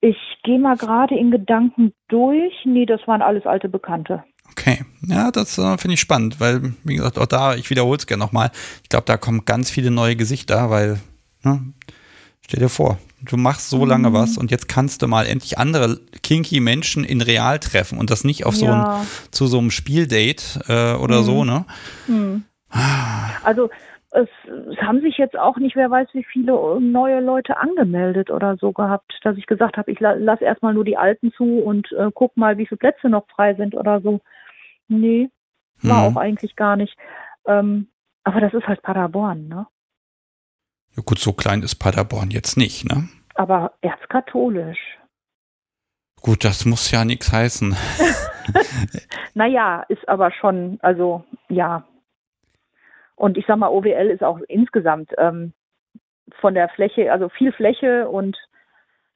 [0.01, 2.53] Ich gehe mal gerade in Gedanken durch.
[2.65, 4.23] Nee, das waren alles alte Bekannte.
[4.51, 8.07] Okay, ja, das äh, finde ich spannend, weil, wie gesagt, auch da, ich wiederhole es
[8.07, 8.51] gerne nochmal,
[8.81, 10.99] ich glaube, da kommen ganz viele neue Gesichter, weil,
[11.43, 11.73] ne,
[12.45, 14.13] stell dir vor, du machst so lange mhm.
[14.13, 18.23] was und jetzt kannst du mal endlich andere kinky Menschen in real treffen und das
[18.23, 18.59] nicht auf ja.
[18.59, 21.23] so ein, zu so einem Spieldate äh, oder mhm.
[21.23, 21.65] so, ne?
[22.07, 22.43] Mhm.
[23.43, 23.69] Also
[24.11, 28.57] es, es, haben sich jetzt auch nicht, wer weiß, wie viele neue Leute angemeldet oder
[28.57, 31.91] so gehabt, dass ich gesagt habe, ich la lasse erstmal nur die Alten zu und
[31.93, 34.21] äh, guck mal, wie viele Plätze noch frei sind oder so.
[34.87, 35.29] Nee,
[35.81, 36.17] war mhm.
[36.17, 36.95] auch eigentlich gar nicht.
[37.45, 37.87] Ähm,
[38.23, 39.67] aber das ist halt Paderborn, ne?
[40.95, 43.09] Ja gut, so klein ist Paderborn jetzt nicht, ne?
[43.35, 44.97] Aber erzkatholisch.
[46.21, 47.75] Gut, das muss ja nichts heißen.
[49.33, 51.85] naja, ist aber schon, also ja,
[53.15, 55.53] und ich sag mal, OWL ist auch insgesamt ähm,
[56.39, 58.37] von der Fläche, also viel Fläche und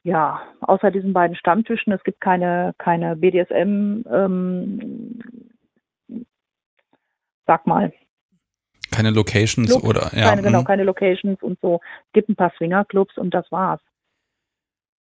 [0.04, 5.20] ja, außer diesen beiden Stammtischen, es gibt keine, keine BDSM, ähm,
[7.46, 7.92] sag mal.
[8.98, 10.30] Keine Locations Clubs, oder ja.
[10.30, 10.66] Keine, genau, mhm.
[10.66, 11.80] keine Locations und so.
[12.08, 13.80] Es gibt ein paar Swingerclubs und das war's.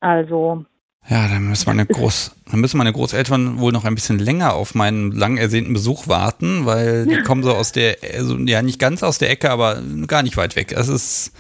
[0.01, 0.65] Also
[1.09, 4.75] ja, dann müssen meine Groß, dann müssen meine Großeltern wohl noch ein bisschen länger auf
[4.75, 9.01] meinen lang ersehnten Besuch warten, weil die kommen so aus der, also ja nicht ganz
[9.01, 10.73] aus der Ecke, aber gar nicht weit weg.
[10.73, 11.33] Es ist,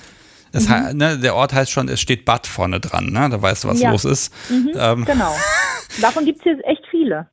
[0.53, 0.97] es, mhm.
[0.97, 3.29] ne, der Ort heißt schon, es steht Bad vorne dran, ne?
[3.29, 3.91] Da weißt du, was ja.
[3.91, 4.33] los ist.
[4.49, 5.05] Mhm, ähm.
[5.05, 5.35] Genau.
[6.01, 7.29] Davon gibt es hier echt viele.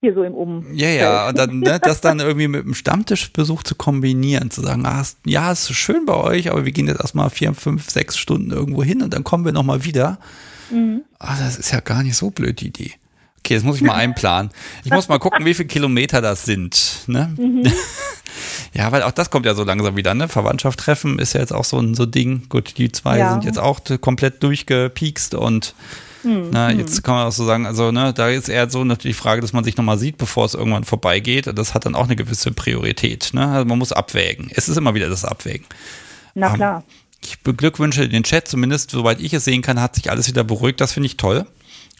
[0.00, 0.64] Hier so im Um.
[0.74, 4.86] Ja, ja, und dann, ne, das dann irgendwie mit einem Stammtischbesuch zu kombinieren, zu sagen,
[4.86, 8.52] ah, ja, ist schön bei euch, aber wir gehen jetzt erstmal vier, fünf, sechs Stunden
[8.52, 10.18] irgendwo hin und dann kommen wir nochmal wieder.
[10.70, 11.02] Mhm.
[11.18, 12.92] Ah, das ist ja gar nicht so blöd, die Idee.
[13.38, 14.52] Okay, jetzt muss ich mal einplanen.
[14.84, 17.00] Ich muss mal gucken, wie viele Kilometer das sind.
[17.08, 17.34] Ne?
[17.36, 17.64] Mhm.
[18.74, 20.14] ja, weil auch das kommt ja so langsam wieder.
[20.14, 20.28] Ne?
[20.28, 22.48] Verwandtschaft treffen ist ja jetzt auch so ein so Ding.
[22.48, 23.32] Gut, die zwei ja.
[23.32, 25.74] sind jetzt auch komplett durchgepiekst und
[26.22, 26.48] mhm.
[26.50, 29.22] na, jetzt kann man auch so sagen, also ne, da ist eher so natürlich die
[29.22, 31.46] Frage, dass man sich nochmal sieht, bevor es irgendwann vorbeigeht.
[31.54, 33.30] Das hat dann auch eine gewisse Priorität.
[33.32, 33.46] Ne?
[33.46, 34.50] Also man muss abwägen.
[34.54, 35.66] Es ist immer wieder das Abwägen.
[36.34, 36.78] Na klar.
[36.78, 36.82] Um,
[37.24, 40.80] ich beglückwünsche den Chat, zumindest soweit ich es sehen kann, hat sich alles wieder beruhigt.
[40.80, 41.46] Das finde ich toll.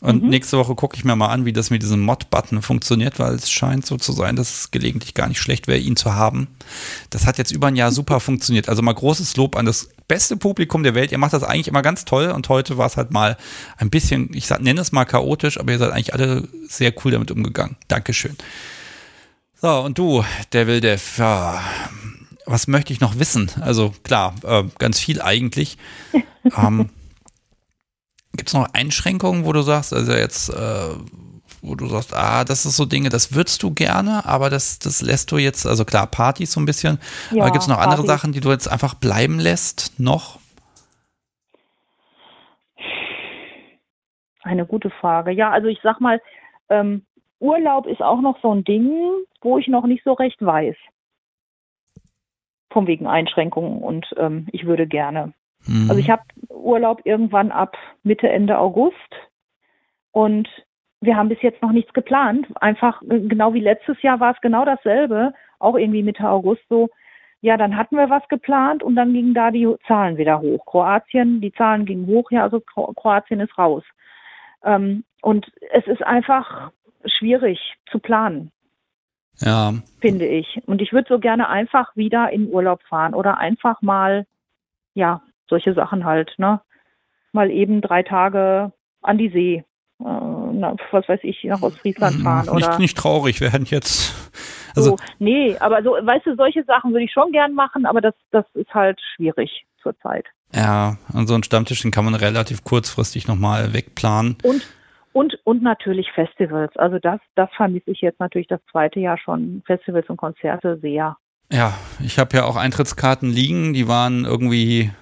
[0.00, 0.28] Und mhm.
[0.28, 3.50] nächste Woche gucke ich mir mal an, wie das mit diesem Mod-Button funktioniert, weil es
[3.50, 6.46] scheint so zu sein, dass es gelegentlich gar nicht schlecht wäre, ihn zu haben.
[7.10, 8.68] Das hat jetzt über ein Jahr super funktioniert.
[8.68, 11.10] Also mal großes Lob an das beste Publikum der Welt.
[11.10, 13.36] Ihr macht das eigentlich immer ganz toll und heute war es halt mal
[13.76, 17.10] ein bisschen, ich sag, nenne es mal chaotisch, aber ihr seid eigentlich alle sehr cool
[17.10, 17.76] damit umgegangen.
[17.88, 18.36] Dankeschön.
[19.60, 21.60] So, und du, Devil Dev, ja,
[22.46, 23.50] was möchte ich noch wissen?
[23.60, 25.76] Also klar, äh, ganz viel eigentlich.
[26.56, 26.90] ähm,
[28.38, 30.94] Gibt es noch Einschränkungen, wo du sagst, also jetzt, äh,
[31.60, 35.02] wo du sagst, ah, das ist so Dinge, das würdest du gerne, aber das, das
[35.02, 37.00] lässt du jetzt, also klar, Partys so ein bisschen,
[37.32, 40.38] ja, aber gibt es noch andere Sachen, die du jetzt einfach bleiben lässt, noch?
[44.44, 45.32] Eine gute Frage.
[45.32, 46.22] Ja, also ich sag mal,
[46.68, 47.04] ähm,
[47.40, 48.92] Urlaub ist auch noch so ein Ding,
[49.40, 50.76] wo ich noch nicht so recht weiß.
[52.70, 55.34] Von wegen Einschränkungen und ähm, ich würde gerne.
[55.68, 55.90] Mhm.
[55.90, 58.96] Also ich habe Urlaub irgendwann ab Mitte, Ende August
[60.10, 60.48] und
[61.00, 62.46] wir haben bis jetzt noch nichts geplant.
[62.60, 66.88] Einfach genau wie letztes Jahr war es genau dasselbe, auch irgendwie Mitte August so.
[67.40, 70.66] Ja, dann hatten wir was geplant und dann gingen da die Zahlen wieder hoch.
[70.66, 73.84] Kroatien, die Zahlen gingen hoch, ja, also Kroatien ist raus.
[74.64, 76.72] Ähm, und es ist einfach
[77.04, 77.60] schwierig
[77.92, 78.50] zu planen.
[79.36, 79.72] Ja.
[80.00, 80.60] Finde ich.
[80.66, 84.26] Und ich würde so gerne einfach wieder in Urlaub fahren oder einfach mal,
[84.94, 86.60] ja, solche Sachen halt, ne?
[87.32, 88.72] Mal eben drei Tage
[89.02, 89.64] an die See.
[90.00, 92.46] Äh, na, was weiß ich, nach Ostfriesland fahren.
[92.54, 94.14] Nicht, oder nicht traurig, wir hätten jetzt.
[94.76, 98.00] Also, so, nee, aber so, weißt du, solche Sachen würde ich schon gern machen, aber
[98.00, 100.26] das, das ist halt schwierig zurzeit.
[100.54, 104.36] Ja, an so einen Stammtisch, den kann man relativ kurzfristig nochmal wegplanen.
[104.42, 104.62] Und
[105.12, 106.76] und, und natürlich Festivals.
[106.76, 109.62] Also das, das vermisse ich jetzt natürlich das zweite Jahr schon.
[109.66, 111.16] Festivals und Konzerte sehr.
[111.50, 111.72] Ja,
[112.04, 114.92] ich habe ja auch Eintrittskarten liegen, die waren irgendwie,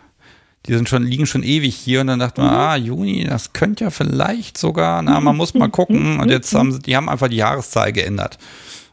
[0.66, 2.56] die sind schon, liegen schon ewig hier und dann dachte man, mhm.
[2.56, 6.20] ah, Juni, das könnte ja vielleicht sogar, na, man muss mal gucken.
[6.20, 8.38] Und jetzt haben sie, die haben einfach die Jahreszahl geändert.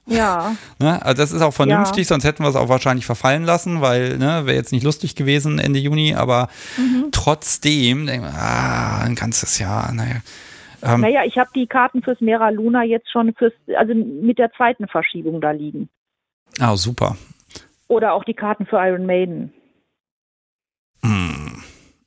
[0.05, 0.55] Ja.
[0.79, 1.01] Ne?
[1.03, 2.09] Also das ist auch vernünftig, ja.
[2.09, 5.59] sonst hätten wir es auch wahrscheinlich verfallen lassen, weil ne, wäre jetzt nicht lustig gewesen
[5.59, 7.09] Ende Juni, aber mhm.
[7.11, 10.17] trotzdem, ah, ein ganzes Jahr, naja.
[10.81, 14.51] Ähm, naja, ich habe die Karten fürs Mera Luna jetzt schon fürs, also mit der
[14.51, 15.89] zweiten Verschiebung da liegen.
[16.59, 17.15] Ah, super.
[17.87, 19.53] Oder auch die Karten für Iron Maiden.
[21.03, 21.32] Hm.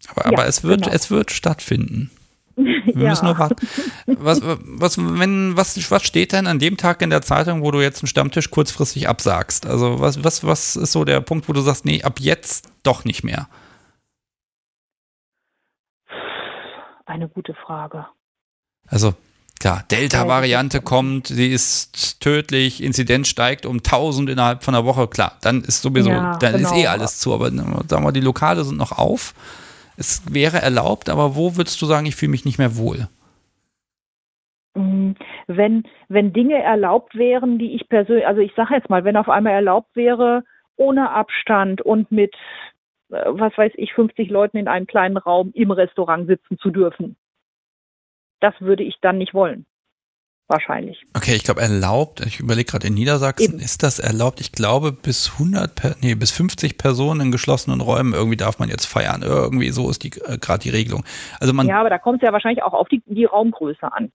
[0.08, 0.94] Aber, ja, aber es wird, genau.
[0.94, 2.10] es wird stattfinden.
[2.56, 3.10] Wir ja.
[3.10, 3.68] müssen nur warten.
[4.06, 7.80] Was, was, wenn, was, was steht denn an dem Tag in der Zeitung, wo du
[7.82, 9.66] jetzt einen Stammtisch kurzfristig absagst?
[9.66, 13.04] Also was, was, was ist so der Punkt, wo du sagst, nee, ab jetzt doch
[13.04, 13.48] nicht mehr?
[17.04, 18.06] Eine gute Frage.
[18.88, 19.14] Also
[19.60, 25.36] klar, Delta-Variante kommt, sie ist tödlich, Inzidenz steigt um 1000 innerhalb von einer Woche, klar,
[25.42, 26.70] dann ist sowieso, ja, dann genau.
[26.70, 29.34] ist eh alles zu, aber sagen wir, die Lokale sind noch auf.
[29.96, 33.08] Es wäre erlaubt, aber wo würdest du sagen, ich fühle mich nicht mehr wohl?
[34.74, 35.12] Mm,
[35.46, 39.28] wenn, wenn Dinge erlaubt wären, die ich persönlich, also ich sage jetzt mal, wenn auf
[39.28, 40.44] einmal erlaubt wäre,
[40.76, 42.34] ohne Abstand und mit,
[43.10, 47.16] äh, was weiß ich, 50 Leuten in einem kleinen Raum im Restaurant sitzen zu dürfen
[48.40, 49.66] das würde ich dann nicht wollen.
[50.48, 51.04] Wahrscheinlich.
[51.16, 53.58] Okay, ich glaube erlaubt, ich überlege gerade in Niedersachsen, Eben.
[53.58, 54.40] ist das erlaubt?
[54.40, 58.86] Ich glaube bis 100, nee, bis 50 Personen in geschlossenen Räumen irgendwie darf man jetzt
[58.86, 59.22] feiern.
[59.22, 61.04] Irgendwie so ist die äh, gerade die Regelung.
[61.40, 64.12] Also man Ja, aber da kommt es ja wahrscheinlich auch auf die, die Raumgröße an.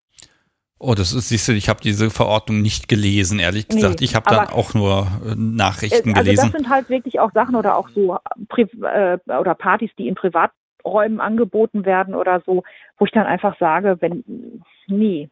[0.80, 4.00] Oh, das ist, siehst du, ich habe diese Verordnung nicht gelesen, ehrlich gesagt.
[4.00, 6.40] Nee, ich habe dann auch nur äh, Nachrichten also gelesen.
[6.40, 8.18] Also das sind halt wirklich auch Sachen oder auch so
[8.48, 10.52] Pri äh, oder Partys, die in Privat
[10.86, 12.64] Räumen angeboten werden oder so,
[12.98, 14.24] wo ich dann einfach sage, wenn,
[14.88, 15.30] nee.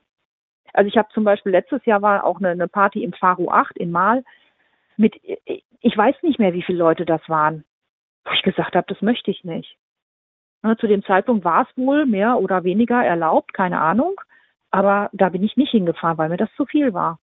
[0.73, 3.77] Also ich habe zum Beispiel letztes Jahr war auch eine, eine Party im Faro 8
[3.77, 4.23] in Mal
[4.97, 5.15] mit,
[5.81, 7.63] ich weiß nicht mehr, wie viele Leute das waren,
[8.25, 9.77] wo ich gesagt habe, das möchte ich nicht.
[10.61, 14.19] Ne, zu dem Zeitpunkt war es wohl mehr oder weniger erlaubt, keine Ahnung.
[14.71, 17.19] Aber da bin ich nicht hingefahren, weil mir das zu viel war.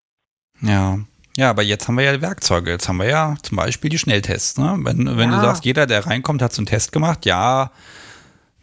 [0.61, 0.97] Ja.
[1.37, 2.71] Ja, aber jetzt haben wir ja Werkzeuge.
[2.71, 4.57] Jetzt haben wir ja zum Beispiel die Schnelltests.
[4.57, 4.75] Ne?
[4.79, 5.35] Wenn, wenn ja.
[5.35, 7.69] du sagst, jeder, der reinkommt, hat so einen Test gemacht, ja,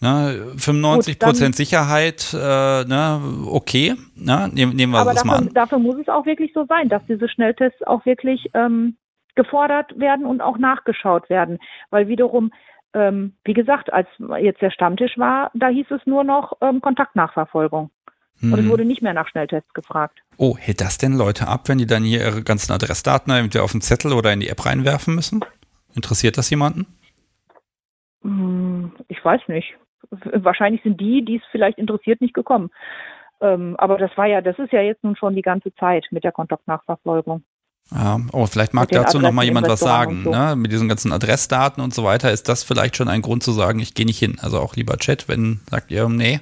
[0.00, 5.38] Ne, 95 Prozent Sicherheit, äh, ne, okay, ne, nehmen, nehmen wir aber das dafür, mal
[5.38, 5.54] an.
[5.54, 8.96] Dafür muss es auch wirklich so sein, dass diese Schnelltests auch wirklich ähm,
[9.34, 11.58] gefordert werden und auch nachgeschaut werden.
[11.90, 12.52] Weil wiederum,
[12.92, 14.08] ähm, wie gesagt, als
[14.40, 17.90] jetzt der Stammtisch war, da hieß es nur noch ähm, Kontaktnachverfolgung.
[18.40, 18.52] Hm.
[18.52, 18.70] Und es hm.
[18.72, 20.18] wurde nicht mehr nach Schnelltests gefragt.
[20.36, 23.72] Oh, hält das denn Leute ab, wenn die dann hier ihre ganzen Adressdaten entweder auf
[23.72, 25.40] den Zettel oder in die App reinwerfen müssen?
[25.94, 26.86] Interessiert das jemanden?
[28.22, 29.76] Hm, ich weiß nicht
[30.10, 32.70] wahrscheinlich sind die, die es vielleicht interessiert, nicht gekommen.
[33.40, 36.24] Ähm, aber das war ja, das ist ja jetzt nun schon die ganze Zeit mit
[36.24, 37.42] der Kontaktnachverfolgung.
[37.92, 40.22] Ja, oh, vielleicht mag dazu noch mal jemand was sagen.
[40.24, 40.30] So.
[40.30, 40.56] Ne?
[40.56, 43.78] Mit diesen ganzen Adressdaten und so weiter ist das vielleicht schon ein Grund zu sagen,
[43.78, 44.38] ich gehe nicht hin.
[44.40, 46.40] Also auch lieber Chat, wenn sagt ihr, nee,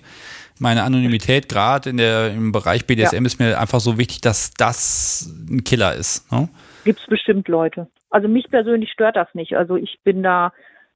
[0.60, 3.22] meine Anonymität gerade in der im Bereich BDSM ja.
[3.22, 6.30] ist mir einfach so wichtig, dass das ein Killer ist.
[6.30, 6.48] Ne?
[6.84, 7.88] Gibt es bestimmt Leute.
[8.10, 9.56] Also mich persönlich stört das nicht.
[9.56, 10.52] Also ich bin da,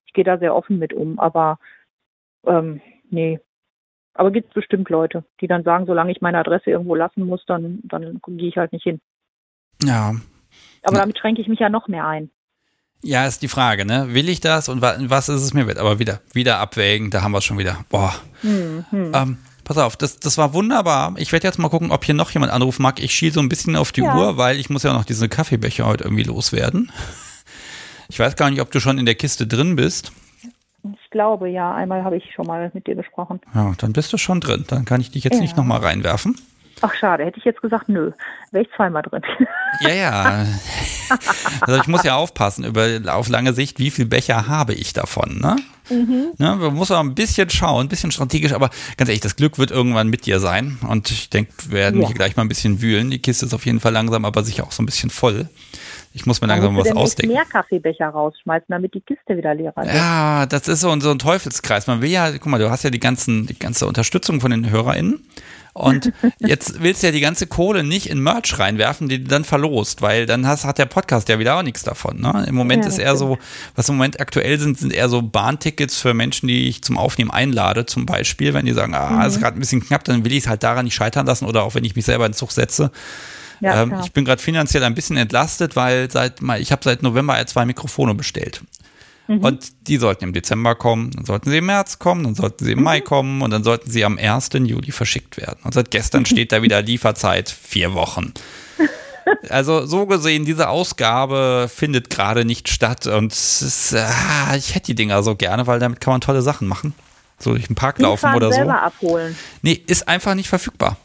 [0.07, 1.59] ich gehe da sehr offen mit um, aber
[2.47, 3.41] ähm, nee.
[4.15, 7.45] Aber gibt es bestimmt Leute, die dann sagen, solange ich meine Adresse irgendwo lassen muss,
[7.47, 9.01] dann, dann gehe ich halt nicht hin.
[9.83, 10.15] Ja.
[10.83, 12.31] Aber damit schränke ich mich ja noch mehr ein.
[13.03, 14.15] Ja, ist die Frage, ne?
[14.15, 15.79] Will ich das und was ist es mir wert?
[15.79, 17.85] Aber wieder, wieder abwägen, da haben wir es schon wieder.
[17.91, 18.15] Boah.
[18.41, 19.13] Hm, hm.
[19.15, 21.15] Ähm, pass auf, das, das war wunderbar.
[21.19, 23.03] Ich werde jetzt mal gucken, ob hier noch jemand anrufen mag.
[23.03, 24.17] Ich schiele so ein bisschen auf die ja.
[24.17, 26.91] Uhr, weil ich muss ja noch diese Kaffeebecher heute irgendwie loswerden.
[28.09, 30.13] Ich weiß gar nicht, ob du schon in der Kiste drin bist.
[31.03, 31.75] Ich glaube, ja.
[31.75, 33.41] Einmal habe ich schon mal mit dir gesprochen.
[33.55, 34.65] Ja, dann bist du schon drin.
[34.69, 35.41] Dann kann ich dich jetzt ja.
[35.41, 36.37] nicht nochmal reinwerfen.
[36.83, 37.25] Ach, schade.
[37.25, 38.13] Hätte ich jetzt gesagt, nö.
[38.51, 39.23] Wäre ich zweimal drin.
[39.81, 40.47] Ja, ja.
[41.61, 45.39] Also ich muss ja aufpassen, über, auf lange Sicht, wie viel Becher habe ich davon,
[45.39, 45.57] ne?
[45.91, 46.33] Mhm.
[46.39, 49.59] ne man muss auch ein bisschen schauen, ein bisschen strategisch, aber ganz ehrlich, das Glück
[49.59, 50.79] wird irgendwann mit dir sein.
[50.89, 52.07] Und ich denke, wir werden ja.
[52.07, 53.11] hier gleich mal ein bisschen wühlen.
[53.11, 55.49] Die Kiste ist auf jeden Fall langsam, aber sicher auch so ein bisschen voll.
[56.17, 57.35] Ich muss mir langsam was ausdenken.
[57.35, 59.95] mehr Kaffeebecher rausschmeißen, damit die Kiste wieder leer ist.
[59.95, 61.87] Ja, das ist so, so ein Teufelskreis.
[61.87, 64.71] Man will ja, guck mal, du hast ja die ganzen, die ganze Unterstützung von den
[64.71, 65.21] HörerInnen.
[65.75, 69.45] Und jetzt willst du ja die ganze Kohle nicht in Merch reinwerfen, die du dann
[69.45, 72.19] verlost, weil dann hast, hat der Podcast ja wieder auch nichts davon.
[72.19, 72.47] Ne?
[72.49, 73.37] Im Moment ja, ist eher so,
[73.75, 77.31] was im Moment aktuell sind, sind eher so Bahntickets für Menschen, die ich zum Aufnehmen
[77.31, 78.55] einlade, zum Beispiel.
[78.55, 79.27] Wenn die sagen, ah, mhm.
[79.27, 81.63] ist gerade ein bisschen knapp, dann will ich es halt daran nicht scheitern lassen oder
[81.63, 82.91] auch wenn ich mich selber in den Zug setze.
[83.61, 87.45] Ja, ähm, ich bin gerade finanziell ein bisschen entlastet, weil seit ich habe seit November
[87.47, 88.63] zwei Mikrofone bestellt.
[89.29, 89.39] Mhm.
[89.41, 92.73] Und die sollten im Dezember kommen, dann sollten sie im März kommen, dann sollten sie
[92.73, 92.85] im mhm.
[92.85, 94.51] Mai kommen und dann sollten sie am 1.
[94.55, 95.59] Juli verschickt werden.
[95.65, 98.33] Und seit gestern steht da wieder Lieferzeit vier Wochen.
[99.49, 104.95] Also so gesehen, diese Ausgabe findet gerade nicht statt und ist, ah, ich hätte die
[104.95, 106.95] Dinger so gerne, weil damit kann man tolle Sachen machen.
[107.41, 108.61] So durch den Park laufen oder so.
[108.61, 109.37] abholen.
[109.63, 110.97] Nee, ist einfach nicht verfügbar.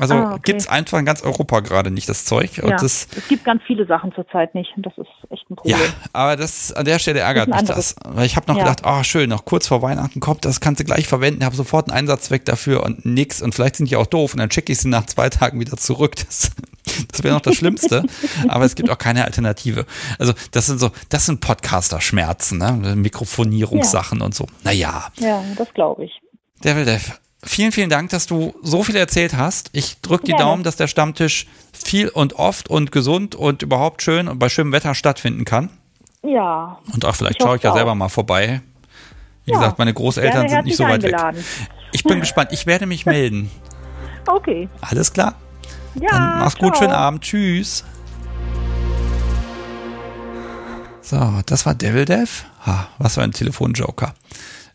[0.00, 0.40] Also ah, okay.
[0.44, 2.56] gibt es einfach in ganz Europa gerade nicht das Zeug.
[2.56, 5.76] Ja, das, es gibt ganz viele Sachen zurzeit nicht und das ist echt ein Problem.
[5.76, 7.96] Ja, aber das an der Stelle ärgert mich das.
[8.04, 8.64] Weil ich habe noch ja.
[8.64, 11.40] gedacht, oh schön, noch kurz vor Weihnachten kommt, das kannst du gleich verwenden.
[11.40, 13.42] Ich habe sofort einen Einsatzzweck dafür und nix.
[13.42, 15.76] Und vielleicht sind die auch doof und dann schicke ich sie nach zwei Tagen wieder
[15.76, 16.14] zurück.
[16.16, 16.50] Das,
[17.12, 18.04] das wäre noch das Schlimmste.
[18.48, 19.84] aber es gibt auch keine Alternative.
[20.18, 22.96] Also das sind so, das sind Podcaster-Schmerzen, ne?
[22.96, 24.24] Mikrofonierungssachen ja.
[24.24, 24.46] und so.
[24.64, 25.08] Naja.
[25.18, 26.12] Ja, das glaube ich.
[26.64, 29.70] Devil Dev, vielen, vielen Dank, dass du so viel erzählt hast.
[29.72, 30.38] Ich drücke die ja.
[30.38, 34.72] Daumen, dass der Stammtisch viel und oft und gesund und überhaupt schön und bei schönem
[34.72, 35.70] Wetter stattfinden kann.
[36.22, 36.78] Ja.
[36.92, 37.76] Und auch vielleicht schaue ich ja auch.
[37.76, 38.60] selber mal vorbei.
[39.44, 39.58] Wie ja.
[39.58, 41.38] gesagt, meine Großeltern sind nicht so weit eingeladen.
[41.38, 41.44] weg.
[41.92, 42.50] Ich bin gespannt.
[42.52, 43.50] Ich werde mich melden.
[44.26, 44.68] Okay.
[44.80, 45.34] Alles klar.
[45.94, 46.10] Ja.
[46.10, 46.68] Dann mach's ciao.
[46.68, 47.22] gut, schönen Abend.
[47.22, 47.84] Tschüss.
[51.00, 52.44] So, das war Devil Dev.
[52.66, 54.14] Ha, was für ein Telefonjoker.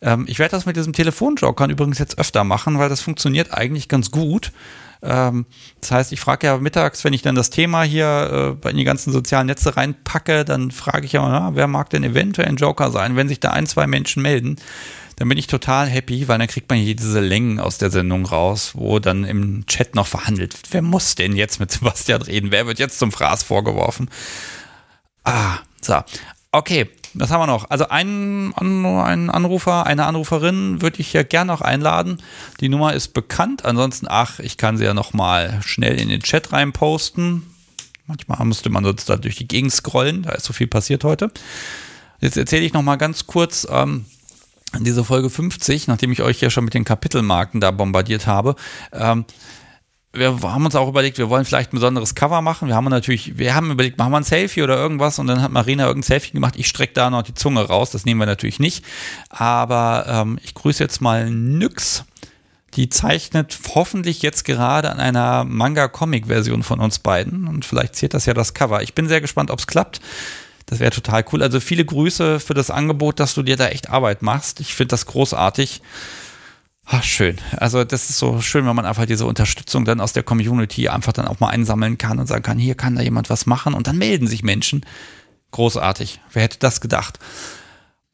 [0.05, 3.89] Ähm, ich werde das mit diesem Telefonjokern übrigens jetzt öfter machen, weil das funktioniert eigentlich
[3.89, 4.53] ganz gut.
[5.01, 5.45] Ähm,
[5.81, 8.83] das heißt, ich frage ja mittags, wenn ich dann das Thema hier äh, in die
[8.83, 12.91] ganzen sozialen Netze reinpacke, dann frage ich ja, na, wer mag denn eventuell ein Joker
[12.91, 13.15] sein?
[13.15, 14.57] Wenn sich da ein, zwei Menschen melden,
[15.17, 18.25] dann bin ich total happy, weil dann kriegt man hier diese Längen aus der Sendung
[18.25, 20.67] raus, wo dann im Chat noch verhandelt wird.
[20.71, 22.51] Wer muss denn jetzt mit Sebastian reden?
[22.51, 24.09] Wer wird jetzt zum Fraß vorgeworfen?
[25.23, 26.03] Ah, so.
[26.51, 27.69] Okay, was haben wir noch?
[27.69, 32.21] Also einen, einen Anrufer, eine Anruferin würde ich ja gerne noch einladen.
[32.59, 33.65] Die Nummer ist bekannt.
[33.65, 37.43] Ansonsten, ach, ich kann sie ja noch mal schnell in den Chat reinposten.
[38.07, 40.23] Manchmal müsste man sonst da durch die Gegend scrollen.
[40.23, 41.31] Da ist so viel passiert heute.
[42.19, 44.05] Jetzt erzähle ich noch mal ganz kurz ähm,
[44.79, 48.55] diese Folge 50, nachdem ich euch ja schon mit den Kapitelmarken da bombardiert habe.
[48.91, 49.25] Ähm,
[50.15, 52.67] wir haben uns auch überlegt, wir wollen vielleicht ein besonderes Cover machen.
[52.67, 55.51] Wir haben natürlich, wir haben überlegt, machen wir ein Selfie oder irgendwas und dann hat
[55.51, 56.55] Marina irgendein Selfie gemacht.
[56.57, 58.85] Ich strecke da noch die Zunge raus, das nehmen wir natürlich nicht.
[59.29, 62.05] Aber ähm, ich grüße jetzt mal Nyx.
[62.75, 68.25] Die zeichnet hoffentlich jetzt gerade an einer Manga-Comic-Version von uns beiden und vielleicht zählt das
[68.25, 68.81] ja das Cover.
[68.81, 70.01] Ich bin sehr gespannt, ob es klappt.
[70.65, 71.41] Das wäre total cool.
[71.41, 74.59] Also viele Grüße für das Angebot, dass du dir da echt Arbeit machst.
[74.59, 75.81] Ich finde das großartig.
[76.87, 77.37] Ach, schön.
[77.57, 81.13] Also das ist so schön, wenn man einfach diese Unterstützung dann aus der Community einfach
[81.13, 83.87] dann auch mal einsammeln kann und sagen kann, hier kann da jemand was machen und
[83.87, 84.85] dann melden sich Menschen.
[85.49, 86.19] Großartig.
[86.31, 87.17] Wer hätte das gedacht?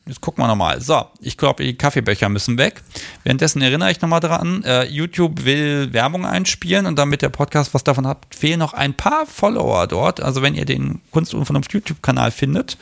[0.06, 0.80] Jetzt gucken wir nochmal.
[0.82, 2.82] So, ich glaube, die Kaffeebecher müssen weg.
[3.24, 7.84] Währenddessen erinnere ich nochmal dran, äh, YouTube will Werbung einspielen und damit der Podcast was
[7.84, 10.22] davon hat, fehlen noch ein paar Follower dort.
[10.22, 12.78] Also wenn ihr den Kunst und Vernunft YouTube-Kanal findet,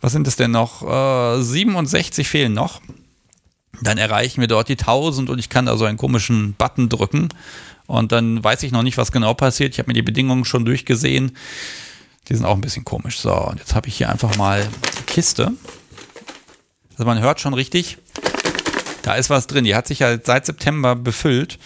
[0.00, 0.82] was sind es denn noch?
[0.82, 2.80] Äh, 67 fehlen noch
[3.82, 7.28] dann erreichen wir dort die 1000 und ich kann da so einen komischen Button drücken
[7.86, 9.72] und dann weiß ich noch nicht, was genau passiert.
[9.74, 11.36] Ich habe mir die Bedingungen schon durchgesehen.
[12.28, 13.18] Die sind auch ein bisschen komisch.
[13.18, 14.66] So, und jetzt habe ich hier einfach mal
[14.98, 15.52] die Kiste.
[16.92, 17.98] Also man hört schon richtig,
[19.02, 19.64] da ist was drin.
[19.64, 21.60] Die hat sich ja seit September befüllt.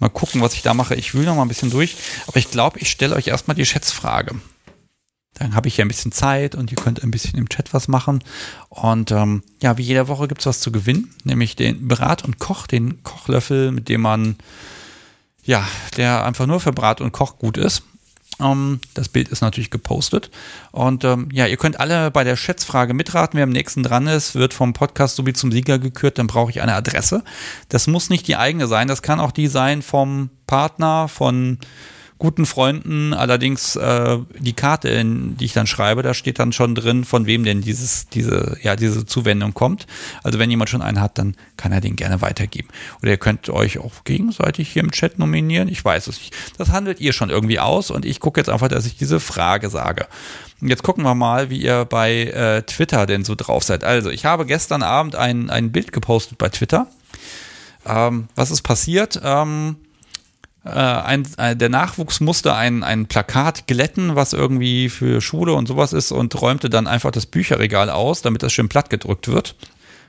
[0.00, 0.96] Mal gucken, was ich da mache.
[0.96, 1.96] Ich will noch mal ein bisschen durch.
[2.26, 4.34] Aber ich glaube, ich stelle euch erstmal die Schätzfrage.
[5.40, 7.88] Dann habe ich hier ein bisschen Zeit und ihr könnt ein bisschen im Chat was
[7.88, 8.22] machen.
[8.68, 12.38] Und ähm, ja, wie jede Woche gibt es was zu gewinnen, nämlich den Brat und
[12.38, 14.36] Koch, den Kochlöffel, mit dem man,
[15.42, 17.84] ja, der einfach nur für Brat und Koch gut ist.
[18.38, 20.30] Ähm, das Bild ist natürlich gepostet.
[20.72, 23.38] Und ähm, ja, ihr könnt alle bei der Schätzfrage mitraten.
[23.38, 26.18] Wer am nächsten dran ist, wird vom Podcast sowie zum Sieger gekürt.
[26.18, 27.24] Dann brauche ich eine Adresse.
[27.70, 28.88] Das muss nicht die eigene sein.
[28.88, 31.58] Das kann auch die sein vom Partner, von
[32.20, 33.12] guten Freunden.
[33.12, 37.26] Allerdings äh, die Karte, in, die ich dann schreibe, da steht dann schon drin, von
[37.26, 39.88] wem denn dieses, diese, ja, diese Zuwendung kommt.
[40.22, 42.68] Also wenn jemand schon einen hat, dann kann er den gerne weitergeben.
[43.02, 45.66] Oder ihr könnt euch auch gegenseitig hier im Chat nominieren.
[45.66, 46.36] Ich weiß es nicht.
[46.58, 49.70] Das handelt ihr schon irgendwie aus und ich gucke jetzt einfach, dass ich diese Frage
[49.70, 50.06] sage.
[50.60, 53.82] Jetzt gucken wir mal, wie ihr bei äh, Twitter denn so drauf seid.
[53.82, 56.86] Also, ich habe gestern Abend ein, ein Bild gepostet bei Twitter.
[57.86, 59.18] Ähm, was ist passiert?
[59.24, 59.89] Ähm, äh,
[60.68, 65.92] ein, äh, der Nachwuchs musste ein, ein Plakat glätten, was irgendwie für Schule und sowas
[65.92, 69.54] ist, und räumte dann einfach das Bücherregal aus, damit das schön platt gedrückt wird.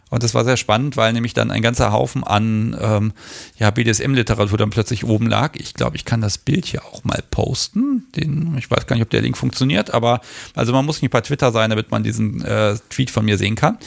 [0.10, 3.14] Und das war sehr spannend, weil nämlich dann ein ganzer Haufen an ähm,
[3.58, 5.56] ja, BDSM-Literatur dann plötzlich oben lag.
[5.56, 8.08] Ich glaube, ich kann das Bild hier auch mal posten.
[8.18, 10.20] Den, ich weiß gar nicht, ob der Link funktioniert, aber
[10.54, 13.56] also man muss nicht bei Twitter sein, damit man diesen äh, Tweet von mir sehen
[13.56, 13.78] kann.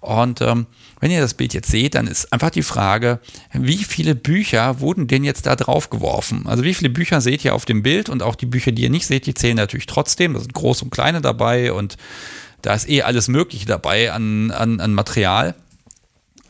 [0.00, 0.64] Und ähm,
[1.00, 3.20] wenn ihr das Bild jetzt seht, dann ist einfach die Frage,
[3.52, 6.46] wie viele Bücher wurden denn jetzt da drauf geworfen?
[6.46, 8.90] Also wie viele Bücher seht ihr auf dem Bild und auch die Bücher, die ihr
[8.90, 10.34] nicht seht, die zählen natürlich trotzdem.
[10.34, 11.96] Da sind große und kleine dabei und
[12.62, 15.54] da ist eh alles Mögliche dabei an, an, an Material.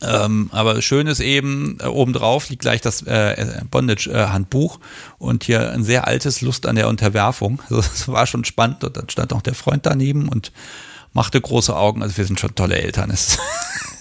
[0.01, 4.79] Ähm, aber schön ist eben, äh, obendrauf liegt gleich das äh, Bondage-Handbuch
[5.17, 7.61] und hier ein sehr altes Lust an der Unterwerfung.
[7.63, 10.51] Also das war schon spannend und dann stand auch der Freund daneben und
[11.13, 12.03] machte große Augen.
[12.03, 13.11] Also wir sind schon tolle Eltern.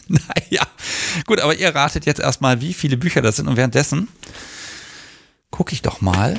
[0.09, 0.67] naja,
[1.27, 4.09] gut, aber ihr ratet jetzt erstmal, wie viele Bücher das sind und währenddessen
[5.51, 6.37] gucke ich doch mal,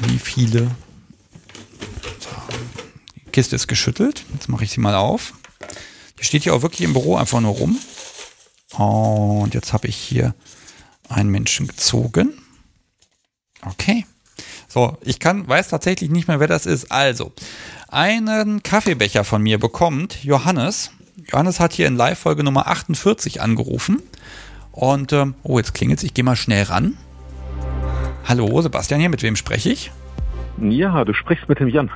[0.00, 0.70] wie viele.
[2.20, 2.28] So,
[3.14, 4.24] die Kiste ist geschüttelt.
[4.34, 5.32] Jetzt mache ich sie mal auf.
[6.20, 7.78] Die steht hier auch wirklich im Büro einfach nur rum.
[8.76, 10.34] Und jetzt habe ich hier
[11.08, 12.34] einen Menschen gezogen.
[13.62, 14.06] Okay.
[14.68, 16.92] So, ich kann, weiß tatsächlich nicht mehr, wer das ist.
[16.92, 17.32] Also,
[17.88, 20.90] einen Kaffeebecher von mir bekommt Johannes.
[21.24, 24.02] Johannes hat hier in Live-Folge Nummer 48 angerufen.
[24.72, 26.04] Und, ähm, oh, jetzt klingelt es.
[26.04, 26.96] Ich gehe mal schnell ran.
[28.26, 29.08] Hallo, Sebastian hier.
[29.08, 29.90] Mit wem spreche ich?
[30.60, 31.90] Ja, du sprichst mit dem Jan.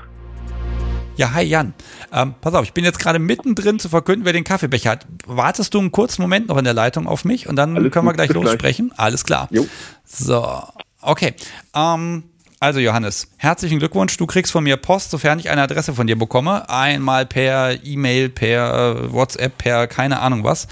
[1.17, 1.75] Ja, hi Jan.
[2.13, 5.07] Ähm, pass auf, ich bin jetzt gerade mittendrin zu verkünden, wer den Kaffeebecher hat.
[5.27, 8.07] Wartest du einen kurzen Moment noch in der Leitung auf mich und dann Alles können
[8.07, 8.89] wir gleich lossprechen?
[8.89, 8.99] Gleich.
[8.99, 9.49] Alles klar.
[9.51, 9.67] Jo.
[10.05, 10.63] So,
[11.03, 11.35] okay.
[11.75, 12.25] Ähm,
[12.61, 14.17] also Johannes, herzlichen Glückwunsch.
[14.19, 16.69] Du kriegst von mir Post, sofern ich eine Adresse von dir bekomme.
[16.69, 20.69] Einmal per E-Mail, per WhatsApp, per keine Ahnung was.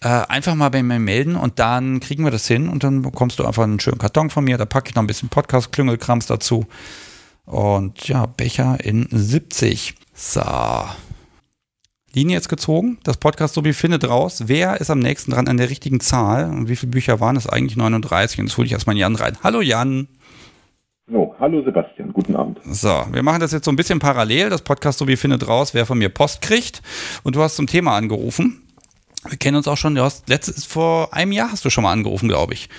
[0.00, 3.40] Äh, einfach mal bei mir melden und dann kriegen wir das hin und dann bekommst
[3.40, 4.58] du einfach einen schönen Karton von mir.
[4.58, 6.66] Da packe ich noch ein bisschen Podcast-Klüngelkrams dazu.
[7.46, 9.96] Und ja, Becher in 70.
[10.14, 10.40] So.
[12.12, 12.98] Linie jetzt gezogen.
[13.02, 16.68] Das Podcast Sobi findet raus, wer ist am nächsten dran an der richtigen Zahl und
[16.68, 17.76] wie viele Bücher waren es eigentlich?
[17.76, 18.38] 39.
[18.38, 19.36] Und jetzt hole ich erstmal Jan rein.
[19.42, 20.06] Hallo Jan.
[21.12, 22.60] Oh, hallo Sebastian, guten Abend.
[22.62, 24.48] So, wir machen das jetzt so ein bisschen parallel.
[24.48, 26.80] Das Podcast Sobi findet raus, wer von mir Post kriegt.
[27.24, 28.62] Und du hast zum Thema angerufen.
[29.28, 31.92] Wir kennen uns auch schon, du hast letztes, vor einem Jahr hast du schon mal
[31.92, 32.70] angerufen, glaube ich.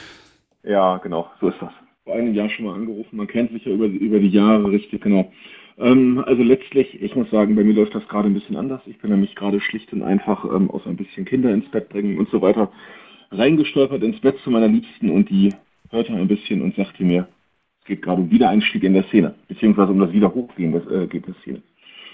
[0.63, 1.71] Ja, genau, so ist das
[2.03, 3.15] vor einem Jahr schon mal angerufen.
[3.17, 5.31] Man kennt sich ja über, über die Jahre richtig genau.
[5.77, 8.81] Ähm, also letztlich, ich muss sagen, bei mir läuft das gerade ein bisschen anders.
[8.87, 12.17] Ich bin nämlich gerade schlicht und einfach ähm, aus ein bisschen Kinder ins Bett bringen
[12.17, 12.71] und so weiter
[13.29, 15.53] reingestolpert ins Bett zu meiner Liebsten und die
[15.89, 17.27] hörte ein bisschen und sagte mir,
[17.85, 21.61] geht gerade um Wiedereinstieg in der Szene, beziehungsweise um das Wiederhochgehen des, äh, der Szene.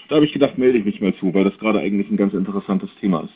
[0.08, 2.34] Da habe ich gedacht, melde ich mich mal zu, weil das gerade eigentlich ein ganz
[2.34, 3.32] interessantes Thema ist.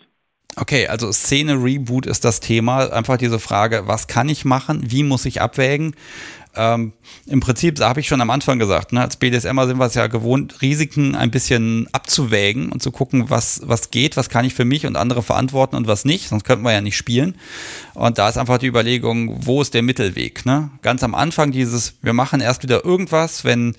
[0.59, 2.91] Okay, also Szene Reboot ist das Thema.
[2.91, 4.85] Einfach diese Frage, was kann ich machen?
[4.91, 5.95] Wie muss ich abwägen?
[6.57, 6.93] Ähm,
[7.27, 9.95] im Prinzip, da habe ich schon am Anfang gesagt, ne, als BDSMer sind wir es
[9.95, 14.55] ja gewohnt, Risiken ein bisschen abzuwägen und zu gucken, was, was geht, was kann ich
[14.55, 17.37] für mich und andere verantworten und was nicht, sonst könnten wir ja nicht spielen.
[17.95, 20.47] Und da ist einfach die Überlegung, wo ist der Mittelweg?
[20.47, 20.71] Ne?
[20.83, 23.75] Ganz am Anfang dieses, wir machen erst wieder irgendwas, wenn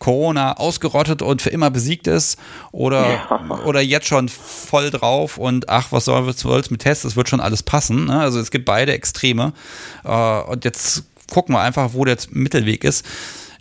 [0.00, 2.38] Corona ausgerottet und für immer besiegt ist
[2.72, 3.60] oder, ja.
[3.66, 7.40] oder jetzt schon voll drauf und ach, was soll es mit Tests, es wird schon
[7.40, 8.06] alles passen.
[8.06, 8.18] Ne?
[8.18, 9.52] Also es gibt beide Extreme.
[10.02, 13.06] Äh, und jetzt gucken wir einfach, wo der Mittelweg ist.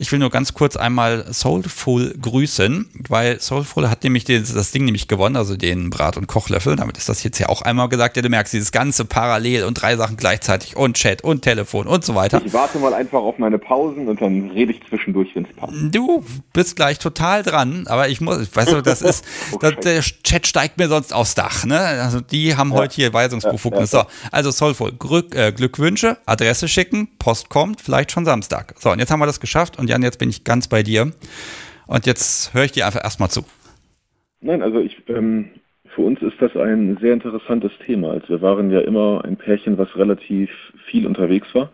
[0.01, 5.09] Ich will nur ganz kurz einmal Soulful grüßen, weil Soulful hat nämlich das Ding nämlich
[5.09, 6.77] gewonnen, also den Brat- und Kochlöffel.
[6.77, 8.15] Damit ist das jetzt ja auch einmal gesagt.
[8.15, 12.05] Ja, du merkst, dieses ganze parallel und drei Sachen gleichzeitig und Chat und Telefon und
[12.05, 12.41] so weiter.
[12.45, 15.73] Ich warte mal einfach auf meine Pausen und dann rede ich zwischendurch, wenn es passt.
[15.91, 16.23] Du
[16.53, 19.25] bist gleich total dran, aber ich muss, weißt du, das ist,
[19.59, 21.77] das, der Chat steigt mir sonst aufs Dach, ne?
[21.77, 22.77] Also die haben ja.
[22.77, 23.91] heute hier Weisungsbefugnis.
[23.91, 28.75] Ja, ja, so, also Soulful, Glück, äh, Glückwünsche, Adresse schicken, Post kommt, vielleicht schon Samstag.
[28.79, 31.11] So, und jetzt haben wir das geschafft Jan, jetzt bin ich ganz bei dir.
[31.87, 33.41] Und jetzt höre ich dir einfach erstmal zu.
[34.39, 35.49] Nein, also ich, ähm,
[35.95, 38.11] für uns ist das ein sehr interessantes Thema.
[38.11, 40.51] Also wir waren ja immer ein Pärchen, was relativ
[40.85, 41.71] viel unterwegs war.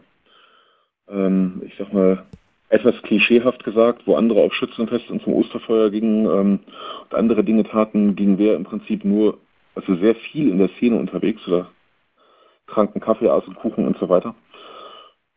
[1.09, 2.23] Ähm, ich sag mal,
[2.69, 6.59] etwas klischeehaft gesagt, wo andere auf Schützenfest und zum Osterfeuer gingen ähm,
[7.03, 9.39] und andere Dinge taten, gingen wir im Prinzip nur,
[9.75, 11.69] also sehr viel in der Szene unterwegs oder
[12.67, 14.35] tranken Kaffee, und Kuchen und so weiter.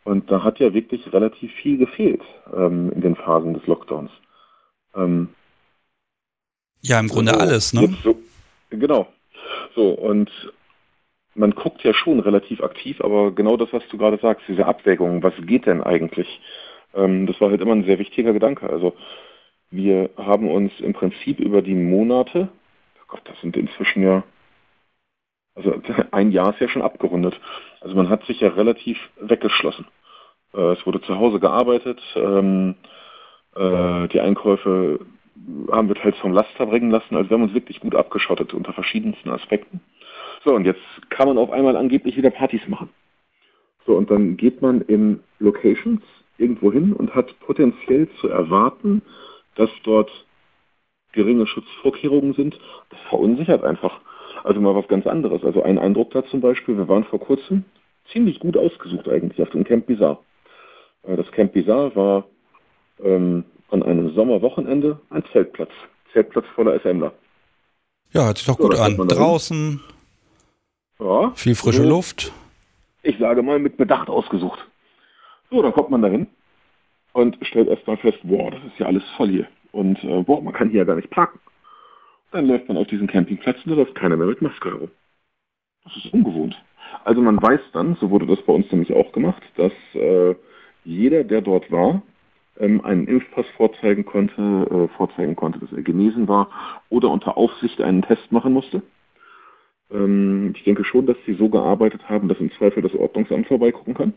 [0.09, 2.22] Und da hat ja wirklich relativ viel gefehlt
[2.56, 4.10] ähm, in den Phasen des Lockdowns.
[4.97, 5.28] Ähm,
[6.80, 7.94] ja, im Grunde so, alles, ne?
[8.02, 8.18] So,
[8.70, 9.06] genau.
[9.74, 10.30] So, und
[11.35, 15.22] man guckt ja schon relativ aktiv, aber genau das, was du gerade sagst, diese Abwägung,
[15.22, 16.40] was geht denn eigentlich?
[16.94, 18.70] Ähm, das war halt immer ein sehr wichtiger Gedanke.
[18.70, 18.94] Also
[19.70, 22.48] wir haben uns im Prinzip über die Monate,
[23.02, 24.24] oh Gott, das sind inzwischen ja,
[25.59, 25.74] also
[26.12, 27.39] ein Jahr ist ja schon abgerundet.
[27.80, 29.86] Also man hat sich ja relativ weggeschlossen.
[30.55, 32.76] Äh, es wurde zu Hause gearbeitet, ähm,
[33.55, 35.01] äh, die Einkäufe
[35.70, 37.16] haben wir teils vom Laster bringen lassen.
[37.16, 39.80] Also wir haben uns wirklich gut abgeschottet unter verschiedensten Aspekten.
[40.44, 42.90] So, und jetzt kann man auf einmal angeblich wieder Partys machen.
[43.86, 46.02] So, und dann geht man in Locations
[46.39, 49.02] irgendwo hin und hat potenziell zu erwarten,
[49.56, 50.10] dass dort
[51.12, 52.59] geringe Schutzvorkehrungen sind.
[52.90, 54.01] Das verunsichert einfach.
[54.44, 55.43] Also mal was ganz anderes.
[55.44, 57.65] Also ein Eindruck da zum Beispiel, wir waren vor kurzem
[58.12, 60.19] ziemlich gut ausgesucht eigentlich auf dem Camp Bizarre.
[61.02, 62.24] Äh, das Camp Bizarre war
[63.02, 65.70] ähm, an einem Sommerwochenende ein Zeltplatz.
[66.12, 67.12] Zeltplatz voller SMler.
[68.12, 68.97] Ja, hört sich doch gut so, an.
[68.97, 69.81] Draußen,
[70.98, 72.32] ja, viel frische so, Luft.
[73.02, 74.59] Ich sage mal, mit Bedacht ausgesucht.
[75.51, 76.27] So, dann kommt man dahin
[77.12, 79.47] und stellt erstmal fest, boah, das ist ja alles voll hier.
[79.73, 81.39] Und äh, boah, man kann hier ja gar nicht parken.
[82.31, 84.91] Dann läuft man auf diesen Campingplätzen, da läuft keiner mehr mit Maske herum.
[85.85, 86.57] Das ist ungewohnt.
[87.05, 90.35] Also man weiß dann, so wurde das bei uns nämlich auch gemacht, dass äh,
[90.85, 92.03] jeder, der dort war,
[92.59, 96.51] ähm, einen Impfpass vorzeigen konnte, äh, vorzeigen konnte, dass er genesen war
[96.91, 98.83] oder unter Aufsicht einen Test machen musste.
[99.91, 103.95] Ähm, ich denke schon, dass sie so gearbeitet haben, dass im Zweifel das Ordnungsamt vorbeigucken
[103.95, 104.15] kann.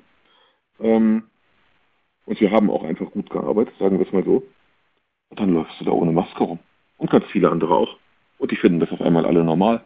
[0.80, 1.24] Ähm,
[2.26, 4.44] und sie haben auch einfach gut gearbeitet, sagen wir es mal so.
[5.30, 6.60] Und dann läufst du da ohne Maske rum.
[6.98, 7.98] Und ganz viele andere auch.
[8.42, 9.82] Und die finden das auf einmal alle normal.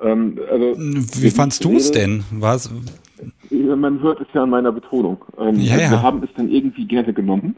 [0.00, 2.24] Ähm, also, Wie fandst du es denn?
[2.32, 2.68] War's,
[3.48, 5.24] man hört es ja an meiner Betonung.
[5.38, 5.90] Ähm, ja, also ja.
[5.92, 7.54] Wir haben es dann irgendwie gerne genommen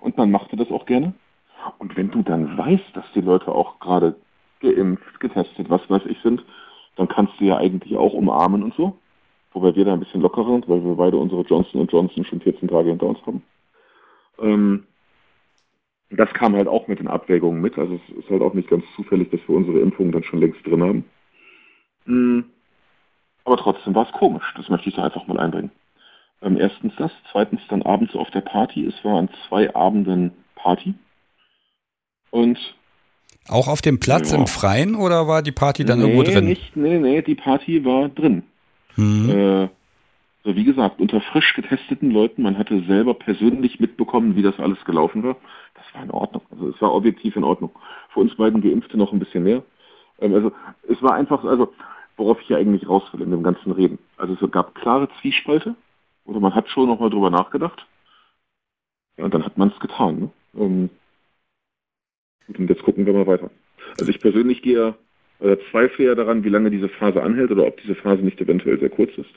[0.00, 1.12] und man machte das auch gerne.
[1.76, 4.16] Und wenn du dann weißt, dass die Leute auch gerade
[4.60, 6.42] geimpft, getestet, was weiß ich sind,
[6.96, 8.96] dann kannst du ja eigentlich auch umarmen und so.
[9.52, 12.66] Wobei wir da ein bisschen lockerer sind, weil wir beide unsere Johnson Johnson schon 14
[12.66, 13.42] Tage hinter uns haben.
[14.40, 14.84] Ähm,
[16.10, 17.76] das kam halt auch mit den Abwägungen mit.
[17.78, 20.66] Also es ist halt auch nicht ganz zufällig, dass wir unsere Impfungen dann schon längst
[20.66, 21.04] drin haben.
[22.06, 22.44] Mhm.
[23.44, 24.44] Aber trotzdem war es komisch.
[24.56, 25.70] Das möchte ich da einfach mal einbringen.
[26.42, 27.10] Ähm, erstens das.
[27.32, 28.86] Zweitens dann abends auf der Party.
[28.86, 30.94] Es war an zwei Abenden Party.
[32.30, 32.58] Und
[33.48, 34.38] auch auf dem Platz ja.
[34.38, 36.44] im Freien oder war die Party dann nee, irgendwo drin?
[36.44, 38.42] Nicht, nee, nee, die Party war drin.
[38.96, 39.30] Mhm.
[39.30, 39.68] Äh,
[40.48, 44.82] so wie gesagt, unter frisch getesteten Leuten, man hatte selber persönlich mitbekommen, wie das alles
[44.86, 45.36] gelaufen war.
[45.74, 46.40] Das war in Ordnung.
[46.50, 47.70] Also es war objektiv in Ordnung.
[48.14, 49.62] Für uns beiden Geimpfte noch ein bisschen mehr.
[50.20, 50.52] Ähm, also
[50.88, 51.74] es war einfach, also
[52.16, 53.98] worauf ich ja eigentlich raus will in dem ganzen Reden.
[54.16, 55.74] Also es gab klare Zwiespalte
[56.24, 57.86] oder man hat schon nochmal drüber nachgedacht.
[59.18, 60.18] Ja, und dann hat man es getan.
[60.18, 60.30] Ne?
[60.54, 60.90] Ähm,
[62.56, 63.50] und jetzt gucken wir mal weiter.
[64.00, 64.94] Also ich persönlich gehe
[65.40, 68.80] oder zweifle ja daran, wie lange diese Phase anhält oder ob diese Phase nicht eventuell
[68.80, 69.28] sehr kurz ist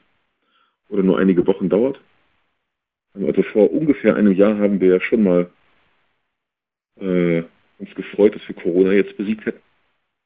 [0.91, 1.99] oder nur einige Wochen dauert.
[3.13, 5.49] Also vor ungefähr einem Jahr haben wir ja schon mal
[6.99, 7.43] äh,
[7.79, 9.61] uns gefreut, dass wir Corona jetzt besiegt hätten.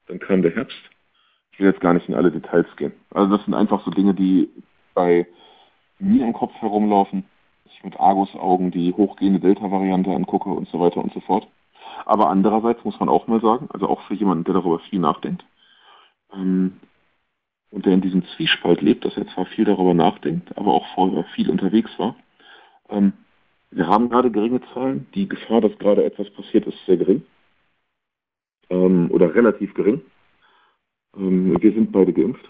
[0.06, 0.78] Dann kam der Herbst.
[1.52, 2.92] Ich will jetzt gar nicht in alle Details gehen.
[3.10, 4.50] Also das sind einfach so Dinge, die
[4.94, 5.26] bei
[5.98, 7.24] mir im Kopf herumlaufen.
[7.64, 11.48] Ich mit Argus-Augen die hochgehende Delta-Variante angucke und so weiter und so fort.
[12.04, 15.44] Aber andererseits muss man auch mal sagen, also auch für jemanden, der darüber viel nachdenkt,
[16.32, 16.80] ähm,
[17.70, 21.24] und der in diesem Zwiespalt lebt, dass er zwar viel darüber nachdenkt, aber auch vorher
[21.34, 22.16] viel unterwegs war.
[22.88, 23.12] Ähm,
[23.70, 25.06] wir haben gerade geringe Zahlen.
[25.14, 27.22] Die Gefahr, dass gerade etwas passiert, ist sehr gering.
[28.70, 30.00] Ähm, oder relativ gering.
[31.16, 32.48] Ähm, wir sind beide geimpft.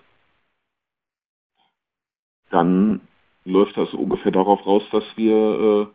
[2.50, 3.00] Dann
[3.44, 5.86] läuft das ungefähr darauf raus, dass wir äh,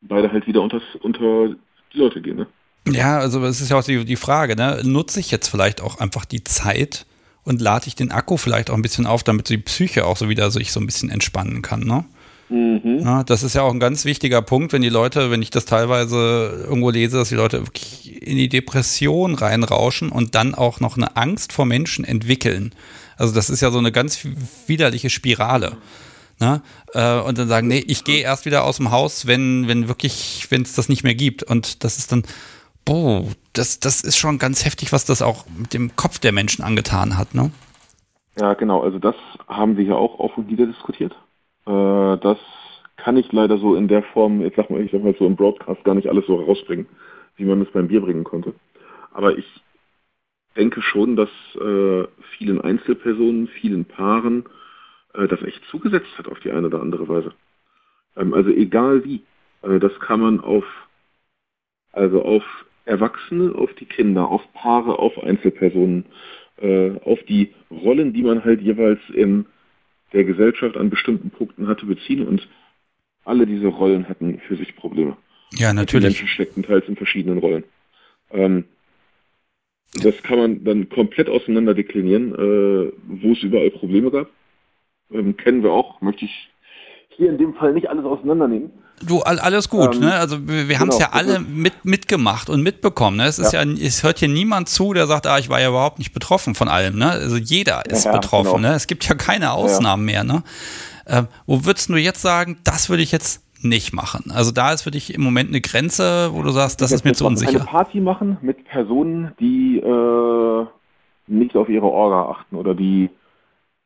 [0.00, 1.48] beide halt wieder unter, unter
[1.92, 2.36] die Leute gehen.
[2.36, 2.46] Ne?
[2.88, 4.80] Ja, also es ist ja auch die, die Frage, ne?
[4.84, 7.06] nutze ich jetzt vielleicht auch einfach die Zeit
[7.48, 10.28] und lade ich den Akku vielleicht auch ein bisschen auf, damit die Psyche auch so
[10.28, 12.04] wieder sich so ein bisschen entspannen kann, ne?
[12.50, 13.00] Mhm.
[13.00, 15.64] Ja, das ist ja auch ein ganz wichtiger Punkt, wenn die Leute, wenn ich das
[15.64, 20.96] teilweise irgendwo lese, dass die Leute wirklich in die Depression reinrauschen und dann auch noch
[20.96, 22.74] eine Angst vor Menschen entwickeln.
[23.16, 24.20] Also das ist ja so eine ganz
[24.66, 25.76] widerliche Spirale.
[26.40, 26.62] Ne?
[26.94, 30.46] Äh, und dann sagen, nee, ich gehe erst wieder aus dem Haus, wenn, wenn wirklich,
[30.50, 31.42] wenn es das nicht mehr gibt.
[31.42, 32.22] Und das ist dann,
[32.88, 36.64] boah, das, das ist schon ganz heftig, was das auch mit dem Kopf der Menschen
[36.64, 37.50] angetan hat, ne?
[38.40, 38.82] Ja, genau.
[38.82, 39.16] Also das
[39.46, 41.12] haben wir ja auch auf und nieder diskutiert.
[41.66, 42.38] Äh, das
[42.96, 45.36] kann ich leider so in der Form, jetzt sag mal, ich sag mal so im
[45.36, 46.86] Broadcast gar nicht alles so rausbringen,
[47.36, 48.54] wie man es beim Bier bringen konnte.
[49.12, 49.46] Aber ich
[50.56, 51.28] denke schon, dass
[51.60, 52.06] äh,
[52.38, 54.44] vielen Einzelpersonen, vielen Paaren
[55.14, 57.34] äh, das echt zugesetzt hat auf die eine oder andere Weise.
[58.16, 59.24] Ähm, also egal wie.
[59.62, 60.64] Äh, das kann man auf,
[61.92, 62.44] also auf
[62.88, 66.06] Erwachsene, auf die Kinder, auf Paare, auf Einzelpersonen,
[66.60, 69.46] äh, auf die Rollen, die man halt jeweils in
[70.12, 72.48] der Gesellschaft an bestimmten Punkten hatte, beziehen und
[73.24, 75.16] alle diese Rollen hatten für sich Probleme.
[75.52, 76.16] Ja, natürlich.
[76.16, 77.64] Die Menschen steckten teils in verschiedenen Rollen.
[78.30, 78.64] Ähm,
[80.02, 84.30] das kann man dann komplett auseinander deklinieren, äh, wo es überall Probleme gab.
[85.10, 86.50] Ähm, kennen wir auch, möchte ich
[87.10, 88.70] hier in dem Fall nicht alles auseinandernehmen.
[89.06, 90.14] Du, alles gut, ähm, ne?
[90.14, 93.16] Also wir, wir genau, haben es ja alle mit, mitgemacht und mitbekommen.
[93.16, 93.24] Ne?
[93.24, 93.62] Es ist ja.
[93.62, 96.54] ja, es hört hier niemand zu, der sagt, ah, ich war ja überhaupt nicht betroffen
[96.54, 96.98] von allem.
[96.98, 97.10] Ne?
[97.10, 98.56] Also jeder ist ja, betroffen.
[98.56, 98.68] Genau.
[98.68, 98.74] Ne?
[98.74, 100.24] Es gibt ja keine Ausnahmen mehr.
[100.24, 100.42] Ne?
[101.06, 104.30] Ähm, wo würdest du jetzt sagen, das würde ich jetzt nicht machen?
[104.30, 107.14] Also da ist für dich im Moment eine Grenze, wo du sagst, das ist mir
[107.14, 107.50] zu unsicher.
[107.50, 110.66] Eine Party machen mit Personen, die äh,
[111.26, 113.10] nicht auf ihre Orga achten oder die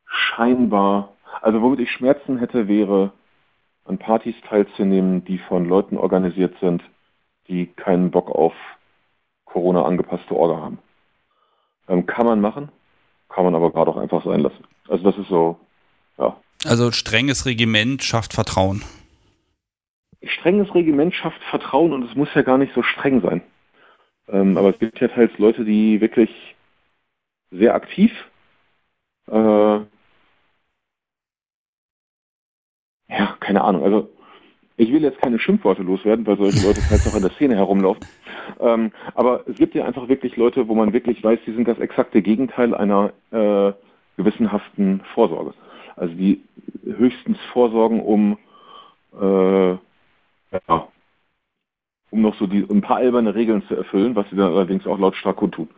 [0.06, 3.12] scheinbar, also womit ich Schmerzen hätte, wäre
[3.84, 6.82] an Partys teilzunehmen, die von Leuten organisiert sind,
[7.48, 8.54] die keinen Bock auf
[9.44, 10.78] Corona angepasste Orga haben.
[11.88, 12.70] Ähm, kann man machen,
[13.28, 14.64] kann man aber gerade auch einfach sein lassen.
[14.88, 15.58] Also das ist so,
[16.18, 16.36] ja.
[16.64, 18.82] Also strenges Regiment schafft Vertrauen.
[20.22, 23.42] Strenges Regiment schafft Vertrauen und es muss ja gar nicht so streng sein.
[24.28, 26.30] Ähm, aber es gibt ja teils Leute, die wirklich
[27.50, 28.12] sehr aktiv
[29.26, 29.80] äh,
[33.16, 33.84] ja, keine Ahnung.
[33.84, 34.08] Also
[34.76, 38.06] ich will jetzt keine Schimpfworte loswerden, weil solche Leute halt noch in der Szene herumlaufen.
[38.58, 41.78] Ähm, aber es gibt ja einfach wirklich Leute, wo man wirklich weiß, die sind das
[41.78, 43.72] exakte Gegenteil einer äh,
[44.16, 45.54] gewissenhaften Vorsorge.
[45.96, 46.42] Also die
[46.84, 48.38] höchstens vorsorgen, um
[49.20, 50.88] äh, ja,
[52.10, 54.98] um noch so die, ein paar alberne Regeln zu erfüllen, was sie dann allerdings auch
[54.98, 55.68] lautstark gut tun.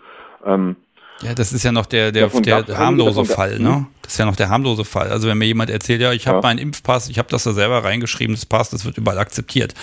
[0.44, 0.76] Ähm,
[1.22, 3.86] ja, das ist ja noch der, der, der harmlose Fall, ne?
[4.02, 5.08] Das ist ja noch der harmlose Fall.
[5.10, 6.42] Also wenn mir jemand erzählt, ja, ich habe ja.
[6.42, 9.74] meinen Impfpass, ich habe das da selber reingeschrieben, das passt, das wird überall akzeptiert.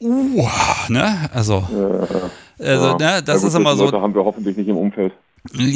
[0.00, 0.48] Uh,
[0.88, 1.30] ne?
[1.32, 1.66] Also,
[2.58, 3.84] ja, also ne, das ja, ist immer so.
[3.84, 5.12] Leute haben wir hoffentlich nicht im Umfeld.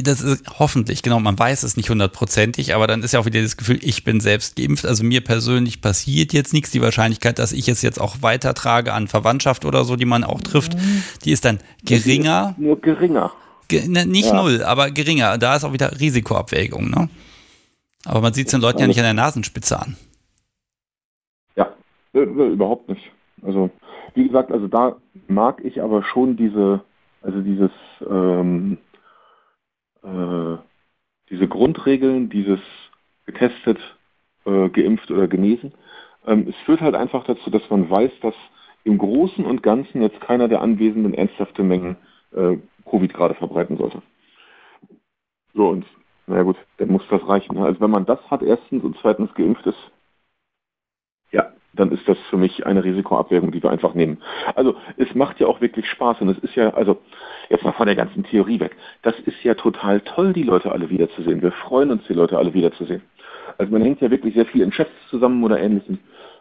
[0.03, 3.41] Das ist hoffentlich, genau, man weiß es nicht hundertprozentig, aber dann ist ja auch wieder
[3.41, 4.85] das Gefühl, ich bin selbst geimpft.
[4.85, 6.71] Also mir persönlich passiert jetzt nichts.
[6.71, 10.41] Die Wahrscheinlichkeit, dass ich es jetzt auch weitertrage an Verwandtschaft oder so, die man auch
[10.41, 10.77] trifft,
[11.25, 12.55] die ist dann geringer.
[12.59, 13.33] Nur geringer.
[13.73, 14.35] Ne, nicht ja.
[14.35, 15.39] null, aber geringer.
[15.39, 16.91] Da ist auch wieder Risikoabwägung.
[16.91, 17.09] Ne?
[18.05, 19.97] Aber man sieht es den Leuten ja nicht an der Nasenspitze an.
[21.57, 21.73] Ja,
[22.13, 23.11] überhaupt nicht.
[23.43, 23.71] Also,
[24.15, 24.97] wie gesagt, also da
[25.29, 26.81] mag ich aber schon diese,
[27.23, 27.71] also dieses,
[28.09, 28.79] ähm,
[30.03, 30.57] äh,
[31.31, 32.61] diese Grundregeln, dieses
[33.27, 33.79] getestet,
[34.45, 35.73] äh, geimpft oder genesen.
[36.27, 38.35] Ähm, es führt halt einfach dazu, dass man weiß, dass
[38.85, 41.97] im Großen und Ganzen jetzt keiner der Anwesenden ernsthafte Mengen
[42.33, 42.57] äh,
[42.91, 44.03] Covid gerade verbreiten sollte.
[45.55, 45.85] So, und
[46.27, 47.59] naja gut, dann muss das reichen.
[47.59, 49.91] Also wenn man das hat, erstens und zweitens geimpft ist,
[51.33, 54.23] ja, dann ist das für mich eine Risikoabwägung, die wir einfach nehmen.
[54.55, 56.99] Also es macht ja auch wirklich Spaß und es ist ja, also
[57.49, 60.91] jetzt mal von der ganzen Theorie weg, das ist ja total toll, die Leute alle
[60.91, 61.43] wiederzusehen.
[61.43, 63.03] Wir freuen uns, die Leute alle wiederzusehen.
[63.59, 65.99] Also man hängt ja wirklich sehr viel in Chats zusammen oder ähnlichem.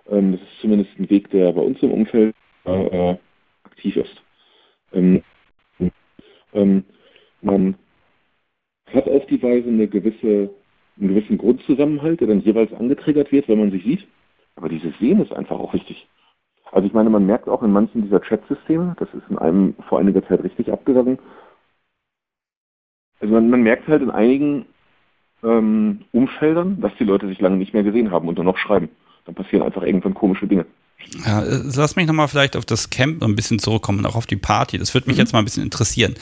[0.09, 2.35] Ähm, das ist zumindest ein Weg, der bei uns im Umfeld
[2.65, 3.15] äh,
[3.63, 4.21] aktiv ist.
[6.53, 6.83] Ähm,
[7.41, 7.75] man
[8.87, 10.49] hat auf die Weise eine gewisse,
[10.99, 14.07] einen gewissen Grundzusammenhalt, der dann jeweils angetriggert wird, wenn man sich sieht.
[14.55, 16.07] Aber dieses Sehen ist einfach auch wichtig.
[16.71, 19.99] Also ich meine, man merkt auch in manchen dieser Chat-Systeme, das ist in einem vor
[19.99, 21.17] einiger Zeit richtig abgegangen,
[23.19, 24.65] also man, man merkt halt in einigen
[25.43, 28.89] ähm, Umfeldern, dass die Leute sich lange nicht mehr gesehen haben und nur noch schreiben.
[29.25, 30.65] Dann passieren einfach irgendwann komische Dinge.
[31.25, 34.35] Ja, äh, lass mich nochmal vielleicht auf das Camp ein bisschen zurückkommen auch auf die
[34.35, 34.77] Party.
[34.77, 35.21] Das würde mich mhm.
[35.21, 36.15] jetzt mal ein bisschen interessieren.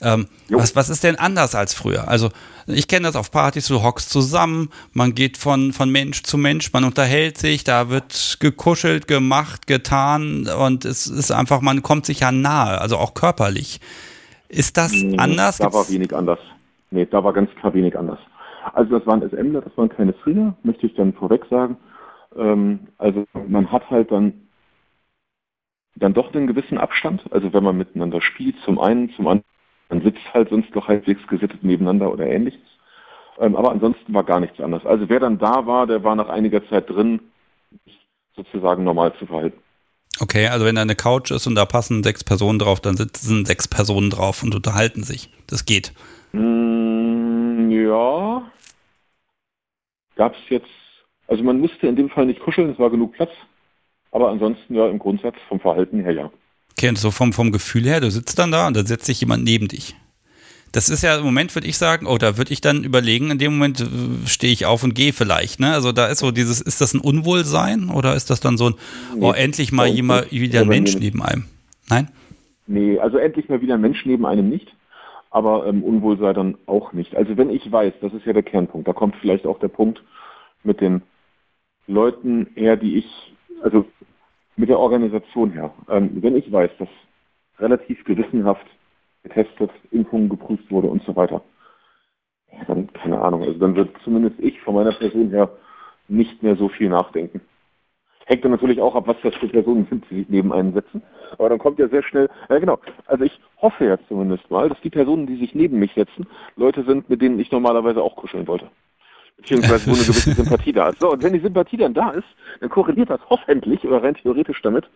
[0.00, 2.08] Ähm, was, was ist denn anders als früher?
[2.08, 2.30] Also,
[2.66, 6.72] ich kenne das auf Partys, du hockst zusammen, man geht von, von Mensch zu Mensch,
[6.72, 12.20] man unterhält sich, da wird gekuschelt, gemacht, getan und es ist einfach, man kommt sich
[12.20, 13.80] ja nahe, also auch körperlich.
[14.48, 15.58] Ist das nee, anders?
[15.58, 16.38] Da war wenig anders.
[16.90, 18.18] Nee, da war ganz klar wenig anders.
[18.74, 21.76] Also das waren SMler, das waren keine Thriller, möchte ich dann vorweg sagen.
[22.36, 24.48] Ähm, also man hat halt dann
[25.94, 27.22] dann doch einen gewissen Abstand.
[27.30, 29.48] Also wenn man miteinander spielt, zum einen, zum anderen,
[29.88, 32.60] man sitzt halt sonst noch halbwegs gesittet nebeneinander oder ähnliches.
[33.38, 34.84] Ähm, aber ansonsten war gar nichts anders.
[34.86, 37.20] Also wer dann da war, der war nach einiger Zeit drin,
[38.34, 39.58] sozusagen normal zu verhalten.
[40.20, 43.44] Okay, also wenn da eine Couch ist und da passen sechs Personen drauf, dann sitzen
[43.44, 45.30] sechs Personen drauf und unterhalten sich.
[45.46, 45.92] Das geht.
[46.32, 48.42] Mm, ja.
[50.16, 50.81] Gab es jetzt
[51.28, 53.30] also man musste in dem Fall nicht kuscheln, es war genug Platz.
[54.10, 56.30] Aber ansonsten ja im Grundsatz vom Verhalten her ja.
[56.72, 59.20] Okay, und so vom, vom Gefühl her, du sitzt dann da und dann setzt sich
[59.20, 59.94] jemand neben dich.
[60.72, 63.38] Das ist ja im Moment, würde ich sagen, oh, da würde ich dann überlegen, in
[63.38, 65.60] dem Moment äh, stehe ich auf und gehe vielleicht.
[65.60, 65.72] Ne?
[65.72, 68.74] Also da ist so dieses, ist das ein Unwohlsein oder ist das dann so ein,
[69.14, 71.44] nee, oh, endlich mal jemand, wieder ein Mensch neben einem?
[71.90, 72.08] Nein?
[72.66, 74.74] Nee, also endlich mal wieder ein Mensch neben einem nicht,
[75.30, 77.14] aber ähm, Unwohlsein dann auch nicht.
[77.16, 80.02] Also wenn ich weiß, das ist ja der Kernpunkt, da kommt vielleicht auch der Punkt
[80.64, 81.02] mit den
[81.86, 83.86] Leuten her, die ich, also
[84.56, 85.72] mit der Organisation her.
[85.88, 86.88] Ähm, wenn ich weiß, dass
[87.58, 88.66] relativ gewissenhaft
[89.22, 91.42] getestet, Impfungen geprüft wurde und so weiter,
[92.52, 93.42] ja, dann keine Ahnung.
[93.42, 95.50] Also dann wird zumindest ich von meiner Person her
[96.08, 97.40] nicht mehr so viel nachdenken.
[98.26, 101.02] Hängt dann natürlich auch ab, was das für Personen sind, die sich neben einen setzen.
[101.32, 104.80] Aber dann kommt ja sehr schnell, ja genau, also ich hoffe ja zumindest mal, dass
[104.82, 106.26] die Personen, die sich neben mich setzen,
[106.56, 108.70] Leute sind, mit denen ich normalerweise auch kuscheln wollte
[109.36, 111.00] beziehungsweise wo eine gewisse Sympathie da ist.
[111.00, 112.28] So, und wenn die Sympathie dann da ist,
[112.60, 114.88] dann korreliert das hoffentlich oder rein theoretisch damit,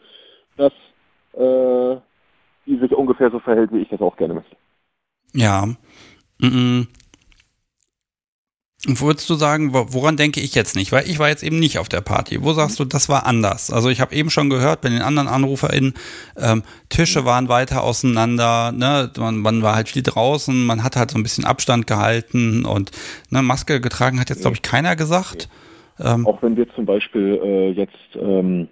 [0.56, 0.72] dass
[1.34, 1.96] äh,
[2.66, 4.56] die sich ungefähr so verhält, wie ich das auch gerne möchte.
[5.32, 5.66] Ja.
[6.38, 6.86] Mm -mm.
[8.88, 10.92] Würdest du sagen, woran denke ich jetzt nicht?
[10.92, 12.42] Weil ich war jetzt eben nicht auf der Party.
[12.42, 13.72] Wo sagst du, das war anders?
[13.72, 15.94] Also ich habe eben schon gehört bei den anderen AnruferInnen,
[16.36, 19.10] ähm, Tische waren weiter auseinander, ne?
[19.18, 22.92] man, man, war halt viel draußen, man hat halt so ein bisschen Abstand gehalten und
[23.30, 25.48] ne, Maske getragen hat jetzt, glaube ich, keiner gesagt.
[25.98, 28.68] Ähm, Auch wenn wir zum Beispiel äh, jetzt ähm,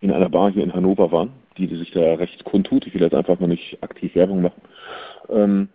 [0.00, 3.02] in einer Bar hier in Hannover waren, die, die sich da recht kundtut, ich will
[3.02, 4.62] jetzt einfach mal nicht aktiv Werbung machen,
[5.28, 5.68] ähm,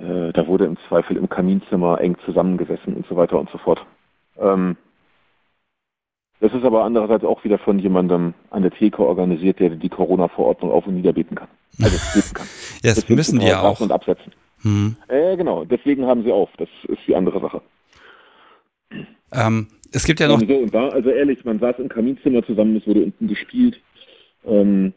[0.00, 3.84] äh, da wurde im Zweifel im Kaminzimmer eng zusammengesessen und so weiter und so fort.
[4.38, 4.76] Ähm,
[6.40, 10.70] das ist aber andererseits auch wieder von jemandem an der Theke organisiert, der die Corona-Verordnung
[10.70, 11.48] auf und nieder beten kann.
[11.82, 12.46] Also beten kann.
[12.82, 13.80] ja, das Deswegen müssen die ja auch.
[13.80, 14.32] Und absetzen.
[14.62, 14.96] Hm.
[15.08, 16.50] Äh, genau, deswegen haben sie auf.
[16.56, 17.62] Das ist die andere Sache.
[19.32, 20.40] Ähm, es gibt ja noch.
[20.40, 23.80] Und so und da, also ehrlich, man saß im Kaminzimmer zusammen, es wurde unten gespielt.
[24.44, 24.92] Ähm,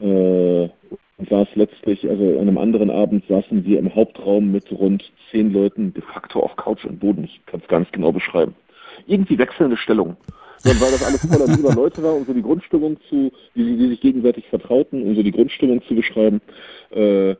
[0.00, 0.68] äh,
[1.18, 5.94] saß letztlich, also an einem anderen Abend saßen wir im Hauptraum mit rund zehn Leuten
[5.94, 7.24] de facto auf Couch und Boden.
[7.24, 8.54] Ich kann es ganz genau beschreiben.
[9.06, 10.16] Irgendwie wechselnde Stellungen.
[10.62, 13.88] Dann, weil das alles voller lieber Leute war, um so die Grundstimmung zu, die, die
[13.88, 16.40] sich gegenseitig vertrauten, um so die Grundstimmung zu beschreiben,
[16.90, 17.34] äh,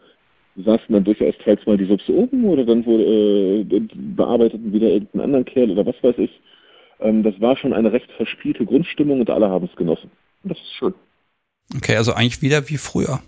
[0.57, 5.25] saßen dann durchaus teils mal die Subs oben oder dann wurde, äh, bearbeiteten wieder irgendeinen
[5.25, 6.41] anderen Kerl oder was weiß ich.
[7.01, 10.11] Ähm, das war schon eine recht verspielte Grundstimmung und alle haben es genossen.
[10.43, 10.95] Und das ist schön.
[11.77, 13.21] Okay, also eigentlich wieder wie früher.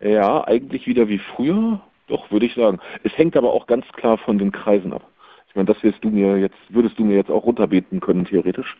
[0.00, 1.80] Ja, eigentlich wieder wie früher.
[2.08, 2.78] Doch, würde ich sagen.
[3.02, 5.02] Es hängt aber auch ganz klar von den Kreisen ab.
[5.48, 8.76] Ich meine, das wirst du mir jetzt, würdest du mir jetzt auch runterbeten können, theoretisch.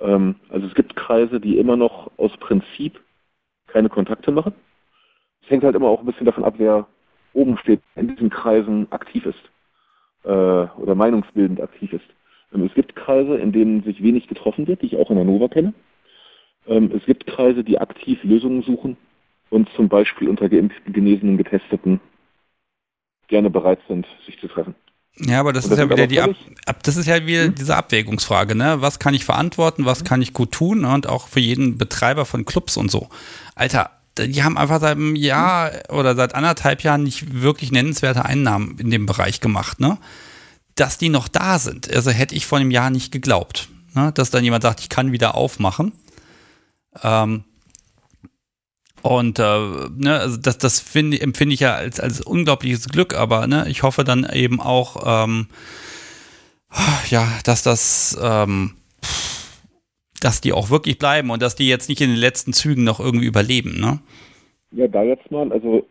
[0.00, 3.00] Ähm, also es gibt Kreise, die immer noch aus Prinzip
[3.66, 4.54] keine Kontakte machen.
[5.42, 6.86] Es hängt halt immer auch ein bisschen davon ab, wer
[7.32, 9.42] oben steht, in diesen Kreisen aktiv ist.
[10.24, 12.06] Äh, oder meinungsbildend aktiv ist.
[12.54, 15.48] Ähm, es gibt Kreise, in denen sich wenig getroffen wird, die ich auch in Hannover
[15.48, 15.74] kenne.
[16.68, 18.96] Ähm, es gibt Kreise, die aktiv Lösungen suchen
[19.52, 22.00] und zum Beispiel unter geimpften, genesenen, getesteten
[23.28, 24.74] gerne bereit sind, sich zu treffen.
[25.16, 26.30] Ja, aber das, das ist ja wieder die Ab,
[26.66, 27.54] Ab, das ist ja wieder hm?
[27.54, 28.76] diese Abwägungsfrage, ne?
[28.80, 32.46] Was kann ich verantworten, was kann ich gut tun und auch für jeden Betreiber von
[32.46, 33.08] Clubs und so.
[33.54, 38.78] Alter, die haben einfach seit einem Jahr oder seit anderthalb Jahren nicht wirklich nennenswerte Einnahmen
[38.78, 39.98] in dem Bereich gemacht, ne?
[40.74, 44.12] Dass die noch da sind, also hätte ich vor einem Jahr nicht geglaubt, ne?
[44.14, 45.92] Dass dann jemand sagt, ich kann wieder aufmachen.
[47.02, 47.44] Ähm,
[49.02, 53.46] und äh, ne, also das, das find, empfinde ich ja als, als unglaubliches Glück, aber
[53.46, 55.48] ne, ich hoffe dann eben auch, ähm,
[57.10, 58.72] ja, dass das, ähm,
[60.20, 63.00] dass die auch wirklich bleiben und dass die jetzt nicht in den letzten Zügen noch
[63.00, 63.98] irgendwie überleben, ne?
[64.70, 65.86] Ja, da jetzt mal, also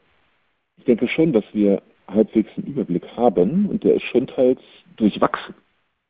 [0.78, 4.60] ich denke schon, dass wir halbwegs einen Überblick haben und der ist schon teils
[4.96, 5.54] durchwachsen.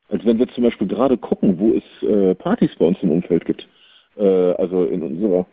[0.10, 3.45] Also wenn wir zum Beispiel gerade gucken, wo es äh, Partys bei uns im Umfeld
[3.45, 3.68] gibt,
[4.18, 5.45] äh, also in unserer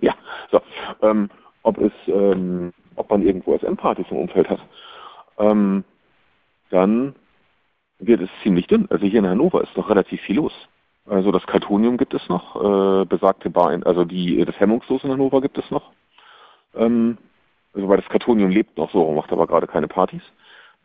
[0.00, 0.14] Ja.
[0.50, 0.60] So.
[1.02, 1.30] Ähm,
[1.62, 4.60] ob es, ähm, ob man irgendwo SM-Partys im Umfeld hat.
[5.38, 5.84] Ähm,
[6.70, 7.14] dann
[7.98, 8.86] wird es ziemlich dünn.
[8.90, 10.52] Also hier in Hannover ist noch relativ viel los.
[11.06, 15.40] Also das Kartonium gibt es noch, äh, besagte Bar, also die, das Hemmungslos in Hannover
[15.40, 15.90] gibt es noch.
[16.74, 17.18] Ähm,
[17.74, 20.22] also weil das Kartonium lebt noch so, macht aber gerade keine Partys.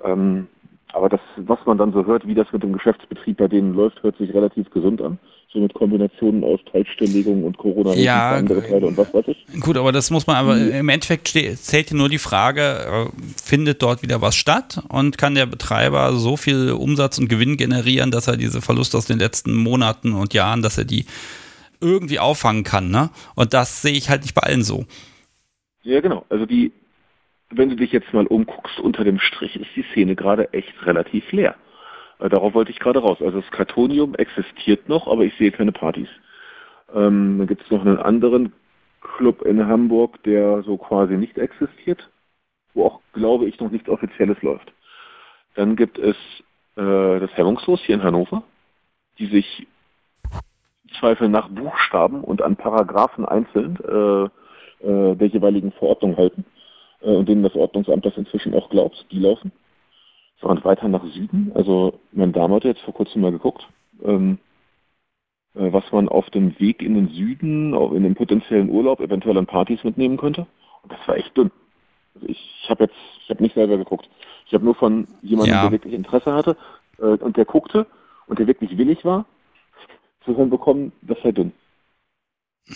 [0.04, 0.48] Ähm,
[0.94, 4.02] aber das, was man dann so hört, wie das mit dem Geschäftsbetrieb bei denen läuft,
[4.04, 5.20] hört sich relativ gesund an.
[5.56, 9.62] So mit Kombinationen aus Teilstilllegung und Corona ja, und andere Teile und was weiß ich.
[9.62, 10.72] Gut, aber das muss man, aber mhm.
[10.72, 15.34] im Endeffekt zählt hier nur die Frage, äh, findet dort wieder was statt und kann
[15.34, 19.56] der Betreiber so viel Umsatz und Gewinn generieren, dass er diese Verluste aus den letzten
[19.56, 21.06] Monaten und Jahren, dass er die
[21.80, 23.10] irgendwie auffangen kann, ne?
[23.36, 24.86] Und das sehe ich halt nicht bei allen so.
[25.84, 26.26] Ja, genau.
[26.30, 26.74] Also die
[27.50, 31.32] wenn du dich jetzt mal umguckst, unter dem Strich ist die Szene gerade echt relativ
[31.32, 31.56] leer.
[32.20, 33.18] Äh, darauf wollte ich gerade raus.
[33.22, 36.10] Also das Kartonium existiert noch, aber ich sehe keine Partys.
[36.94, 38.54] Ähm, dann gibt es noch einen anderen
[39.02, 42.10] Club in Hamburg, der so quasi nicht existiert.
[42.74, 44.74] wo auch, glaube ich, noch nichts Offizielles läuft.
[45.56, 46.18] Dann gibt es
[46.76, 48.44] äh, das Hemmungslos hier in Hannover,
[49.18, 49.68] die sich
[51.00, 54.26] Zweifel nach Buchstaben und an Paragraphen einzeln äh,
[54.86, 56.46] äh, der jeweiligen Verordnung halten
[57.02, 59.52] äh, und denen das Ordnungsamt das inzwischen auch glaubt, die laufen.
[60.42, 63.68] So, und weiter nach Süden, also mein Dame hat jetzt vor kurzem mal geguckt,
[64.04, 64.38] ähm,
[65.56, 69.38] äh, was man auf dem Weg in den Süden, auch in den potenziellen Urlaub, eventuell
[69.38, 70.46] an Partys mitnehmen könnte.
[70.84, 71.52] Und das war echt dünn.
[72.16, 74.10] Also ich ich habe jetzt, ich habe nicht selber geguckt.
[74.48, 75.62] Ich habe nur von jemandem, Ja.
[75.64, 76.58] der wirklich Interesse hatte
[76.98, 77.86] äh, und der guckte
[78.28, 79.26] und der wirklich willig war,
[80.26, 81.52] zu hören bekommen, das sei dünn.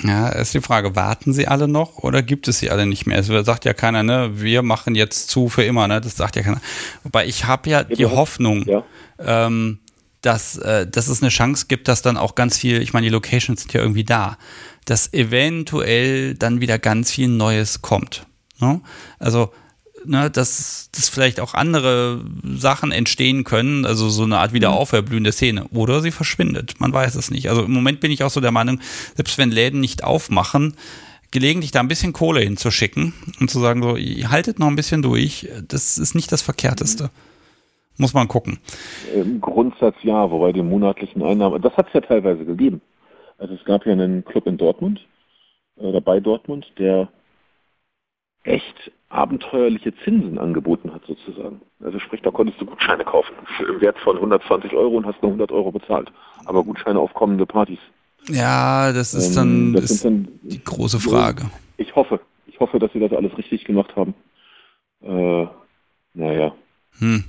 [0.03, 3.17] Ja, ist die Frage, warten sie alle noch oder gibt es sie alle nicht mehr?
[3.19, 5.99] Es sagt ja keiner, ne, wir machen jetzt zu für immer, ne?
[5.99, 6.61] Das sagt ja keiner.
[7.03, 8.83] Wobei ich habe ja die Hoffnung, Ja.
[9.19, 9.79] ähm,
[10.21, 13.11] dass, äh, dass es eine Chance gibt, dass dann auch ganz viel, ich meine, die
[13.11, 14.37] Locations sind ja irgendwie da,
[14.85, 18.27] dass eventuell dann wieder ganz viel Neues kommt.
[18.59, 18.81] Ne?
[19.17, 19.51] Also,
[20.05, 25.31] ne, dass, dass vielleicht auch andere Sachen entstehen können, also so eine Art wieder auferblühende
[25.31, 25.65] Szene.
[25.73, 26.79] Oder sie verschwindet.
[26.79, 27.49] Man weiß es nicht.
[27.49, 28.79] Also im Moment bin ich auch so der Meinung,
[29.15, 30.75] selbst wenn Läden nicht aufmachen,
[31.31, 35.01] gelegentlich da ein bisschen Kohle hinzuschicken und zu sagen, so, ihr haltet noch ein bisschen
[35.01, 37.09] durch, das ist nicht das Verkehrteste.
[37.97, 38.59] Muss man gucken.
[39.13, 42.81] Im Grundsatz ja, wobei die monatlichen Einnahmen, das hat es ja teilweise gegeben.
[43.37, 45.01] Also es gab ja einen Club in Dortmund,
[45.77, 47.09] äh, oder bei Dortmund, der
[48.43, 51.61] echt abenteuerliche Zinsen angeboten hat sozusagen.
[51.83, 53.33] Also sprich, da konntest du Gutscheine kaufen
[53.67, 56.11] im Wert von 120 Euro und hast nur 100 Euro bezahlt.
[56.45, 57.79] Aber Gutscheine auf kommende Partys.
[58.27, 61.49] Ja, das ist Ähm, dann das ist dann die große Frage.
[61.77, 64.13] Ich hoffe, ich hoffe, dass sie das alles richtig gemacht haben.
[65.01, 65.47] Äh,
[66.13, 66.53] naja.
[66.99, 67.23] Hm.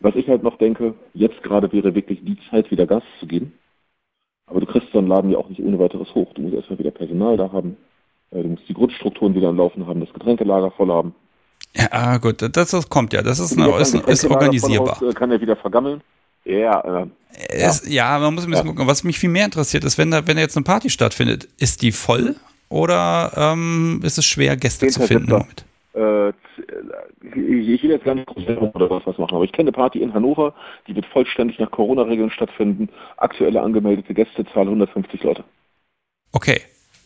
[0.00, 3.54] Was ich halt noch denke, jetzt gerade wäre wirklich die Zeit, wieder Gas zu geben.
[4.46, 6.32] Aber du kriegst so einen Laden ja auch nicht ohne weiteres hoch.
[6.34, 7.76] Du musst erstmal wieder Personal da haben.
[8.32, 11.14] Äh, Du musst die Grundstrukturen wieder am Laufen haben, das Getränkelager voll haben.
[11.74, 13.22] Ja, gut, das, das kommt ja.
[13.22, 15.00] Das ist, eine, ist, ist organisierbar.
[15.00, 16.02] haust, äh, Kann er wieder vergammeln.
[16.44, 17.06] Ja, äh,
[17.48, 18.72] Es, ja, man muss ein bisschen Ja.
[18.72, 18.86] gucken.
[18.88, 21.80] Was mich viel mehr interessiert, ist, wenn da, wenn da jetzt eine Party stattfindet, ist
[21.82, 22.36] die voll
[22.68, 25.06] oder ähm, ist es schwer, Gäste zu 10.
[25.08, 25.26] finden?
[25.30, 25.64] Damit?
[25.94, 26.28] äh,
[27.34, 30.12] ich will jetzt gar nicht oder was, was machen, aber ich kenne eine Party in
[30.12, 30.54] Hannover,
[30.86, 32.88] die wird vollständig nach Corona-Regeln stattfinden.
[33.16, 35.44] Aktuelle angemeldete Gästezahl 150 Leute.
[36.32, 36.60] Okay,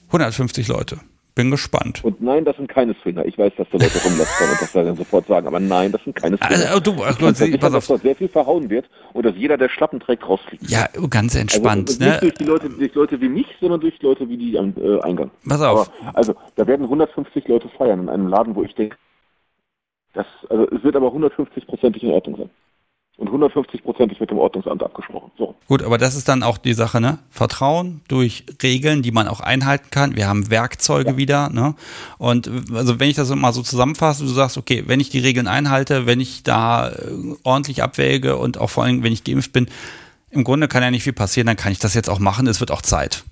[0.08, 0.98] 150 Leute.
[1.36, 2.02] Bin gespannt.
[2.02, 3.26] Und nein, das sind keine Swinger.
[3.26, 6.16] Ich weiß, dass da Leute rumlästern und das dann sofort sagen, aber nein, das sind
[6.16, 6.50] keine Swinger.
[6.70, 7.88] Also, du, Ich kann versichern, pass dass auf.
[7.88, 10.70] dort sehr viel verhauen wird und dass jeder, der Schlappen trägt, rausfliegt.
[10.70, 11.90] Ja, ganz entspannt.
[11.90, 12.20] also, nicht ne?
[12.20, 15.30] durch die Leute, durch Leute wie mich, sondern durch Leute wie die am äh, Eingang.
[15.46, 15.90] Pass auf.
[16.00, 18.96] Aber, also, da werden 150 Leute feiern in einem Laden, wo ich denke,
[20.14, 22.50] das, also, es wird aber 150-prozentig in Ordnung sein.
[23.18, 25.30] Und 150-prozentig mit dem Ordnungsamt abgesprochen.
[25.38, 25.54] So.
[25.68, 27.18] Gut, aber das ist dann auch die Sache, ne?
[27.30, 30.16] Vertrauen durch Regeln, die man auch einhalten kann.
[30.16, 31.74] Wir haben Werkzeuge wieder, ne?
[32.18, 35.48] Und also wenn ich das mal so zusammenfasse, du sagst, okay, wenn ich die Regeln
[35.48, 36.94] einhalte, wenn ich da äh,
[37.42, 39.66] ordentlich abwäge und auch vor allem, wenn ich geimpft bin,
[40.30, 42.46] im Grunde kann ja nicht viel passieren, dann kann ich das jetzt auch machen.
[42.46, 43.24] Es wird auch Zeit.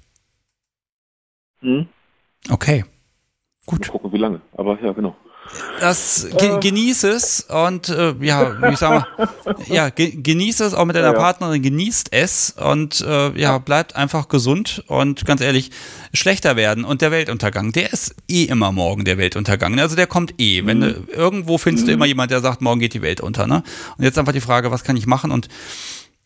[1.60, 1.88] Hm?
[2.50, 2.84] Okay.
[3.66, 3.88] Mal Gut.
[3.88, 4.40] gucken, wie lange.
[4.56, 5.14] Aber ja, genau.
[5.80, 9.28] Das ge genieß es und äh, ja, wie ich sag mal,
[9.68, 11.18] ja, ge genieß es auch mit deiner Ja.
[11.18, 15.70] Partnerin, genießt es und äh, ja, bleibt einfach gesund und ganz ehrlich,
[16.12, 19.78] schlechter werden und der Weltuntergang, der ist eh immer morgen der Weltuntergang.
[19.78, 20.64] Also der kommt eh.
[20.64, 23.62] Wenn du, irgendwo findest du immer jemand, der sagt, morgen geht die Welt unter, ne?
[23.98, 25.30] Und jetzt einfach die Frage, was kann ich machen?
[25.30, 25.48] Und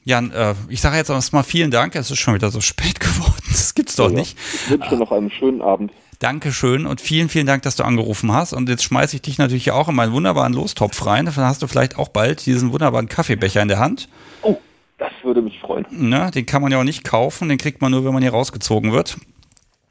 [0.04, 1.94] Jan, äh, ich sage jetzt erstmal vielen Dank.
[1.94, 3.42] Es ist schon wieder so spät geworden.
[3.50, 4.38] Das gibt's doch Ja, nicht.
[4.54, 5.90] Ich wünsche dir noch einen schönen Abend.
[6.18, 8.52] Dankeschön und vielen, vielen Dank, dass du angerufen hast.
[8.52, 11.26] Und jetzt schmeiße ich dich natürlich auch in meinen wunderbaren Lostopf rein.
[11.26, 14.08] Dann hast du vielleicht auch bald diesen wunderbaren Kaffeebecher in der Hand.
[14.42, 14.58] Oh,
[14.98, 15.86] das würde mich freuen.
[15.90, 16.30] Ne?
[16.34, 18.92] Den kann man ja auch nicht kaufen, den kriegt man nur, wenn man hier rausgezogen
[18.92, 19.16] wird.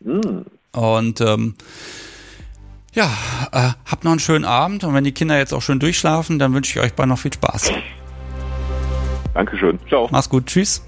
[0.04, 0.46] Hm.
[0.74, 1.56] Und ähm,
[2.94, 3.06] ja,
[3.52, 4.84] äh, habt noch einen schönen Abend.
[4.84, 7.34] Und wenn die Kinder jetzt auch schön durchschlafen, dann wünsche ich euch bald noch viel
[7.34, 7.72] Spaß.
[9.34, 9.80] Dankeschön.
[9.88, 10.10] Ciao.
[10.12, 10.87] Mach's gut, tschüss.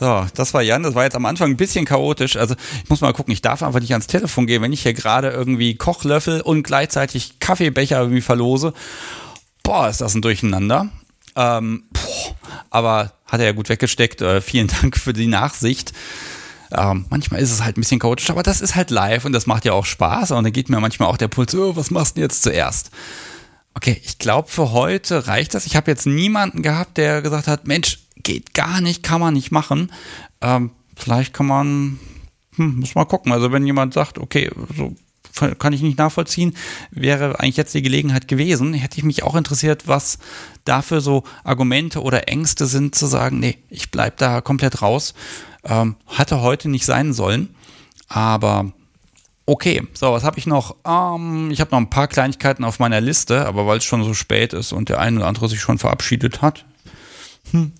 [0.00, 0.82] So, das war Jan.
[0.82, 2.36] Das war jetzt am Anfang ein bisschen chaotisch.
[2.36, 4.94] Also ich muss mal gucken, ich darf einfach nicht ans Telefon gehen, wenn ich hier
[4.94, 8.72] gerade irgendwie Kochlöffel und gleichzeitig Kaffeebecher irgendwie verlose.
[9.62, 10.88] Boah, ist das ein Durcheinander.
[11.36, 12.34] Ähm, boah,
[12.70, 14.22] aber hat er ja gut weggesteckt.
[14.22, 15.92] Äh, vielen Dank für die Nachsicht.
[16.70, 19.46] Ähm, manchmal ist es halt ein bisschen chaotisch, aber das ist halt live und das
[19.46, 20.32] macht ja auch Spaß.
[20.32, 22.90] Und dann geht mir manchmal auch der Puls, oh, was machst du jetzt zuerst?
[23.74, 25.64] Okay, ich glaube, für heute reicht das.
[25.64, 29.50] Ich habe jetzt niemanden gehabt, der gesagt hat, Mensch, geht gar nicht, kann man nicht
[29.50, 29.92] machen.
[30.40, 31.98] Ähm, vielleicht kann man,
[32.56, 33.32] hm, muss mal gucken.
[33.32, 34.94] Also wenn jemand sagt, okay, so
[35.58, 36.54] kann ich nicht nachvollziehen,
[36.90, 38.74] wäre eigentlich jetzt die Gelegenheit gewesen.
[38.74, 40.18] Hätte ich mich auch interessiert, was
[40.64, 45.14] dafür so Argumente oder Ängste sind, zu sagen, nee, ich bleib da komplett raus.
[45.64, 47.54] Ähm, hatte heute nicht sein sollen,
[48.08, 48.72] aber
[49.50, 50.76] Okay, so, was habe ich noch?
[50.86, 54.12] Ähm, ich habe noch ein paar Kleinigkeiten auf meiner Liste, aber weil es schon so
[54.12, 56.66] spät ist und der eine oder andere sich schon verabschiedet hat,
[57.52, 57.72] hm,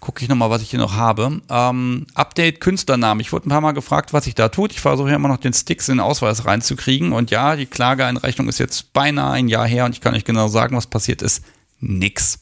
[0.00, 1.40] gucke ich nochmal, was ich hier noch habe.
[1.48, 3.20] Ähm, Update Künstlernamen.
[3.20, 4.72] Ich wurde ein paar Mal gefragt, was ich da tut.
[4.72, 7.12] Ich versuche ja immer noch den Sticks in den Ausweis reinzukriegen.
[7.12, 10.48] Und ja, die Klageeinrechnung ist jetzt beinahe ein Jahr her und ich kann euch genau
[10.48, 11.44] sagen, was passiert ist.
[11.80, 12.40] Nix.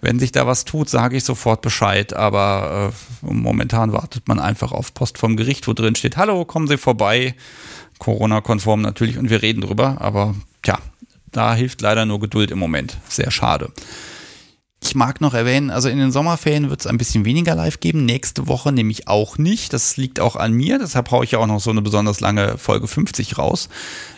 [0.00, 2.92] Wenn sich da was tut, sage ich sofort Bescheid, aber
[3.22, 6.76] äh, momentan wartet man einfach auf Post vom Gericht, wo drin steht, hallo, kommen Sie
[6.76, 7.36] vorbei.
[8.00, 10.80] Corona-konform natürlich und wir reden drüber, aber tja,
[11.30, 12.98] da hilft leider nur Geduld im Moment.
[13.08, 13.70] Sehr schade.
[14.84, 18.04] Ich mag noch erwähnen, also in den Sommerferien wird es ein bisschen weniger live geben.
[18.04, 19.72] Nächste Woche nämlich auch nicht.
[19.72, 20.80] Das liegt auch an mir.
[20.80, 23.68] Deshalb haue ich ja auch noch so eine besonders lange Folge 50 raus.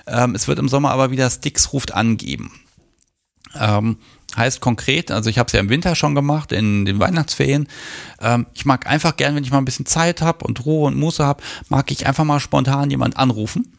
[0.06, 2.50] Ähm, es wird im Sommer aber wieder Sticks ruft angeben.
[3.54, 3.98] Ähm,
[4.34, 7.68] heißt konkret, also ich habe es ja im Winter schon gemacht, in den Weihnachtsferien.
[8.22, 10.96] Ähm, ich mag einfach gern, wenn ich mal ein bisschen Zeit habe und Ruhe und
[10.96, 13.70] Muße habe, mag ich einfach mal spontan jemand anrufen.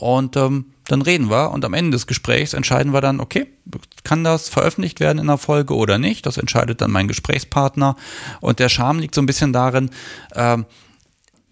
[0.00, 3.48] Und ähm, dann reden wir und am Ende des Gesprächs entscheiden wir dann, okay,
[4.02, 6.24] kann das veröffentlicht werden in der Folge oder nicht?
[6.24, 7.96] Das entscheidet dann mein Gesprächspartner.
[8.40, 9.90] Und der Charme liegt so ein bisschen darin,
[10.34, 10.64] ähm,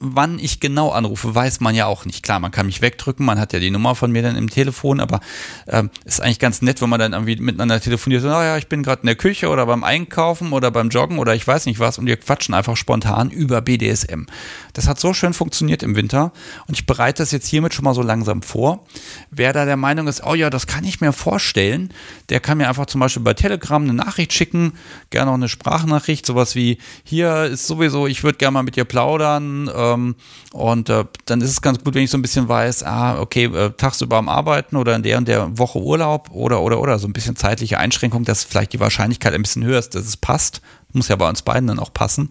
[0.01, 2.23] wann ich genau anrufe, weiß man ja auch nicht.
[2.23, 5.01] Klar, man kann mich wegdrücken, man hat ja die Nummer von mir dann im Telefon,
[5.01, 5.21] aber
[5.67, 8.83] ähm, ist eigentlich ganz nett, wenn man dann irgendwie miteinander telefoniert, so, naja, ich bin
[8.83, 11.99] gerade in der Küche oder beim Einkaufen oder beim Joggen oder ich weiß nicht was
[11.99, 14.27] und wir quatschen einfach spontan über BDSM.
[14.73, 16.33] Das hat so schön funktioniert im Winter
[16.69, 18.85] und ich bereite das jetzt hiermit schon mal so langsam vor.
[19.31, 21.93] Wer da der Meinung ist, oh ja, das kann ich mir vorstellen,
[22.29, 24.75] der kann mir einfach zum Beispiel bei Telegram eine Nachricht schicken,
[25.11, 28.85] gerne auch eine Sprachnachricht, sowas wie, hier ist sowieso, ich würde gerne mal mit dir
[28.85, 30.15] plaudern, äh, ähm,
[30.53, 33.45] und äh, dann ist es ganz gut, wenn ich so ein bisschen weiß, ah, okay,
[33.45, 37.07] äh, tagsüber am Arbeiten oder in der und der Woche Urlaub oder, oder, oder, so
[37.07, 40.61] ein bisschen zeitliche Einschränkung, dass vielleicht die Wahrscheinlichkeit ein bisschen höher ist, dass es passt.
[40.93, 42.31] Muss ja bei uns beiden dann auch passen.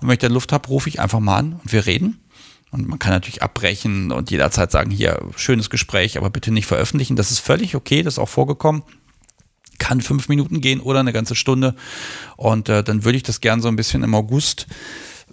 [0.00, 2.18] Und wenn ich dann Luft habe, rufe ich einfach mal an und wir reden.
[2.70, 7.16] Und man kann natürlich abbrechen und jederzeit sagen, hier, schönes Gespräch, aber bitte nicht veröffentlichen.
[7.16, 8.82] Das ist völlig okay, das ist auch vorgekommen
[9.82, 11.74] kann fünf Minuten gehen oder eine ganze Stunde.
[12.36, 14.68] Und äh, dann würde ich das gern so ein bisschen im August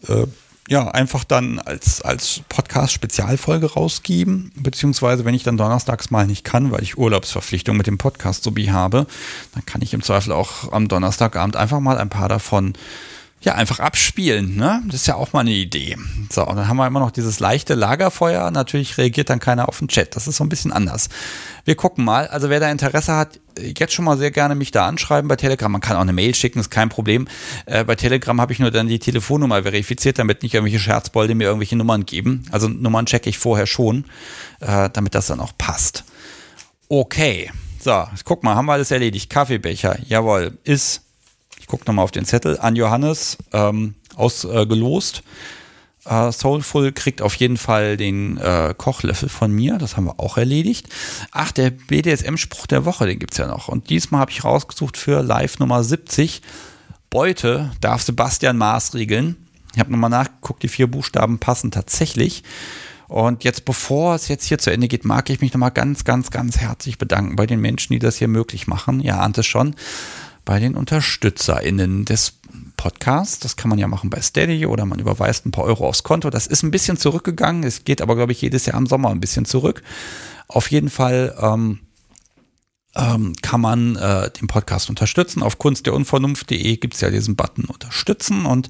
[0.07, 0.25] äh,
[0.69, 6.71] ja, einfach dann als, als Podcast-Spezialfolge rausgeben, beziehungsweise wenn ich dann donnerstags mal nicht kann,
[6.71, 9.07] weil ich Urlaubsverpflichtung mit dem Podcast so wie habe,
[9.55, 12.73] dann kann ich im Zweifel auch am Donnerstagabend einfach mal ein paar davon
[13.41, 14.83] ja, einfach abspielen, ne?
[14.87, 15.97] Das ist ja auch mal eine Idee.
[16.29, 18.51] So, und dann haben wir immer noch dieses leichte Lagerfeuer.
[18.51, 20.15] Natürlich reagiert dann keiner auf den Chat.
[20.17, 21.07] Das ist so ein bisschen anders.
[21.63, 22.27] Wir gucken mal.
[22.27, 25.71] Also wer da Interesse hat, jetzt schon mal sehr gerne mich da anschreiben bei Telegram.
[25.71, 27.29] Man kann auch eine Mail schicken, ist kein Problem.
[27.65, 31.45] Äh, bei Telegram habe ich nur dann die Telefonnummer verifiziert, damit nicht irgendwelche Scherzbolde mir
[31.45, 32.43] irgendwelche Nummern geben.
[32.51, 34.03] Also Nummern checke ich vorher schon,
[34.59, 36.03] äh, damit das dann auch passt.
[36.89, 37.51] Okay.
[37.81, 39.29] So, guck mal, haben wir alles erledigt.
[39.29, 41.03] Kaffeebecher, jawohl, ist
[41.69, 45.23] gucke nochmal auf den Zettel, an Johannes ähm, ausgelost.
[46.05, 50.37] Äh, Soulful kriegt auf jeden Fall den äh, Kochlöffel von mir, das haben wir auch
[50.37, 50.89] erledigt.
[51.31, 53.67] Ach, der BDSM-Spruch der Woche, den gibt es ja noch.
[53.67, 56.41] Und diesmal habe ich rausgesucht für Live Nummer 70.
[57.09, 59.35] Beute darf Sebastian maßregeln.
[59.73, 62.43] Ich habe nochmal nachgeguckt, die vier Buchstaben passen tatsächlich.
[63.07, 66.29] Und jetzt, bevor es jetzt hier zu Ende geht, mag ich mich nochmal ganz, ganz,
[66.29, 68.99] ganz herzlich bedanken bei den Menschen, die das hier möglich machen.
[68.99, 69.75] Ihr ahnt es schon
[70.49, 72.39] bei den UnterstützerInnen des
[72.75, 73.37] Podcasts.
[73.37, 76.31] Das kann man ja machen bei Steady oder man überweist ein paar Euro aufs Konto.
[76.31, 77.61] Das ist ein bisschen zurückgegangen.
[77.63, 79.83] Es geht aber, glaube ich, jedes Jahr im Sommer ein bisschen zurück.
[80.47, 81.81] Auf jeden Fall ähm,
[82.95, 85.43] ähm, kann man äh, den Podcast unterstützen.
[85.43, 88.69] Auf kunstderunvernunft.de gibt es ja diesen Button unterstützen und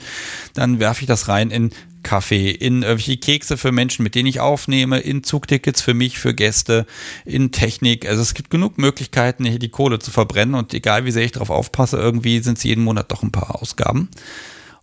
[0.55, 1.71] dann werfe ich das rein in
[2.03, 6.33] Kaffee, in irgendwelche Kekse für Menschen, mit denen ich aufnehme, in Zugtickets für mich, für
[6.33, 6.85] Gäste,
[7.25, 8.07] in Technik.
[8.07, 11.31] Also es gibt genug Möglichkeiten, hier die Kohle zu verbrennen und egal wie sehr ich
[11.31, 14.09] darauf aufpasse, irgendwie sind es jeden Monat doch ein paar Ausgaben.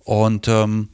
[0.04, 0.88] Und ähm,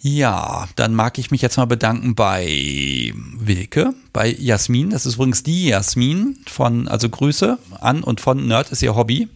[0.00, 4.90] ja, dann mag ich mich jetzt mal bedanken bei Wilke, bei Jasmin.
[4.90, 9.28] Das ist übrigens die Jasmin von, also Grüße an und von Nerd ist ihr Hobby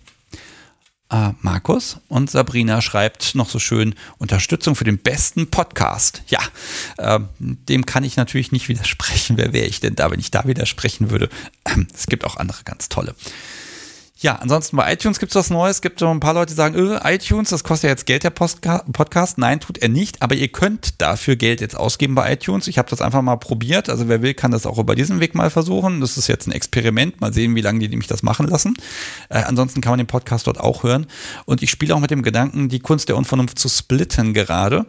[1.10, 6.22] äh, Markus und Sabrina schreibt noch so schön Unterstützung für den besten Podcast.
[6.28, 6.40] Ja,
[6.98, 9.36] äh, dem kann ich natürlich nicht widersprechen.
[9.36, 11.28] Wer wäre ich denn da, wenn ich da widersprechen würde?
[11.94, 13.14] es gibt auch andere ganz tolle.
[14.20, 15.76] Ja, ansonsten bei iTunes gibt es was Neues.
[15.76, 18.24] Es gibt so ein paar Leute, die sagen, öh, iTunes, das kostet ja jetzt Geld,
[18.24, 19.38] der Postka Podcast.
[19.38, 22.66] Nein, tut er nicht, aber ihr könnt dafür Geld jetzt ausgeben bei iTunes.
[22.66, 23.88] Ich habe das einfach mal probiert.
[23.88, 26.00] Also wer will, kann das auch über diesen Weg mal versuchen.
[26.00, 27.20] Das ist jetzt ein Experiment.
[27.20, 28.74] Mal sehen, wie lange die mich das machen lassen.
[29.28, 31.06] Äh, ansonsten kann man den Podcast dort auch hören.
[31.44, 34.86] Und ich spiele auch mit dem Gedanken, die Kunst der Unvernunft zu splitten gerade.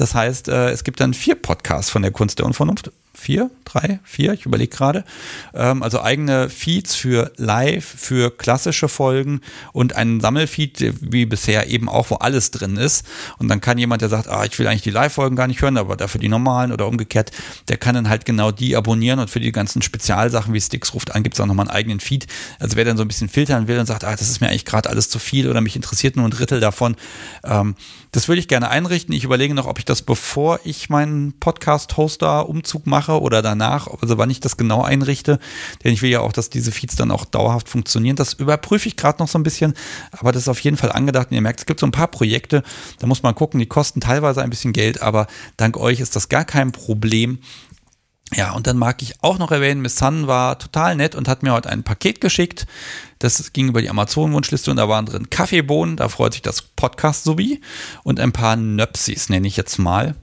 [0.00, 2.90] Das heißt, äh, es gibt dann vier Podcasts von der Kunst der Unvernunft
[3.20, 5.04] vier, drei, vier, ich überlege gerade.
[5.52, 11.88] Ähm, also eigene Feeds für Live, für klassische Folgen und einen Sammelfeed, wie bisher eben
[11.88, 13.04] auch, wo alles drin ist.
[13.38, 15.76] Und dann kann jemand, der sagt, ah, ich will eigentlich die Live-Folgen gar nicht hören,
[15.76, 17.30] aber dafür die normalen oder umgekehrt,
[17.68, 21.14] der kann dann halt genau die abonnieren und für die ganzen Spezialsachen wie Sticks ruft
[21.14, 22.26] an, gibt es auch nochmal einen eigenen Feed.
[22.58, 24.64] Also wer dann so ein bisschen filtern will und sagt, ah, das ist mir eigentlich
[24.64, 26.96] gerade alles zu viel oder mich interessiert nur ein Drittel davon,
[27.44, 27.74] ähm,
[28.12, 29.14] das würde ich gerne einrichten.
[29.14, 34.30] Ich überlege noch, ob ich das, bevor ich meinen Podcast-Hoster-Umzug mache oder danach, also wann
[34.30, 35.38] ich das genau einrichte.
[35.82, 38.16] Denn ich will ja auch, dass diese Feeds dann auch dauerhaft funktionieren.
[38.16, 39.74] Das überprüfe ich gerade noch so ein bisschen,
[40.12, 41.30] aber das ist auf jeden Fall angedacht.
[41.30, 42.62] Und ihr merkt, es gibt so ein paar Projekte,
[43.00, 45.26] da muss man gucken, die kosten teilweise ein bisschen Geld, aber
[45.56, 47.40] dank euch ist das gar kein Problem.
[48.34, 51.42] Ja, und dann mag ich auch noch erwähnen, Miss Sun war total nett und hat
[51.42, 52.66] mir heute ein Paket geschickt.
[53.18, 57.60] Das ging über die Amazon-Wunschliste und da waren drin Kaffeebohnen, da freut sich das Podcast-Subi
[58.04, 60.14] und ein paar Nöpsis, nenne ich jetzt mal.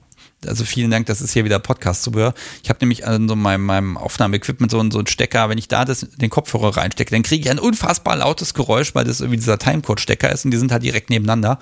[0.46, 2.32] Also vielen Dank, das ist hier wieder Podcast-Zubehör.
[2.62, 5.84] Ich habe nämlich an so meinem, meinem Aufnahmeequipment so, so einen Stecker, wenn ich da
[5.84, 9.58] das, den Kopfhörer reinstecke, dann kriege ich ein unfassbar lautes Geräusch, weil das irgendwie dieser
[9.58, 11.58] Timecode-Stecker ist und die sind halt direkt nebeneinander.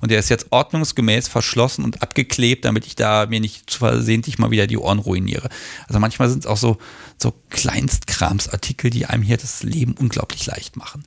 [0.00, 4.38] Und der ist jetzt ordnungsgemäß verschlossen und abgeklebt, damit ich da mir nicht zu versehentlich
[4.38, 5.48] mal wieder die Ohren ruiniere.
[5.88, 6.78] Also manchmal sind es auch so,
[7.18, 11.04] so Kleinstkramsartikel, die einem hier das Leben unglaublich leicht machen.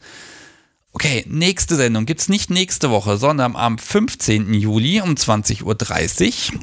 [0.91, 4.54] Okay, nächste Sendung gibt es nicht nächste Woche, sondern am 15.
[4.54, 6.60] Juli um 20.30 Uhr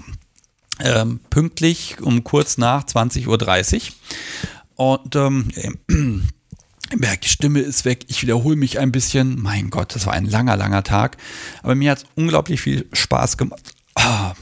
[0.83, 3.95] ähm, pünktlich um kurz nach 20.30 Uhr.
[4.77, 5.49] Und ähm,
[6.97, 9.41] merke, die Stimme ist weg, ich wiederhole mich ein bisschen.
[9.41, 11.17] Mein Gott, das war ein langer, langer Tag.
[11.63, 13.75] Aber mir hat es unglaublich viel Spaß gemacht.
[13.95, 14.35] Ah,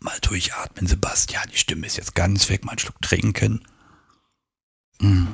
[0.00, 1.48] mal durchatmen, Sebastian.
[1.52, 2.64] Die Stimme ist jetzt ganz weg.
[2.64, 3.62] Mal einen Schluck trinken.
[5.00, 5.26] Mm.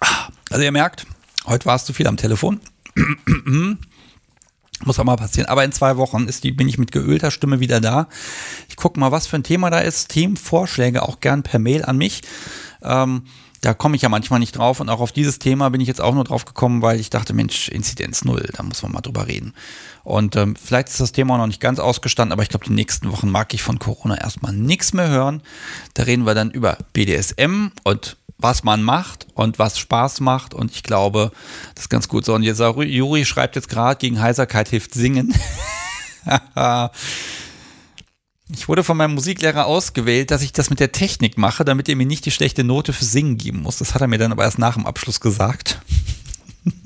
[0.00, 1.06] Ah, also ihr merkt,
[1.46, 2.60] heute warst du viel am Telefon.
[4.84, 5.48] Muss auch mal passieren.
[5.48, 8.08] Aber in zwei Wochen ist die, bin ich mit geölter Stimme wieder da.
[8.68, 10.08] Ich gucke mal, was für ein Thema da ist.
[10.10, 12.22] Themenvorschläge auch gern per Mail an mich.
[12.82, 13.22] Ähm,
[13.60, 14.80] da komme ich ja manchmal nicht drauf.
[14.80, 17.32] Und auch auf dieses Thema bin ich jetzt auch nur drauf gekommen, weil ich dachte,
[17.32, 19.52] Mensch, Inzidenz null, da muss man mal drüber reden.
[20.04, 23.10] Und ähm, vielleicht ist das Thema noch nicht ganz ausgestanden, aber ich glaube, die nächsten
[23.10, 25.42] Wochen mag ich von Corona erstmal nichts mehr hören.
[25.94, 30.54] Da reden wir dann über BDSM und was man macht und was Spaß macht.
[30.54, 31.32] Und ich glaube,
[31.74, 32.34] das ist ganz gut so.
[32.34, 35.34] Und jetzt Juri schreibt jetzt gerade, gegen Heiserkeit hilft Singen.
[38.50, 41.96] ich wurde von meinem Musiklehrer ausgewählt, dass ich das mit der Technik mache, damit er
[41.96, 43.78] mir nicht die schlechte Note für Singen geben muss.
[43.78, 45.80] Das hat er mir dann aber erst nach dem Abschluss gesagt.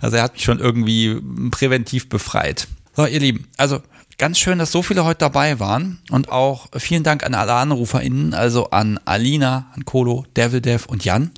[0.00, 1.20] also er hat mich schon irgendwie
[1.50, 2.66] präventiv befreit.
[2.96, 3.80] So, ihr Lieben, also
[4.20, 5.98] Ganz schön, dass so viele heute dabei waren.
[6.10, 11.06] Und auch vielen Dank an alle AnruferInnen, also an Alina, an Kolo, Devil Dev und
[11.06, 11.30] Jan.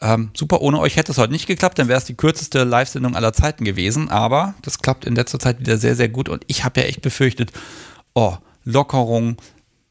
[0.00, 3.14] Ähm, super, ohne euch hätte es heute nicht geklappt, dann wäre es die kürzeste Live-Sendung
[3.14, 6.28] aller Zeiten gewesen, aber das klappt in letzter Zeit wieder sehr, sehr gut.
[6.28, 7.52] Und ich habe ja echt befürchtet,
[8.14, 9.36] oh, Lockerung,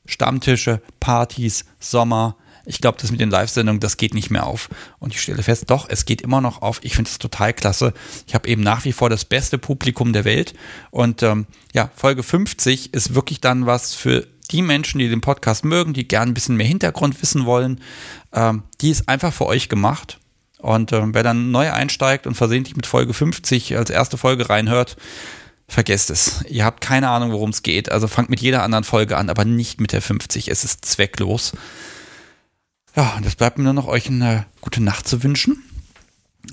[0.06, 2.36] Stammtische, Partys, Sommer,
[2.66, 4.70] ich glaube, das mit den Live-Sendungen, das geht nicht mehr auf.
[5.00, 6.80] Und ich stelle fest, doch, es geht immer noch auf.
[6.84, 7.94] Ich finde es total klasse.
[8.28, 10.54] Ich habe eben nach wie vor das beste Publikum der Welt.
[10.92, 15.66] Und ähm, ja, Folge 50 ist wirklich dann was für die Menschen, die den Podcast
[15.66, 17.82] mögen, die gern ein bisschen mehr Hintergrund wissen wollen.
[18.34, 20.20] Ähm, die ist einfach für euch gemacht.
[20.60, 24.96] Und ähm, wer dann neu einsteigt und versehentlich mit Folge 50 als erste Folge reinhört,
[25.68, 26.46] vergesst es.
[26.48, 27.92] Ihr habt keine Ahnung, worum es geht.
[27.92, 30.48] Also fangt mit jeder anderen Folge an, aber nicht mit der 50.
[30.48, 31.52] Es ist zwecklos.
[32.96, 35.64] Ja, und es bleibt mir nur noch euch eine gute Nacht zu wünschen.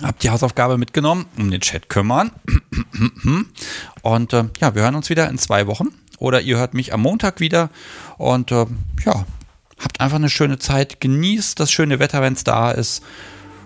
[0.03, 2.31] Habt die Hausaufgabe mitgenommen, um den Chat kümmern.
[4.03, 5.89] Und äh, ja, wir hören uns wieder in zwei Wochen.
[6.19, 7.71] Oder ihr hört mich am Montag wieder.
[8.17, 8.67] Und äh,
[9.05, 9.27] ja,
[9.79, 11.01] habt einfach eine schöne Zeit.
[11.01, 13.03] Genießt das schöne Wetter, wenn es da ist.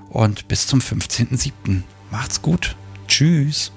[0.08, 1.82] Und bis zum 15.07.
[2.10, 2.74] Macht's gut.
[3.06, 3.70] Tschüss.